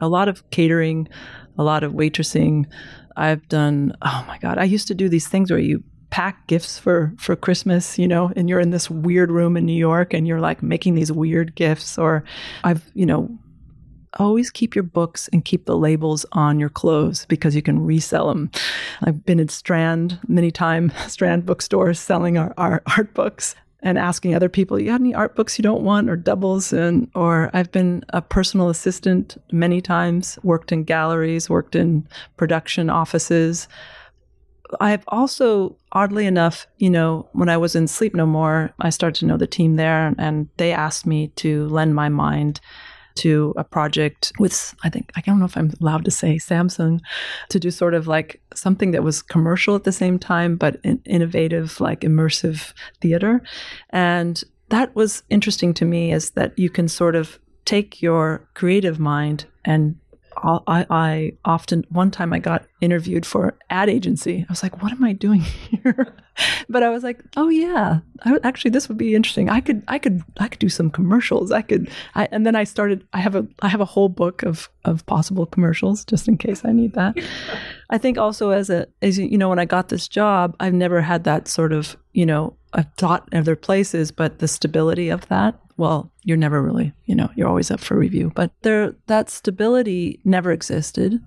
a 0.00 0.08
lot 0.08 0.28
of 0.28 0.48
catering, 0.50 1.08
a 1.58 1.62
lot 1.62 1.84
of 1.84 1.92
waitressing. 1.92 2.66
I've 3.16 3.48
done 3.48 3.94
oh 4.02 4.24
my 4.26 4.38
God. 4.38 4.58
I 4.58 4.64
used 4.64 4.88
to 4.88 4.94
do 4.94 5.08
these 5.08 5.28
things 5.28 5.50
where 5.50 5.60
you 5.60 5.82
pack 6.10 6.46
gifts 6.48 6.78
for 6.78 7.12
for 7.18 7.36
Christmas, 7.36 7.98
you 7.98 8.08
know, 8.08 8.32
and 8.34 8.48
you're 8.48 8.60
in 8.60 8.70
this 8.70 8.90
weird 8.90 9.30
room 9.30 9.56
in 9.56 9.64
New 9.64 9.72
York 9.72 10.12
and 10.12 10.26
you're 10.26 10.40
like 10.40 10.62
making 10.62 10.94
these 10.94 11.12
weird 11.12 11.54
gifts 11.54 11.96
or 11.98 12.24
I've, 12.64 12.82
you 12.94 13.06
know, 13.06 13.38
always 14.18 14.50
keep 14.50 14.74
your 14.74 14.82
books 14.82 15.28
and 15.32 15.44
keep 15.44 15.66
the 15.66 15.76
labels 15.76 16.26
on 16.32 16.58
your 16.58 16.68
clothes 16.68 17.26
because 17.26 17.54
you 17.54 17.62
can 17.62 17.78
resell 17.78 18.28
them. 18.28 18.50
I've 19.02 19.24
been 19.24 19.38
in 19.38 19.48
Strand 19.48 20.18
many 20.26 20.50
times, 20.50 20.92
Strand 21.12 21.46
bookstores 21.46 22.00
selling 22.00 22.36
our, 22.36 22.52
our 22.58 22.82
art 22.96 23.14
books 23.14 23.54
and 23.82 23.98
asking 23.98 24.34
other 24.34 24.48
people, 24.48 24.78
you 24.78 24.86
got 24.86 25.00
any 25.00 25.14
art 25.14 25.36
books 25.36 25.58
you 25.58 25.62
don't 25.62 25.82
want 25.82 26.10
or 26.10 26.16
doubles? 26.16 26.72
And, 26.72 27.10
or 27.14 27.50
I've 27.52 27.72
been 27.72 28.04
a 28.10 28.20
personal 28.20 28.68
assistant 28.68 29.36
many 29.52 29.80
times, 29.80 30.38
worked 30.42 30.72
in 30.72 30.84
galleries, 30.84 31.48
worked 31.48 31.74
in 31.74 32.06
production 32.36 32.90
offices. 32.90 33.68
I've 34.80 35.04
also, 35.08 35.76
oddly 35.92 36.26
enough, 36.26 36.66
you 36.78 36.90
know, 36.90 37.28
when 37.32 37.48
I 37.48 37.56
was 37.56 37.74
in 37.74 37.88
Sleep 37.88 38.14
No 38.14 38.26
More, 38.26 38.72
I 38.80 38.90
started 38.90 39.18
to 39.20 39.26
know 39.26 39.36
the 39.36 39.46
team 39.46 39.76
there 39.76 40.14
and 40.18 40.48
they 40.58 40.72
asked 40.72 41.06
me 41.06 41.28
to 41.36 41.66
lend 41.68 41.94
my 41.94 42.08
mind 42.08 42.60
to 43.16 43.54
a 43.56 43.64
project 43.64 44.32
with, 44.38 44.74
I 44.84 44.90
think, 44.90 45.10
I 45.16 45.20
don't 45.22 45.38
know 45.38 45.44
if 45.44 45.56
I'm 45.56 45.72
allowed 45.80 46.04
to 46.04 46.10
say 46.10 46.36
Samsung, 46.36 47.00
to 47.48 47.60
do 47.60 47.70
sort 47.70 47.94
of 47.94 48.06
like 48.06 48.40
something 48.54 48.90
that 48.92 49.02
was 49.02 49.22
commercial 49.22 49.74
at 49.74 49.84
the 49.84 49.92
same 49.92 50.18
time, 50.18 50.56
but 50.56 50.78
in, 50.84 51.00
innovative, 51.04 51.80
like 51.80 52.00
immersive 52.00 52.72
theater. 53.00 53.42
And 53.90 54.42
that 54.68 54.94
was 54.94 55.22
interesting 55.30 55.74
to 55.74 55.84
me 55.84 56.12
is 56.12 56.30
that 56.30 56.58
you 56.58 56.70
can 56.70 56.88
sort 56.88 57.16
of 57.16 57.38
take 57.64 58.00
your 58.00 58.48
creative 58.54 58.98
mind 58.98 59.46
and 59.64 59.96
I, 60.42 60.86
I, 60.90 61.32
often 61.44 61.84
one 61.90 62.10
time 62.10 62.32
I 62.32 62.38
got 62.38 62.64
interviewed 62.80 63.26
for 63.26 63.56
ad 63.68 63.88
agency. 63.88 64.44
I 64.48 64.52
was 64.52 64.62
like, 64.62 64.82
"What 64.82 64.92
am 64.92 65.04
I 65.04 65.12
doing 65.12 65.40
here?" 65.70 66.14
but 66.68 66.82
I 66.82 66.90
was 66.90 67.02
like, 67.02 67.22
"Oh 67.36 67.48
yeah, 67.48 68.00
I, 68.24 68.38
actually 68.42 68.70
this 68.70 68.88
would 68.88 68.98
be 68.98 69.14
interesting. 69.14 69.50
I 69.50 69.60
could, 69.60 69.82
I 69.88 69.98
could, 69.98 70.22
I 70.38 70.48
could 70.48 70.58
do 70.58 70.68
some 70.68 70.90
commercials. 70.90 71.52
I 71.52 71.62
could." 71.62 71.90
I, 72.14 72.28
and 72.32 72.46
then 72.46 72.56
I 72.56 72.64
started. 72.64 73.06
I 73.12 73.18
have 73.18 73.34
a, 73.34 73.46
I 73.60 73.68
have 73.68 73.80
a 73.80 73.86
whole 73.86 74.08
book 74.08 74.42
of 74.42 74.68
of 74.84 75.04
possible 75.06 75.46
commercials 75.46 76.04
just 76.04 76.28
in 76.28 76.36
case 76.36 76.64
I 76.64 76.72
need 76.72 76.94
that. 76.94 77.16
I 77.90 77.98
think 77.98 78.18
also 78.18 78.50
as 78.50 78.70
a, 78.70 78.86
as 79.02 79.18
you 79.18 79.36
know, 79.36 79.48
when 79.48 79.58
I 79.58 79.64
got 79.64 79.88
this 79.88 80.08
job, 80.08 80.56
I've 80.60 80.74
never 80.74 81.02
had 81.02 81.24
that 81.24 81.48
sort 81.48 81.72
of, 81.72 81.96
you 82.12 82.24
know, 82.24 82.56
I've 82.72 82.94
taught 82.96 83.28
other 83.34 83.56
places, 83.56 84.12
but 84.12 84.38
the 84.38 84.48
stability 84.48 85.08
of 85.08 85.26
that 85.28 85.60
well, 85.80 86.12
you're 86.24 86.36
never 86.36 86.60
really, 86.60 86.92
you 87.06 87.14
know, 87.14 87.30
you're 87.34 87.48
always 87.48 87.70
up 87.70 87.80
for 87.80 87.96
review. 87.96 88.30
But 88.34 88.52
there 88.60 88.94
that 89.06 89.30
stability 89.30 90.20
never 90.24 90.52
existed. 90.52 91.18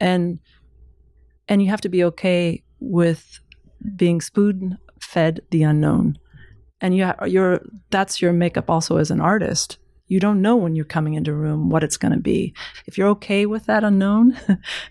And 0.00 0.38
and 1.48 1.62
you 1.62 1.68
have 1.68 1.82
to 1.82 1.90
be 1.90 2.02
okay 2.04 2.62
with 2.80 3.40
being 3.96 4.22
spoon 4.22 4.78
fed 5.02 5.40
the 5.50 5.64
unknown. 5.64 6.18
And 6.80 6.96
you 6.96 7.12
you're 7.26 7.60
that's 7.90 8.22
your 8.22 8.32
makeup 8.32 8.70
also 8.70 8.96
as 8.96 9.10
an 9.10 9.20
artist. 9.20 9.76
You 10.06 10.18
don't 10.18 10.40
know 10.40 10.56
when 10.56 10.74
you're 10.74 10.86
coming 10.86 11.12
into 11.12 11.32
a 11.32 11.34
room 11.34 11.68
what 11.68 11.84
it's 11.84 11.98
going 11.98 12.14
to 12.14 12.18
be. 12.18 12.54
If 12.86 12.96
you're 12.96 13.08
okay 13.08 13.44
with 13.44 13.66
that 13.66 13.84
unknown 13.84 14.34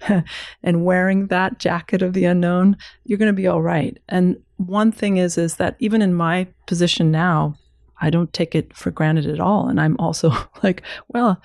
and 0.63 0.85
wearing 0.85 1.27
that 1.27 1.57
jacket 1.57 2.03
of 2.03 2.13
the 2.13 2.25
unknown, 2.25 2.77
you're 3.05 3.17
going 3.17 3.35
to 3.35 3.41
be 3.41 3.47
all 3.47 3.63
right. 3.63 3.97
And 4.07 4.37
one 4.57 4.91
thing 4.91 5.17
is 5.17 5.35
is 5.35 5.55
that 5.55 5.77
even 5.79 6.03
in 6.03 6.13
my 6.13 6.47
position 6.67 7.09
now, 7.09 7.55
I 8.01 8.09
don't 8.09 8.31
take 8.33 8.55
it 8.55 8.75
for 8.75 8.91
granted 8.91 9.27
at 9.27 9.39
all. 9.39 9.67
And 9.67 9.79
I'm 9.79 9.97
also 9.99 10.31
like, 10.63 10.83
well, 11.07 11.41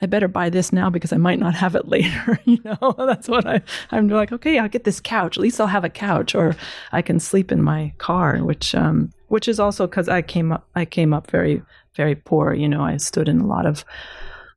I 0.00 0.06
better 0.06 0.28
buy 0.28 0.48
this 0.48 0.72
now 0.72 0.90
because 0.90 1.12
I 1.12 1.16
might 1.16 1.38
not 1.38 1.54
have 1.54 1.74
it 1.74 1.88
later. 1.88 2.40
you 2.44 2.58
know, 2.64 2.94
that's 2.96 3.28
what 3.28 3.46
I, 3.46 3.62
I'm 3.90 4.08
like, 4.08 4.32
okay, 4.32 4.58
I'll 4.58 4.68
get 4.68 4.84
this 4.84 5.00
couch. 5.00 5.36
At 5.36 5.42
least 5.42 5.60
I'll 5.60 5.66
have 5.66 5.84
a 5.84 5.90
couch 5.90 6.34
or 6.34 6.56
I 6.92 7.02
can 7.02 7.20
sleep 7.20 7.52
in 7.52 7.62
my 7.62 7.92
car, 7.98 8.38
which, 8.38 8.74
um, 8.74 9.12
which 9.28 9.48
is 9.48 9.60
also 9.60 9.86
because 9.86 10.08
I 10.08 10.22
came 10.22 10.52
up, 10.52 10.68
I 10.74 10.84
came 10.84 11.12
up 11.12 11.30
very, 11.30 11.62
very 11.94 12.14
poor. 12.14 12.54
You 12.54 12.68
know, 12.68 12.82
I 12.82 12.96
stood 12.96 13.28
in 13.28 13.40
a 13.40 13.46
lot 13.46 13.66
of 13.66 13.84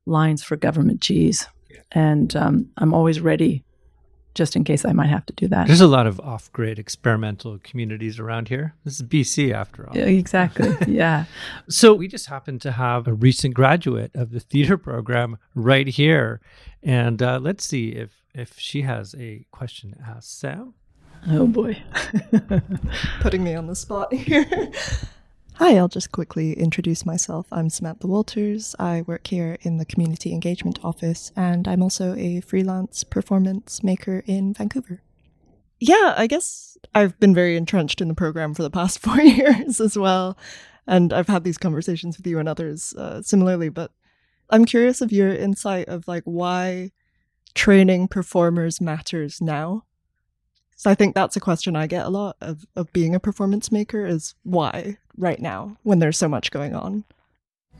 lines 0.06 0.42
for 0.42 0.56
government 0.56 1.00
G's 1.00 1.46
and, 1.92 2.34
um, 2.34 2.70
I'm 2.78 2.94
always 2.94 3.20
ready 3.20 3.64
just 4.34 4.56
in 4.56 4.64
case 4.64 4.84
I 4.84 4.92
might 4.92 5.08
have 5.08 5.26
to 5.26 5.32
do 5.34 5.48
that. 5.48 5.66
There's 5.66 5.80
a 5.80 5.86
lot 5.86 6.06
of 6.06 6.20
off 6.20 6.52
grid 6.52 6.78
experimental 6.78 7.58
communities 7.62 8.18
around 8.18 8.48
here. 8.48 8.74
This 8.84 9.00
is 9.00 9.02
BC 9.02 9.52
after 9.52 9.88
all. 9.88 9.96
Exactly. 9.96 10.74
yeah. 10.92 11.24
so 11.68 11.94
we 11.94 12.08
just 12.08 12.26
happened 12.26 12.60
to 12.62 12.72
have 12.72 13.06
a 13.06 13.12
recent 13.12 13.54
graduate 13.54 14.10
of 14.14 14.30
the 14.30 14.40
theater 14.40 14.78
program 14.78 15.38
right 15.54 15.86
here. 15.86 16.40
And 16.82 17.22
uh, 17.22 17.38
let's 17.40 17.64
see 17.64 17.90
if, 17.90 18.10
if 18.34 18.58
she 18.58 18.82
has 18.82 19.14
a 19.18 19.46
question 19.50 19.92
to 19.92 20.00
ask 20.02 20.28
Sam. 20.28 20.74
Oh 21.28 21.46
boy. 21.46 21.80
Putting 23.20 23.44
me 23.44 23.54
on 23.54 23.66
the 23.66 23.76
spot 23.76 24.12
here. 24.12 24.70
Hi, 25.56 25.76
I'll 25.76 25.86
just 25.86 26.12
quickly 26.12 26.54
introduce 26.54 27.04
myself. 27.04 27.46
I'm 27.52 27.68
Samantha 27.68 28.06
Walters. 28.06 28.74
I 28.78 29.02
work 29.02 29.26
here 29.26 29.58
in 29.60 29.76
the 29.76 29.84
Community 29.84 30.32
Engagement 30.32 30.78
Office, 30.82 31.30
and 31.36 31.68
I'm 31.68 31.82
also 31.82 32.14
a 32.16 32.40
freelance 32.40 33.04
performance 33.04 33.82
maker 33.82 34.24
in 34.26 34.54
Vancouver. 34.54 35.02
Yeah, 35.78 36.14
I 36.16 36.26
guess 36.26 36.78
I've 36.94 37.20
been 37.20 37.34
very 37.34 37.56
entrenched 37.56 38.00
in 38.00 38.08
the 38.08 38.14
program 38.14 38.54
for 38.54 38.62
the 38.62 38.70
past 38.70 38.98
four 39.02 39.20
years 39.20 39.78
as 39.78 39.96
well, 39.96 40.38
and 40.86 41.12
I've 41.12 41.28
had 41.28 41.44
these 41.44 41.58
conversations 41.58 42.16
with 42.16 42.26
you 42.26 42.38
and 42.38 42.48
others 42.48 42.94
uh, 42.94 43.20
similarly, 43.20 43.68
but 43.68 43.92
I'm 44.48 44.64
curious 44.64 45.02
of 45.02 45.12
your 45.12 45.32
insight 45.34 45.86
of 45.86 46.08
like 46.08 46.24
why 46.24 46.92
training 47.54 48.08
performers 48.08 48.80
matters 48.80 49.42
now 49.42 49.84
so 50.82 50.90
I 50.90 50.96
think 50.96 51.14
that's 51.14 51.36
a 51.36 51.40
question 51.40 51.76
I 51.76 51.86
get 51.86 52.06
a 52.06 52.08
lot 52.08 52.34
of, 52.40 52.66
of 52.74 52.92
being 52.92 53.14
a 53.14 53.20
performance 53.20 53.70
maker 53.70 54.04
is 54.04 54.34
why 54.42 54.98
right 55.16 55.38
now 55.38 55.76
when 55.84 56.00
there's 56.00 56.18
so 56.18 56.28
much 56.28 56.50
going 56.50 56.74
on? 56.74 57.04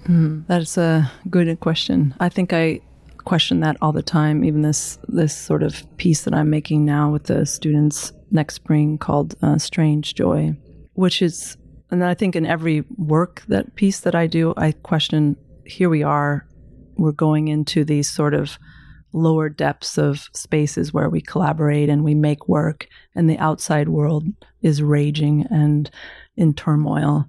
Mm, 0.05 0.46
that's 0.46 0.78
a 0.78 1.11
good 1.28 1.59
question. 1.59 2.14
I 2.20 2.28
think 2.28 2.53
I 2.53 2.78
question 3.24 3.59
that 3.59 3.76
all 3.82 3.90
the 3.90 4.05
time. 4.05 4.44
Even 4.44 4.62
this 4.62 5.00
this 5.09 5.36
sort 5.36 5.64
of 5.64 5.84
piece 5.96 6.22
that 6.22 6.32
I'm 6.32 6.48
making 6.48 6.84
now 6.84 7.11
with 7.11 7.24
the 7.24 7.44
students 7.44 8.12
next 8.30 8.55
spring 8.55 8.98
called 8.98 9.34
uh, 9.42 9.59
"Strange 9.59 10.14
Joy," 10.14 10.57
which 10.92 11.22
is, 11.22 11.57
and 11.90 12.05
I 12.05 12.14
think 12.14 12.36
in 12.36 12.46
every 12.46 12.84
work 12.96 13.42
that 13.48 13.74
piece 13.74 13.98
that 13.98 14.14
I 14.14 14.28
do, 14.28 14.55
I 14.57 14.70
question. 14.70 15.36
Here 15.66 15.88
we 15.88 16.05
are, 16.05 16.46
we're 16.96 17.11
going 17.11 17.48
into 17.48 17.84
these 17.84 18.09
sort 18.09 18.34
of 18.34 18.59
lower 19.13 19.49
depths 19.49 19.99
of 19.99 20.29
spaces 20.33 20.93
where 20.93 21.11
we 21.11 21.21
collaborate 21.21 21.89
and 21.89 22.05
we 22.05 22.15
make 22.15 22.49
work, 22.49 22.87
and 23.15 23.29
the 23.29 23.39
outside 23.39 23.89
world 23.89 24.25
is 24.63 24.83
raging 24.83 25.47
and 25.51 25.91
in 26.37 26.55
turmoil. 26.55 27.27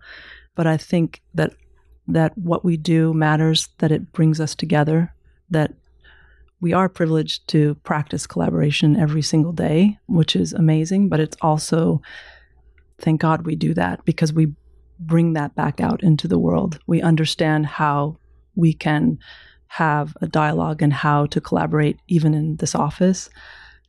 But 0.55 0.67
I 0.67 0.77
think 0.77 1.21
that 1.33 1.53
that 2.07 2.37
what 2.37 2.65
we 2.65 2.77
do 2.77 3.13
matters, 3.13 3.69
that 3.77 3.91
it 3.91 4.11
brings 4.11 4.39
us 4.39 4.55
together, 4.55 5.13
that 5.49 5.73
we 6.59 6.73
are 6.73 6.89
privileged 6.89 7.47
to 7.49 7.75
practice 7.83 8.27
collaboration 8.27 8.95
every 8.95 9.21
single 9.21 9.51
day, 9.51 9.97
which 10.07 10.35
is 10.35 10.53
amazing, 10.53 11.09
but 11.09 11.19
it's 11.19 11.37
also 11.41 12.01
thank 12.99 13.21
God 13.21 13.45
we 13.45 13.55
do 13.55 13.73
that 13.73 14.03
because 14.05 14.31
we 14.33 14.53
bring 14.99 15.33
that 15.33 15.55
back 15.55 15.81
out 15.81 16.03
into 16.03 16.27
the 16.27 16.39
world. 16.39 16.79
We 16.87 17.01
understand 17.01 17.65
how 17.65 18.17
we 18.55 18.73
can 18.73 19.17
have 19.73 20.15
a 20.21 20.27
dialogue 20.27 20.83
and 20.83 20.93
how 20.93 21.25
to 21.25 21.41
collaborate 21.41 21.97
even 22.07 22.35
in 22.35 22.55
this 22.57 22.75
office 22.75 23.27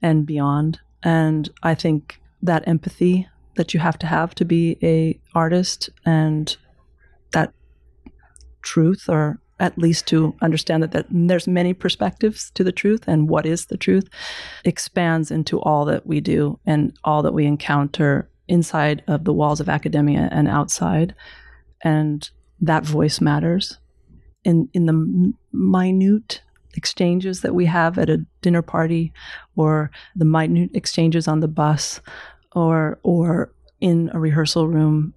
and 0.01 0.24
beyond. 0.24 0.80
And 1.03 1.51
I 1.62 1.74
think 1.74 2.22
that 2.41 2.66
empathy 2.66 3.28
that 3.57 3.74
you 3.74 3.80
have 3.80 3.99
to 3.99 4.07
have 4.07 4.35
to 4.37 4.47
be 4.47 4.78
a 4.82 5.20
artist 5.35 5.91
and 6.07 6.57
that 7.32 7.53
truth 8.62 9.11
or 9.11 9.39
at 9.61 9.76
least 9.76 10.07
to 10.07 10.35
understand 10.41 10.82
that, 10.82 10.93
that 10.93 11.07
there's 11.11 11.47
many 11.47 11.74
perspectives 11.74 12.51
to 12.53 12.64
the 12.64 12.72
truth 12.72 13.05
and 13.07 13.28
what 13.28 13.45
is 13.45 13.66
the 13.66 13.76
truth 13.76 14.09
expands 14.64 15.30
into 15.30 15.61
all 15.61 15.85
that 15.85 16.07
we 16.07 16.18
do 16.18 16.59
and 16.64 16.97
all 17.05 17.22
that 17.22 17.35
we 17.35 17.45
encounter 17.45 18.30
inside 18.49 19.03
of 19.07 19.24
the 19.24 19.35
walls 19.35 19.61
of 19.61 19.68
academia 19.68 20.30
and 20.32 20.49
outside 20.49 21.14
and 21.82 22.30
that 22.59 22.85
voice 22.85 23.20
matters 23.20 23.78
in 24.45 24.68
in 24.72 24.87
the 24.87 25.32
minute 25.55 26.43
exchanges 26.77 27.41
that 27.41 27.55
we 27.55 27.67
have 27.67 27.99
at 27.99 28.11
a 28.11 28.25
dinner 28.43 28.63
party 28.63 29.13
or 29.57 29.91
the 30.17 30.25
minute 30.25 30.71
exchanges 30.75 31.29
on 31.29 31.41
the 31.41 31.49
bus 31.49 32.01
or 32.53 32.99
or 33.03 33.53
in 33.81 34.11
a 34.13 34.19
rehearsal 34.19 34.69
room 34.69 35.15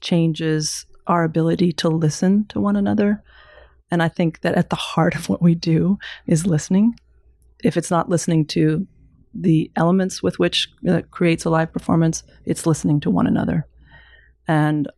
changes 0.00 0.86
our 1.06 1.24
ability 1.24 1.72
to 1.72 1.88
listen 1.88 2.44
to 2.46 2.60
one 2.60 2.76
another. 2.76 3.22
And 3.90 4.02
i 4.02 4.08
think 4.08 4.40
that 4.40 4.54
at 4.54 4.70
the 4.70 4.76
heart 4.76 5.14
of 5.14 5.28
what 5.28 5.42
we 5.42 5.54
do 5.54 5.98
is 6.26 6.46
listening. 6.46 6.94
If 7.64 7.76
it's 7.76 7.90
not 7.90 8.08
listening 8.08 8.46
to 8.46 8.86
the 9.34 9.70
elements 9.76 10.22
with 10.22 10.38
which 10.38 10.68
uh, 10.88 11.02
creates 11.10 11.44
a 11.44 11.50
live 11.50 11.72
performance 11.72 12.22
it's 12.44 12.66
listening 12.66 13.00
to 13.00 13.10
one 13.10 13.26
another. 13.26 13.66
And 14.46 14.88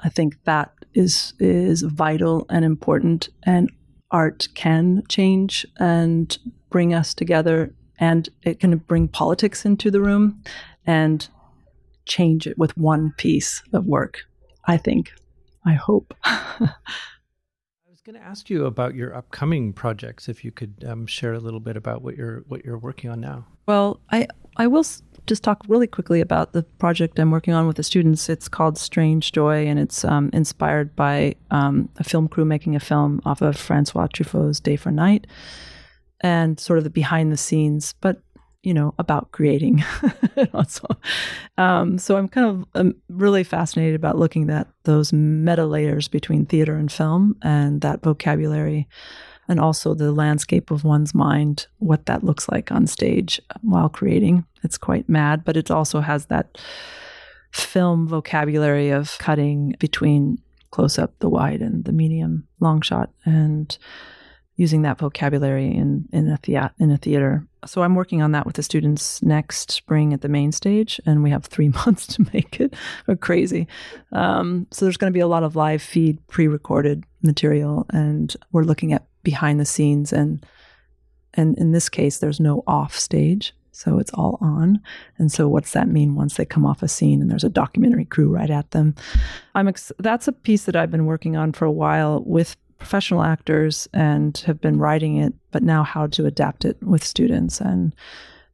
i 0.00 0.08
think 0.08 0.36
that 0.44 0.72
is 0.94 1.34
is 1.38 1.82
vital 1.82 2.46
and 2.48 2.64
important 2.64 3.28
and 3.42 3.70
art 4.10 4.48
can 4.54 5.02
change 5.08 5.66
and 5.78 6.38
bring 6.70 6.94
us 6.94 7.14
together 7.14 7.74
and 7.98 8.28
it 8.42 8.60
can 8.60 8.76
bring 8.76 9.08
politics 9.08 9.64
into 9.64 9.90
the 9.90 10.00
room 10.00 10.42
and 10.86 11.28
change 12.04 12.46
it 12.46 12.56
with 12.58 12.76
one 12.76 13.12
piece 13.16 13.62
of 13.72 13.86
work. 13.86 14.24
I 14.66 14.76
think. 14.76 15.12
I 15.64 15.74
hope. 15.74 16.14
I 16.24 16.70
was 17.88 18.00
going 18.04 18.14
to 18.14 18.22
ask 18.22 18.50
you 18.50 18.66
about 18.66 18.94
your 18.94 19.14
upcoming 19.14 19.72
projects. 19.72 20.28
If 20.28 20.44
you 20.44 20.52
could 20.52 20.84
um, 20.86 21.06
share 21.06 21.34
a 21.34 21.40
little 21.40 21.60
bit 21.60 21.76
about 21.76 22.02
what 22.02 22.16
you're 22.16 22.44
what 22.48 22.64
you're 22.64 22.78
working 22.78 23.10
on 23.10 23.20
now. 23.20 23.46
Well, 23.66 24.00
I 24.12 24.28
I 24.56 24.66
will 24.66 24.84
just 25.26 25.42
talk 25.42 25.62
really 25.68 25.86
quickly 25.86 26.20
about 26.20 26.52
the 26.52 26.62
project 26.62 27.18
I'm 27.18 27.30
working 27.30 27.54
on 27.54 27.66
with 27.66 27.76
the 27.76 27.82
students. 27.82 28.28
It's 28.28 28.48
called 28.48 28.78
Strange 28.78 29.32
Joy, 29.32 29.66
and 29.66 29.78
it's 29.78 30.04
um, 30.04 30.30
inspired 30.32 30.94
by 30.96 31.34
um, 31.50 31.88
a 31.98 32.04
film 32.04 32.28
crew 32.28 32.44
making 32.44 32.76
a 32.76 32.80
film 32.80 33.20
off 33.24 33.42
of 33.42 33.56
Francois 33.56 34.06
Truffaut's 34.06 34.60
Day 34.60 34.76
for 34.76 34.90
Night, 34.90 35.26
and 36.20 36.58
sort 36.58 36.78
of 36.78 36.84
the 36.84 36.90
behind 36.90 37.32
the 37.32 37.36
scenes, 37.36 37.94
but 38.00 38.22
you 38.62 38.74
know 38.74 38.94
about 38.98 39.32
creating. 39.32 39.84
also, 40.54 40.86
um, 41.58 41.98
so 41.98 42.16
I'm 42.16 42.28
kind 42.28 42.46
of 42.46 42.64
I'm 42.74 42.94
really 43.08 43.44
fascinated 43.44 43.94
about 43.94 44.18
looking 44.18 44.48
at 44.50 44.68
those 44.84 45.12
meta 45.12 45.66
layers 45.66 46.08
between 46.08 46.46
theater 46.46 46.76
and 46.76 46.90
film, 46.90 47.36
and 47.42 47.80
that 47.80 48.02
vocabulary 48.02 48.88
and 49.48 49.60
also 49.60 49.94
the 49.94 50.12
landscape 50.12 50.70
of 50.70 50.84
one's 50.84 51.14
mind, 51.14 51.66
what 51.78 52.06
that 52.06 52.24
looks 52.24 52.48
like 52.48 52.72
on 52.72 52.86
stage 52.86 53.40
while 53.62 53.88
creating. 53.88 54.44
It's 54.66 54.76
quite 54.78 55.08
mad, 55.08 55.44
but 55.44 55.56
it 55.56 55.70
also 55.70 56.00
has 56.00 56.26
that 56.26 56.58
film 57.52 58.06
vocabulary 58.06 58.90
of 58.90 59.16
cutting 59.18 59.74
between 59.78 60.38
close 60.70 60.98
up, 60.98 61.18
the 61.20 61.28
wide, 61.28 61.62
and 61.62 61.84
the 61.84 61.92
medium 61.92 62.46
long 62.60 62.82
shot, 62.82 63.10
and 63.24 63.78
using 64.56 64.82
that 64.82 64.98
vocabulary 64.98 65.74
in 65.74 66.06
in 66.12 66.28
a 66.28 66.36
thea- 66.36 66.74
in 66.78 66.90
a 66.90 66.98
theater. 66.98 67.46
So 67.64 67.82
I'm 67.82 67.94
working 67.94 68.22
on 68.22 68.32
that 68.32 68.44
with 68.44 68.56
the 68.56 68.62
students 68.62 69.22
next 69.22 69.70
spring 69.70 70.12
at 70.12 70.20
the 70.20 70.28
main 70.28 70.52
stage, 70.52 71.00
and 71.06 71.22
we 71.22 71.30
have 71.30 71.46
three 71.46 71.68
months 71.86 72.06
to 72.08 72.26
make 72.34 72.60
it. 72.60 72.74
We're 73.06 73.16
crazy. 73.16 73.68
Um, 74.12 74.66
so 74.70 74.84
there's 74.84 74.98
going 74.98 75.12
to 75.12 75.16
be 75.16 75.20
a 75.20 75.28
lot 75.28 75.44
of 75.44 75.56
live 75.56 75.82
feed, 75.82 76.18
pre-recorded 76.26 77.04
material, 77.22 77.86
and 77.90 78.34
we're 78.52 78.64
looking 78.64 78.92
at 78.92 79.06
behind 79.22 79.58
the 79.58 79.64
scenes 79.64 80.12
and 80.12 80.46
and 81.34 81.58
in 81.58 81.72
this 81.72 81.88
case 81.88 82.18
there's 82.18 82.38
no 82.38 82.62
off 82.66 82.94
stage 82.96 83.52
so 83.76 83.98
it's 83.98 84.12
all 84.14 84.38
on 84.40 84.80
and 85.18 85.30
so 85.30 85.48
what's 85.48 85.72
that 85.72 85.88
mean 85.88 86.14
once 86.14 86.36
they 86.36 86.44
come 86.44 86.64
off 86.64 86.82
a 86.82 86.88
scene 86.88 87.20
and 87.20 87.30
there's 87.30 87.44
a 87.44 87.48
documentary 87.48 88.04
crew 88.04 88.28
right 88.28 88.50
at 88.50 88.70
them 88.70 88.94
i'm 89.54 89.68
ex- 89.68 89.92
that's 89.98 90.28
a 90.28 90.32
piece 90.32 90.64
that 90.64 90.76
i've 90.76 90.90
been 90.90 91.06
working 91.06 91.36
on 91.36 91.52
for 91.52 91.64
a 91.64 91.72
while 91.72 92.22
with 92.24 92.56
professional 92.78 93.22
actors 93.22 93.88
and 93.92 94.38
have 94.38 94.60
been 94.60 94.78
writing 94.78 95.16
it 95.16 95.32
but 95.50 95.62
now 95.62 95.82
how 95.82 96.06
to 96.06 96.26
adapt 96.26 96.64
it 96.64 96.76
with 96.82 97.04
students 97.04 97.60
and 97.60 97.94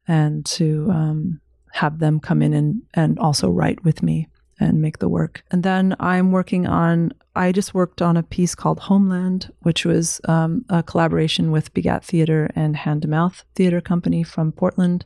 and 0.09 0.45
to 0.45 0.89
um, 0.91 1.41
have 1.73 1.99
them 1.99 2.20
come 2.20 2.43
in 2.43 2.53
and 2.53 2.83
and 2.95 3.18
also 3.18 3.49
write 3.49 3.83
with 3.85 4.03
me 4.03 4.29
and 4.62 4.81
make 4.81 4.99
the 4.99 5.09
work. 5.09 5.43
And 5.51 5.62
then 5.62 5.95
I'm 6.01 6.33
working 6.33 6.66
on, 6.66 7.12
I 7.35 7.53
just 7.53 7.74
worked 7.74 8.03
on 8.03 8.16
a 8.16 8.22
piece 8.22 8.55
called 8.55 8.80
Homeland, 8.80 9.53
which 9.61 9.85
was 9.85 10.20
um, 10.24 10.64
a 10.68 10.83
collaboration 10.83 11.51
with 11.51 11.72
Begat 11.72 12.05
Theater 12.05 12.51
and 12.55 12.76
Hand 12.76 13.03
to 13.03 13.09
Mouth 13.09 13.45
Theater 13.55 13.80
Company 13.80 14.22
from 14.22 14.53
Portland. 14.53 15.05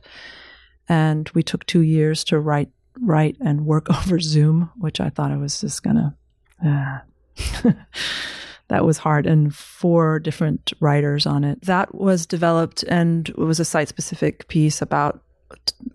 And 0.89 1.29
we 1.33 1.43
took 1.43 1.65
two 1.65 1.81
years 1.81 2.23
to 2.25 2.39
write, 2.39 2.69
write 2.99 3.37
and 3.39 3.65
work 3.65 3.87
over 3.97 4.19
Zoom, 4.19 4.71
which 4.77 4.99
I 4.99 5.09
thought 5.09 5.31
I 5.31 5.37
was 5.37 5.61
just 5.61 5.83
gonna. 5.83 6.15
Uh, 6.65 6.99
that 8.67 8.83
was 8.83 8.97
hard 8.97 9.25
and 9.25 9.55
four 9.55 10.19
different 10.19 10.73
writers 10.79 11.25
on 11.25 11.43
it 11.43 11.61
that 11.61 11.93
was 11.93 12.25
developed 12.25 12.83
and 12.87 13.29
it 13.29 13.37
was 13.37 13.59
a 13.59 13.65
site 13.65 13.87
specific 13.87 14.47
piece 14.47 14.81
about 14.81 15.21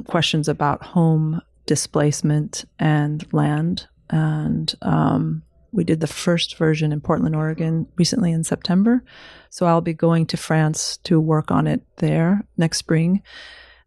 questions 0.07 0.49
about 0.49 0.83
home 0.83 1.43
displacement 1.67 2.65
and 2.79 3.31
land. 3.33 3.87
And 4.11 4.75
um, 4.83 5.43
we 5.73 5.85
did 5.85 6.01
the 6.01 6.07
first 6.07 6.57
version 6.57 6.93
in 6.93 7.01
Portland, 7.01 7.35
Oregon 7.35 7.87
recently 7.97 8.31
in 8.31 8.45
September. 8.45 9.03
So 9.51 9.67
I'll 9.67 9.81
be 9.81 9.95
going 9.95 10.27
to 10.27 10.37
France 10.37 10.99
to 11.05 11.19
work 11.19 11.51
on 11.51 11.67
it 11.67 11.83
there 11.97 12.47
next 12.57 12.79
spring. 12.79 13.23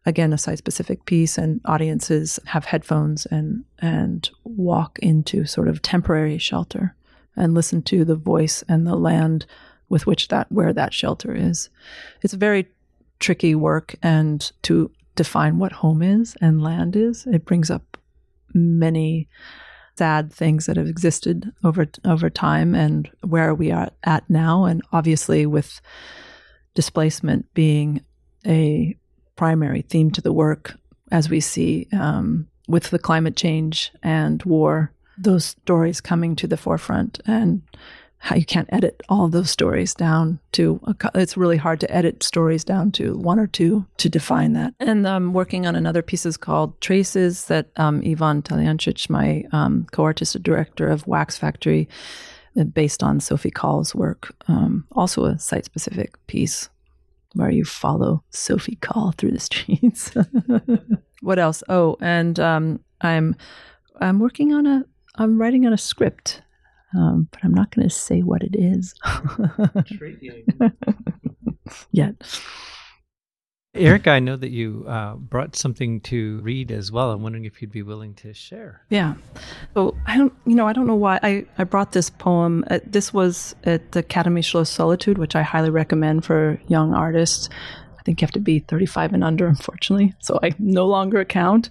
Again, 0.08 0.34
a 0.34 0.38
site 0.38 0.58
specific 0.58 1.06
piece, 1.06 1.38
and 1.38 1.62
audiences 1.66 2.40
have 2.46 2.66
headphones 2.66 3.26
and, 3.28 3.64
and 3.80 4.30
walk 4.44 5.00
into 5.00 5.46
sort 5.46 5.68
of 5.68 5.82
temporary 5.82 6.38
shelter 6.38 6.96
and 7.36 7.54
listen 7.54 7.82
to 7.84 8.06
the 8.06 8.16
voice 8.16 8.64
and 8.68 8.86
the 8.86 8.96
land 8.96 9.46
with 9.90 10.06
which 10.06 10.28
that 10.30 10.52
where 10.52 10.74
that 10.74 10.94
shelter 10.94 11.34
is. 11.34 11.70
It's 12.22 12.34
a 12.34 12.38
very 12.38 12.68
tricky 13.20 13.56
work 13.56 13.96
and 14.02 14.52
to 14.64 14.92
define 15.16 15.58
what 15.58 15.72
home 15.72 16.02
is 16.02 16.36
and 16.42 16.62
land 16.62 16.96
is. 16.96 17.26
It 17.28 17.46
brings 17.46 17.72
up 17.72 17.98
many 18.54 19.28
sad 19.98 20.32
things 20.32 20.66
that 20.66 20.78
have 20.78 20.88
existed 20.88 21.52
over 21.64 21.88
over 22.04 22.30
time 22.30 22.76
and 22.76 23.10
where 23.22 23.54
we 23.54 23.72
are 23.72 23.90
at 24.04 24.30
now. 24.30 24.66
And 24.66 24.82
obviously 24.92 25.46
with 25.46 25.82
displacement 26.74 27.52
being 27.54 28.02
a 28.46 28.98
primary 29.36 29.82
theme 29.82 30.12
to 30.12 30.22
the 30.22 30.34
work 30.34 30.76
as 31.12 31.30
we 31.30 31.40
see 31.40 31.88
um, 31.94 32.48
with 32.68 32.90
the 32.90 33.00
climate 33.00 33.36
change 33.36 33.92
and 34.04 34.42
war 34.44 34.92
those 35.18 35.46
stories 35.46 36.02
coming 36.02 36.36
to 36.36 36.48
the 36.48 36.58
forefront 36.58 37.20
and 37.26 37.62
how 38.18 38.36
you 38.36 38.46
can't 38.46 38.70
edit 38.72 39.02
all 39.10 39.28
those 39.28 39.52
stories 39.52 39.94
down 39.94 40.40
to 40.54 40.80
a, 40.86 40.96
it's 41.16 41.38
really 41.38 41.58
hard 41.58 41.80
to 41.80 41.92
edit 41.92 42.24
stories 42.24 42.64
down 42.64 42.92
to 42.92 43.16
one 43.18 43.40
or 43.40 43.48
two 43.48 43.86
to 43.98 44.10
define 44.10 44.54
that. 44.54 44.74
And 44.80 45.08
i'm 45.08 45.34
working 45.34 45.66
on 45.66 45.76
another 45.76 46.02
pieces 46.02 46.38
called 46.38 46.80
traces 46.82 47.46
that 47.46 47.70
um, 47.78 48.02
ivan 48.06 48.42
Talijančić, 48.42 49.10
my 49.10 49.44
um, 49.52 49.86
co-artistic 49.92 50.44
director 50.44 50.90
of 50.90 51.06
WaxFactory 51.06 51.88
uh, 52.60 52.64
based 52.64 53.04
on 53.04 53.20
sophie 53.20 53.52
Calle's 53.52 53.94
work. 53.94 54.34
Um, 54.48 54.86
also 54.94 55.26
a 55.26 55.38
site 55.40 55.66
specific 55.66 56.16
piece 56.28 56.70
where 57.34 57.52
you 57.52 57.66
follow 57.66 58.24
sophie 58.32 58.78
call 58.78 59.12
through 59.12 59.32
the 59.32 59.40
streets. 59.50 60.12
What 61.22 61.40
else? 61.40 61.64
Oh 61.68 61.98
and 62.02 62.40
um, 62.40 62.80
i'm 63.02 63.36
i'm 64.00 64.20
working 64.20 64.54
on 64.54 64.66
a 64.68 64.86
i'm 65.16 65.40
writing 65.40 65.66
on 65.66 65.74
a 65.74 65.78
script 65.78 66.42
um, 66.94 67.28
but 67.32 67.44
I'm 67.44 67.54
not 67.54 67.74
going 67.74 67.88
to 67.88 67.94
say 67.94 68.22
what 68.22 68.44
it 68.44 68.56
is 68.56 68.94
yet. 71.92 72.16
Eric, 73.76 74.08
I 74.08 74.20
know 74.20 74.38
that 74.38 74.52
you 74.52 74.86
uh, 74.88 75.16
brought 75.16 75.56
something 75.56 76.00
to 76.02 76.40
read 76.40 76.72
as 76.72 76.92
well. 76.92 77.12
I'm 77.12 77.22
wondering 77.22 77.44
if 77.44 77.62
you'd 77.62 77.72
be 77.72 77.84
willing 77.84 78.14
to 78.16 78.34
share. 78.34 78.82
Yeah. 78.90 79.16
So 79.74 79.98
I 80.06 80.18
don't, 80.18 80.34
you 80.46 80.56
know, 80.56 80.66
I 80.66 80.72
don't 80.72 80.88
know 80.88 80.96
why 80.96 81.20
I, 81.22 81.46
I 81.58 81.66
brought 81.66 81.92
this 81.92 82.10
poem. 82.10 82.64
Uh, 82.70 82.80
this 82.86 83.14
was 83.14 83.54
at 83.66 83.92
the 83.92 84.00
Academy 84.00 84.42
Schloss 84.42 84.70
Solitude, 84.70 85.18
which 85.18 85.36
I 85.36 85.42
highly 85.42 85.70
recommend 85.70 86.24
for 86.24 86.60
young 86.68 86.94
artists. 86.94 87.50
Think 88.06 88.22
you 88.22 88.26
have 88.26 88.32
to 88.34 88.40
be 88.40 88.60
35 88.60 89.14
and 89.14 89.24
under, 89.24 89.48
unfortunately. 89.48 90.14
So 90.20 90.40
I 90.42 90.54
no 90.60 90.86
longer 90.86 91.20
account 91.20 91.70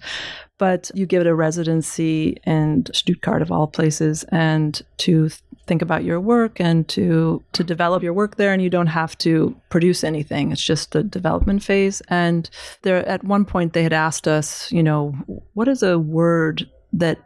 but 0.57 0.89
you 0.93 1.05
give 1.05 1.21
it 1.21 1.27
a 1.27 1.35
residency 1.35 2.37
in 2.45 2.85
Stuttgart 2.93 3.41
of 3.41 3.51
all 3.51 3.67
places 3.67 4.23
and 4.29 4.81
to 4.97 5.29
think 5.67 5.81
about 5.81 6.03
your 6.03 6.21
work 6.21 6.59
and 6.59 6.87
to 6.87 7.43
to 7.53 7.63
develop 7.63 8.03
your 8.03 8.13
work 8.13 8.35
there 8.35 8.53
and 8.53 8.61
you 8.61 8.69
don't 8.69 8.87
have 8.87 9.17
to 9.17 9.55
produce 9.69 10.03
anything. 10.03 10.51
It's 10.51 10.63
just 10.63 10.91
the 10.91 11.03
development 11.03 11.63
phase. 11.63 12.01
And 12.07 12.49
there 12.83 13.05
at 13.07 13.23
one 13.23 13.45
point 13.45 13.73
they 13.73 13.83
had 13.83 13.93
asked 13.93 14.27
us 14.27 14.71
you 14.71 14.83
know 14.83 15.11
what 15.53 15.67
is 15.67 15.83
a 15.83 15.99
word 15.99 16.69
that 16.93 17.17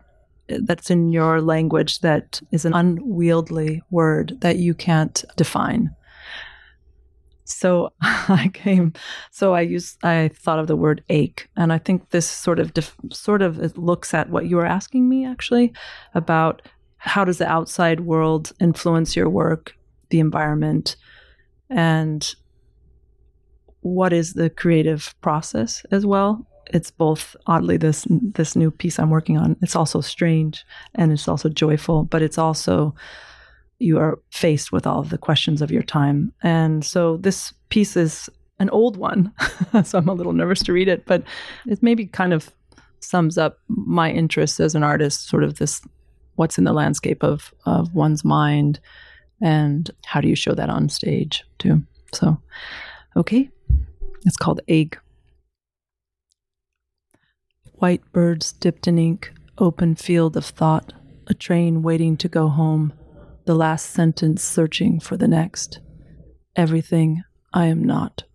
that's 0.47 0.89
in 0.89 1.09
your 1.09 1.41
language 1.41 1.99
that 1.99 2.41
is 2.51 2.65
an 2.65 2.73
unwieldy 2.73 3.83
word 3.91 4.37
that 4.41 4.57
you 4.57 4.73
can't 4.73 5.23
define 5.35 5.95
so 7.51 7.91
I 8.01 8.49
came, 8.53 8.93
so 9.31 9.53
I 9.53 9.61
used, 9.61 9.97
I 10.03 10.29
thought 10.33 10.59
of 10.59 10.67
the 10.67 10.75
word 10.75 11.03
ache, 11.09 11.49
and 11.57 11.73
I 11.73 11.77
think 11.77 12.09
this 12.09 12.29
sort 12.29 12.59
of, 12.59 12.73
def, 12.73 12.95
sort 13.11 13.41
of 13.41 13.77
looks 13.77 14.13
at 14.13 14.29
what 14.29 14.47
you 14.47 14.55
were 14.55 14.65
asking 14.65 15.09
me 15.09 15.25
actually 15.25 15.73
about 16.13 16.61
how 16.97 17.23
does 17.23 17.37
the 17.37 17.47
outside 17.47 18.01
world 18.01 18.51
influence 18.59 19.15
your 19.15 19.29
work, 19.29 19.73
the 20.09 20.19
environment, 20.19 20.95
and 21.69 22.35
what 23.81 24.11
is 24.11 24.33
the 24.33 24.49
creative 24.49 25.15
process 25.21 25.85
as 25.91 26.05
well. 26.05 26.45
It's 26.71 26.91
both 26.91 27.35
oddly 27.47 27.77
this 27.77 28.05
this 28.09 28.55
new 28.55 28.69
piece 28.69 28.99
I'm 28.99 29.09
working 29.09 29.37
on. 29.37 29.55
It's 29.61 29.75
also 29.75 30.01
strange 30.01 30.65
and 30.93 31.11
it's 31.11 31.27
also 31.27 31.49
joyful, 31.49 32.03
but 32.03 32.21
it's 32.21 32.37
also 32.37 32.93
you 33.79 33.97
are 33.97 34.19
faced 34.31 34.71
with 34.71 34.85
all 34.85 34.99
of 34.99 35.09
the 35.09 35.17
questions 35.17 35.61
of 35.61 35.71
your 35.71 35.83
time. 35.83 36.33
And 36.43 36.83
so 36.85 37.17
this 37.17 37.53
piece 37.69 37.95
is 37.95 38.29
an 38.59 38.69
old 38.71 38.97
one, 38.97 39.33
so 39.83 39.97
I'm 39.97 40.09
a 40.09 40.13
little 40.13 40.33
nervous 40.33 40.61
to 40.63 40.73
read 40.73 40.87
it, 40.87 41.05
but 41.05 41.23
it 41.65 41.81
maybe 41.81 42.05
kind 42.05 42.33
of 42.33 42.51
sums 42.99 43.37
up 43.37 43.59
my 43.67 44.11
interest 44.11 44.59
as 44.59 44.75
an 44.75 44.83
artist, 44.83 45.27
sort 45.27 45.43
of 45.43 45.57
this 45.57 45.81
what's 46.35 46.57
in 46.57 46.63
the 46.63 46.73
landscape 46.73 47.23
of 47.23 47.53
of 47.65 47.93
one's 47.93 48.23
mind 48.23 48.79
and 49.41 49.91
how 50.05 50.21
do 50.21 50.29
you 50.29 50.35
show 50.35 50.53
that 50.53 50.69
on 50.69 50.89
stage 50.89 51.43
too. 51.57 51.81
So 52.13 52.37
okay. 53.15 53.49
It's 54.25 54.37
called 54.37 54.59
Ache. 54.67 54.97
White 57.73 58.01
birds 58.11 58.51
dipped 58.51 58.87
in 58.87 58.99
ink 58.99 59.31
open 59.57 59.95
field 59.95 60.37
of 60.37 60.45
thought, 60.45 60.93
a 61.27 61.33
train 61.33 61.83
waiting 61.83 62.17
to 62.17 62.29
go 62.29 62.47
home, 62.47 62.93
the 63.49 63.55
last 63.55 63.89
sentence 63.89 64.43
searching 64.43 64.99
for 64.99 65.17
the 65.17 65.27
next. 65.27 65.79
Everything 66.55 67.23
I 67.51 67.65
am 67.65 67.83
not. 67.83 68.25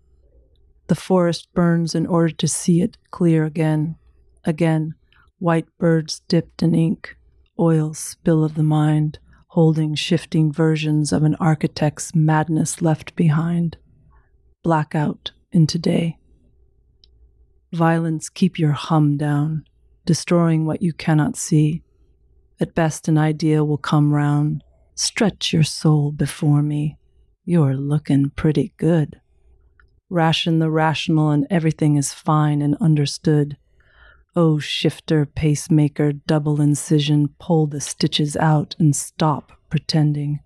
The 0.88 0.96
forest 0.96 1.46
burns 1.54 1.94
in 1.94 2.04
order 2.04 2.34
to 2.34 2.48
see 2.48 2.82
it 2.82 2.98
clear 3.12 3.44
again. 3.44 3.94
Again, 4.42 4.96
white 5.38 5.68
birds 5.78 6.22
dipped 6.26 6.64
in 6.64 6.74
ink, 6.74 7.16
oil 7.60 7.94
spill 7.94 8.42
of 8.42 8.56
the 8.56 8.64
mind, 8.64 9.20
holding 9.50 9.94
shifting 9.94 10.52
versions 10.52 11.12
of 11.12 11.22
an 11.22 11.36
architect's 11.36 12.12
madness 12.12 12.82
left 12.82 13.14
behind. 13.14 13.76
Blackout 14.64 15.30
into 15.52 15.78
day. 15.78 16.18
Violence, 17.72 18.28
keep 18.28 18.58
your 18.58 18.72
hum 18.72 19.16
down, 19.16 19.64
destroying 20.06 20.66
what 20.66 20.82
you 20.82 20.92
cannot 20.92 21.36
see. 21.36 21.84
At 22.58 22.74
best, 22.74 23.06
an 23.06 23.16
idea 23.16 23.64
will 23.64 23.78
come 23.78 24.12
round. 24.12 24.63
Stretch 24.95 25.53
your 25.53 25.62
soul 25.62 26.12
before 26.12 26.62
me. 26.62 26.99
You're 27.45 27.76
looking 27.76 28.30
pretty 28.30 28.72
good 28.76 29.20
ration 30.14 30.61
the 30.61 30.70
rational, 30.70 31.30
and 31.30 31.47
everything 31.51 31.97
is 31.97 32.14
fine 32.14 32.62
and 32.62 32.76
understood. 32.80 33.57
Oh, 34.36 34.59
shifter, 34.59 35.26
pacemaker, 35.26 36.12
double 36.12 36.61
incision, 36.61 37.34
pull 37.38 37.66
the 37.66 37.80
stitches 37.80 38.36
out 38.36 38.74
and 38.78 38.95
stop 38.95 39.53
pretending. 39.70 40.40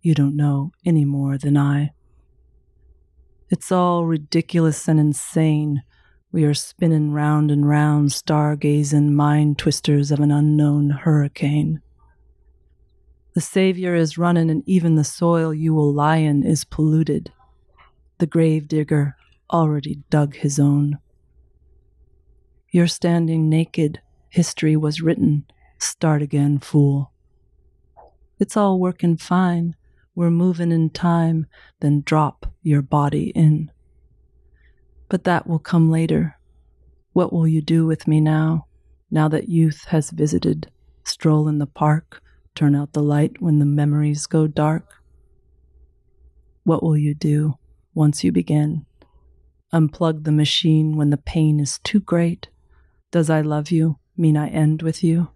You 0.00 0.14
don't 0.14 0.36
know 0.36 0.72
any 0.84 1.04
more 1.04 1.38
than 1.38 1.56
I. 1.56 1.92
It's 3.50 3.70
all 3.70 4.04
ridiculous 4.04 4.88
and 4.88 4.98
insane. 4.98 5.82
We 6.32 6.44
are 6.44 6.54
spinning 6.54 7.12
round 7.12 7.50
and 7.50 7.68
round, 7.68 8.10
stargazing 8.10 9.10
mind 9.10 9.58
twisters 9.58 10.10
of 10.10 10.20
an 10.20 10.30
unknown 10.30 10.90
hurricane. 10.90 11.82
The 13.34 13.40
Savior 13.40 13.94
is 13.94 14.18
running, 14.18 14.50
and 14.50 14.62
even 14.66 14.94
the 14.94 15.04
soil 15.04 15.54
you 15.54 15.74
will 15.74 15.92
lie 15.92 16.16
in 16.16 16.44
is 16.44 16.64
polluted 16.64 17.32
the 18.22 18.26
grave 18.28 18.68
digger 18.68 19.16
already 19.50 19.98
dug 20.08 20.36
his 20.36 20.60
own. 20.60 20.96
You're 22.70 22.86
standing 22.86 23.48
naked, 23.48 24.00
history 24.28 24.76
was 24.76 25.02
written, 25.02 25.44
start 25.78 26.22
again, 26.22 26.60
fool. 26.60 27.10
It's 28.38 28.56
all 28.56 28.78
working 28.78 29.16
fine, 29.16 29.74
we're 30.14 30.30
moving 30.30 30.70
in 30.70 30.90
time, 30.90 31.46
then 31.80 32.02
drop 32.06 32.46
your 32.62 32.80
body 32.80 33.30
in. 33.30 33.72
But 35.08 35.24
that 35.24 35.48
will 35.48 35.58
come 35.58 35.90
later. 35.90 36.38
What 37.12 37.32
will 37.32 37.48
you 37.48 37.60
do 37.60 37.86
with 37.86 38.06
me 38.06 38.20
now, 38.20 38.68
now 39.10 39.26
that 39.26 39.48
youth 39.48 39.86
has 39.86 40.10
visited? 40.10 40.70
Stroll 41.02 41.48
in 41.48 41.58
the 41.58 41.66
park, 41.66 42.22
turn 42.54 42.74
out 42.74 42.92
the 42.92 43.02
light 43.02 43.40
when 43.40 43.58
the 43.58 43.64
memories 43.64 44.26
go 44.26 44.46
dark? 44.46 45.02
What 46.64 46.82
will 46.82 46.96
you 46.96 47.14
do? 47.14 47.58
once 47.94 48.24
you 48.24 48.32
begin. 48.32 48.86
Unplug 49.72 50.24
the 50.24 50.32
machine 50.32 50.96
when 50.96 51.10
the 51.10 51.16
pain 51.16 51.60
is 51.60 51.78
too 51.78 52.00
great. 52.00 52.48
Does 53.10 53.30
I 53.30 53.40
love 53.40 53.70
you 53.70 53.98
mean 54.16 54.36
I 54.36 54.48
end 54.48 54.82
with 54.82 55.02
you? 55.02 55.28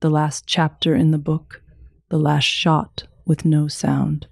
The 0.00 0.10
last 0.10 0.46
chapter 0.46 0.94
in 0.94 1.10
the 1.10 1.18
book, 1.18 1.62
the 2.08 2.18
last 2.18 2.44
shot 2.44 3.04
with 3.24 3.44
no 3.44 3.68
sound. 3.68 4.26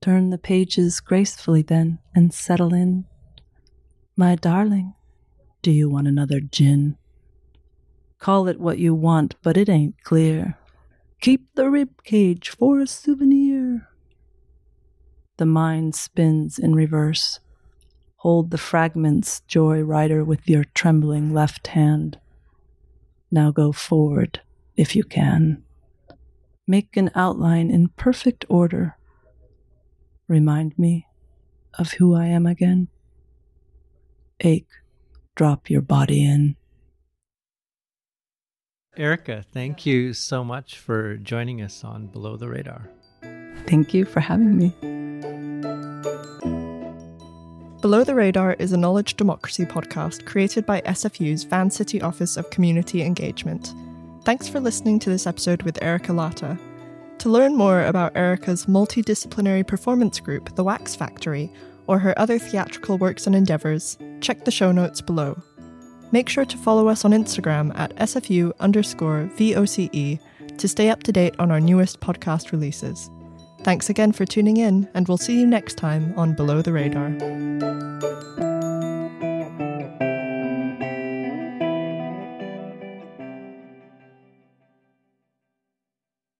Turn 0.00 0.30
the 0.30 0.38
pages 0.38 1.00
gracefully 1.00 1.62
then 1.62 1.98
and 2.14 2.32
settle 2.32 2.74
in. 2.74 3.04
My 4.16 4.34
darling, 4.34 4.94
do 5.62 5.70
you 5.70 5.88
want 5.88 6.08
another 6.08 6.40
gin? 6.40 6.96
Call 8.22 8.46
it 8.46 8.60
what 8.60 8.78
you 8.78 8.94
want, 8.94 9.34
but 9.42 9.56
it 9.56 9.68
ain't 9.68 10.02
clear. 10.04 10.56
Keep 11.20 11.56
the 11.56 11.68
rib 11.68 12.04
cage 12.04 12.50
for 12.50 12.78
a 12.78 12.86
souvenir 12.86 13.88
the 15.42 15.46
mind 15.46 15.92
spins 15.92 16.56
in 16.56 16.72
reverse. 16.72 17.40
Hold 18.18 18.52
the 18.52 18.58
fragments, 18.58 19.40
joy 19.48 19.80
rider, 19.80 20.24
with 20.24 20.48
your 20.48 20.62
trembling 20.72 21.34
left 21.34 21.66
hand. 21.66 22.16
Now 23.28 23.50
go 23.50 23.72
forward, 23.72 24.40
if 24.76 24.94
you 24.94 25.02
can. 25.02 25.64
Make 26.64 26.96
an 26.96 27.10
outline 27.16 27.70
in 27.70 27.88
perfect 27.88 28.44
order. 28.48 28.96
Remind 30.28 30.78
me 30.78 31.08
of 31.76 31.94
who 31.94 32.14
I 32.14 32.26
am 32.26 32.46
again. 32.46 32.86
Ache, 34.40 34.70
drop 35.34 35.68
your 35.68 35.82
body 35.82 36.24
in. 36.24 36.54
Erika, 38.98 39.42
thank 39.54 39.86
you 39.86 40.12
so 40.12 40.44
much 40.44 40.76
for 40.76 41.16
joining 41.16 41.62
us 41.62 41.82
on 41.82 42.08
Below 42.08 42.36
the 42.36 42.48
Radar. 42.48 42.90
Thank 43.66 43.94
you 43.94 44.04
for 44.04 44.20
having 44.20 44.58
me. 44.58 44.68
Below 47.80 48.04
the 48.04 48.14
Radar 48.14 48.52
is 48.58 48.72
a 48.72 48.76
knowledge 48.76 49.16
democracy 49.16 49.64
podcast 49.64 50.26
created 50.26 50.66
by 50.66 50.82
SFU's 50.82 51.44
Vancity 51.44 52.02
Office 52.02 52.36
of 52.36 52.50
Community 52.50 53.00
Engagement. 53.02 53.72
Thanks 54.24 54.46
for 54.46 54.60
listening 54.60 54.98
to 54.98 55.10
this 55.10 55.26
episode 55.26 55.62
with 55.62 55.82
Erika 55.82 56.12
Latta. 56.12 56.58
To 57.16 57.30
learn 57.30 57.56
more 57.56 57.86
about 57.86 58.14
Erika's 58.14 58.66
multidisciplinary 58.66 59.66
performance 59.66 60.20
group, 60.20 60.54
The 60.54 60.64
WaxFactory, 60.64 61.50
or 61.86 61.98
her 61.98 62.16
other 62.18 62.38
theatrical 62.38 62.98
works 62.98 63.26
and 63.26 63.34
endeavours, 63.34 63.96
check 64.20 64.44
the 64.44 64.50
show 64.50 64.70
notes 64.70 65.00
below. 65.00 65.42
Make 66.12 66.28
sure 66.28 66.44
to 66.44 66.58
follow 66.58 66.88
us 66.88 67.04
on 67.04 67.12
Instagram 67.12 67.76
at 67.76 67.96
SFU 67.96 68.52
underscore 68.60 69.30
VOCE 69.36 70.20
to 70.58 70.68
stay 70.68 70.90
up 70.90 71.02
to 71.04 71.12
date 71.12 71.34
on 71.38 71.50
our 71.50 71.60
newest 71.60 72.00
podcast 72.00 72.52
releases. 72.52 73.10
Thanks 73.62 73.88
again 73.88 74.12
for 74.12 74.26
tuning 74.26 74.58
in, 74.58 74.88
and 74.94 75.08
we'll 75.08 75.18
see 75.18 75.40
you 75.40 75.46
next 75.46 75.78
time 75.78 76.12
on 76.16 76.34
Below 76.34 76.62
the 76.62 76.72
Radar. 76.72 77.10